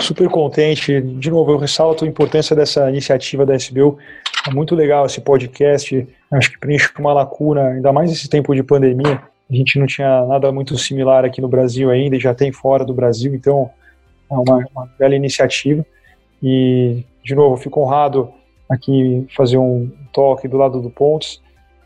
super 0.02 0.30
contente. 0.30 1.02
De 1.02 1.32
novo, 1.32 1.52
eu 1.52 1.58
ressalto 1.58 2.06
a 2.06 2.08
importância 2.08 2.56
dessa 2.56 2.88
iniciativa 2.92 3.44
da 3.44 3.56
SBU. 3.56 3.98
É 4.48 4.54
muito 4.54 4.76
legal 4.76 5.08
esse 5.08 5.20
podcast. 5.20 6.08
Acho 6.32 6.52
que 6.52 6.60
preenche 6.60 6.92
uma 7.00 7.14
lacuna, 7.14 7.70
ainda 7.70 7.92
mais 7.92 8.12
nesse 8.12 8.30
tempo 8.30 8.54
de 8.54 8.62
pandemia. 8.62 9.20
A 9.50 9.56
gente 9.56 9.80
não 9.80 9.88
tinha 9.88 10.28
nada 10.28 10.52
muito 10.52 10.78
similar 10.78 11.26
aqui 11.26 11.42
no 11.42 11.48
Brasil 11.48 11.90
ainda, 11.90 12.16
e 12.16 12.20
já 12.20 12.36
tem 12.36 12.52
fora 12.52 12.86
do 12.86 12.94
Brasil, 12.94 13.34
então 13.34 13.72
é 14.30 14.36
uma, 14.36 14.64
uma 14.76 14.90
bela 15.00 15.16
iniciativa. 15.16 15.84
E, 16.42 17.04
de 17.24 17.36
novo, 17.36 17.58
fico 17.58 17.82
honrado 17.82 18.32
aqui 18.70 19.26
fazer 19.36 19.58
um 19.58 19.92
toque 20.14 20.48
do 20.48 20.58
lado 20.58 20.82
do 20.82 20.90
Pontes, 20.90 21.42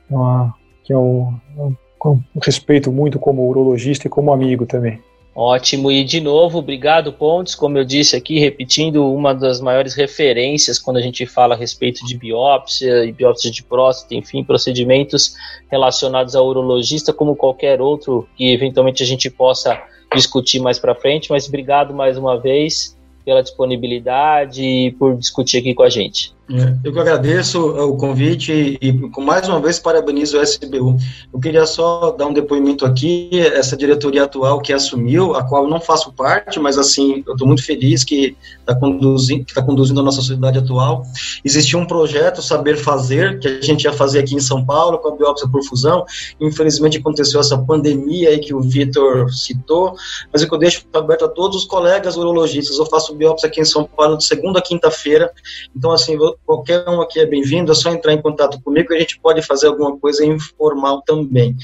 uma, 0.09 0.53
que 0.83 0.93
é 0.93 0.97
um, 0.97 1.33
um, 1.57 1.75
um 2.05 2.39
respeito 2.41 2.91
muito 2.91 3.19
como 3.19 3.47
urologista 3.47 4.07
e 4.07 4.09
como 4.09 4.31
amigo 4.31 4.65
também. 4.65 5.01
Ótimo, 5.37 5.91
e 5.91 6.01
de 6.05 6.21
novo, 6.21 6.59
obrigado 6.59 7.11
Pontes, 7.11 7.55
como 7.55 7.77
eu 7.77 7.83
disse 7.83 8.15
aqui, 8.15 8.39
repetindo, 8.39 9.13
uma 9.13 9.35
das 9.35 9.59
maiores 9.59 9.93
referências 9.93 10.79
quando 10.79 10.95
a 10.95 11.01
gente 11.01 11.25
fala 11.25 11.55
a 11.55 11.57
respeito 11.57 12.05
de 12.05 12.17
biópsia 12.17 13.03
e 13.03 13.11
biópsia 13.11 13.51
de 13.51 13.61
próstata, 13.61 14.15
enfim, 14.15 14.45
procedimentos 14.45 15.35
relacionados 15.69 16.37
ao 16.37 16.47
urologista, 16.47 17.11
como 17.11 17.35
qualquer 17.35 17.81
outro 17.81 18.25
que 18.37 18.53
eventualmente 18.53 19.03
a 19.03 19.05
gente 19.05 19.29
possa 19.29 19.77
discutir 20.13 20.61
mais 20.61 20.79
para 20.79 20.95
frente, 20.95 21.29
mas 21.29 21.49
obrigado 21.49 21.93
mais 21.93 22.17
uma 22.17 22.39
vez 22.39 22.95
pela 23.25 23.41
disponibilidade 23.41 24.63
e 24.63 24.91
por 24.91 25.17
discutir 25.17 25.57
aqui 25.57 25.73
com 25.73 25.83
a 25.83 25.89
gente. 25.89 26.33
É, 26.47 26.75
eu 26.83 26.93
que 26.93 26.99
agradeço 26.99 27.59
o 27.59 27.97
convite 27.97 28.77
e, 28.79 28.91
mais 29.19 29.49
uma 29.49 29.59
vez 29.59 29.79
parabenizo 29.79 30.37
o 30.37 30.41
SBU. 30.41 30.95
Eu 31.33 31.39
queria 31.39 31.65
só 31.65 32.11
dar 32.11 32.27
um 32.27 32.33
depoimento 32.33 32.85
aqui, 32.85 33.29
essa 33.33 33.75
diretoria 33.75 34.25
atual 34.25 34.61
que 34.61 34.71
assumiu, 34.71 35.35
a 35.35 35.43
qual 35.43 35.67
não 35.67 35.81
faço 35.81 36.13
parte, 36.13 36.59
mas 36.59 36.77
assim, 36.77 37.23
eu 37.25 37.33
estou 37.33 37.47
muito 37.47 37.63
feliz 37.63 38.03
que 38.03 38.37
está 38.59 38.75
conduzindo, 38.75 39.45
tá 39.53 39.63
conduzindo 39.63 39.99
a 39.99 40.03
nossa 40.03 40.21
sociedade 40.21 40.59
atual. 40.59 41.03
Existia 41.43 41.79
um 41.79 41.85
projeto 41.85 42.43
Saber 42.43 42.77
Fazer, 42.77 43.39
que 43.39 43.47
a 43.47 43.61
gente 43.61 43.85
ia 43.85 43.93
fazer 43.93 44.19
aqui 44.19 44.35
em 44.35 44.39
São 44.39 44.63
Paulo, 44.63 44.99
com 44.99 45.07
a 45.07 45.15
biópsia 45.15 45.47
por 45.47 45.63
fusão. 45.63 46.05
Infelizmente 46.39 46.99
aconteceu 46.99 47.39
essa 47.39 47.57
pandemia 47.57 48.29
aí 48.29 48.39
que 48.39 48.53
o 48.53 48.61
Vitor 48.61 49.33
citou, 49.33 49.95
mas 50.31 50.43
é 50.43 50.47
eu 50.49 50.59
deixo 50.59 50.85
aberto 50.93 51.25
a 51.25 51.27
todos 51.27 51.57
os 51.57 51.65
colegas 51.65 52.15
urologistas. 52.17 52.77
Eu 52.77 52.85
faço 52.85 53.15
biópsia 53.15 53.47
aqui 53.47 53.59
em 53.59 53.65
São 53.65 53.83
Paulo 53.83 54.15
de 54.15 54.25
segunda 54.25 54.59
a 54.59 54.61
quinta-feira, 54.61 55.31
então 55.75 55.91
assim, 55.91 56.15
qualquer 56.45 56.87
um 56.89 57.01
aqui 57.01 57.19
é 57.19 57.25
bem-vindo, 57.25 57.71
é 57.71 57.75
só 57.75 57.89
entrar 57.89 58.13
em 58.13 58.21
contato 58.21 58.59
comigo 58.61 58.91
e 58.91 58.97
a 58.97 58.99
gente 58.99 59.19
pode 59.19 59.41
fazer 59.41 59.67
alguma 59.67 59.97
coisa 59.97 60.25
informal 60.25 61.01
também. 61.01 61.55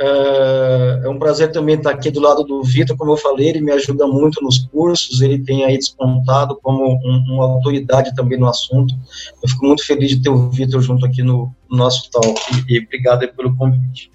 Uh, 0.00 1.04
é 1.04 1.08
um 1.08 1.18
prazer 1.18 1.50
também 1.50 1.76
estar 1.76 1.90
aqui 1.90 2.10
do 2.10 2.20
lado 2.20 2.44
do 2.44 2.62
Vitor, 2.62 2.96
como 2.96 3.12
eu 3.12 3.16
falei, 3.16 3.48
ele 3.48 3.60
me 3.60 3.72
ajuda 3.72 4.06
muito 4.06 4.42
nos 4.42 4.58
cursos, 4.58 5.20
ele 5.20 5.38
tem 5.38 5.64
aí 5.64 5.76
despontado 5.76 6.58
como 6.62 6.84
um, 6.84 7.34
uma 7.34 7.44
autoridade 7.44 8.14
também 8.14 8.38
no 8.38 8.48
assunto. 8.48 8.94
Eu 9.42 9.48
fico 9.48 9.66
muito 9.66 9.84
feliz 9.84 10.10
de 10.10 10.22
ter 10.22 10.30
o 10.30 10.50
Vitor 10.50 10.80
junto 10.80 11.04
aqui 11.04 11.22
no, 11.22 11.52
no 11.70 11.76
nosso 11.76 12.10
talk 12.10 12.40
e, 12.68 12.74
e 12.74 12.78
obrigado 12.80 13.26
pelo 13.34 13.56
convite. 13.56 14.10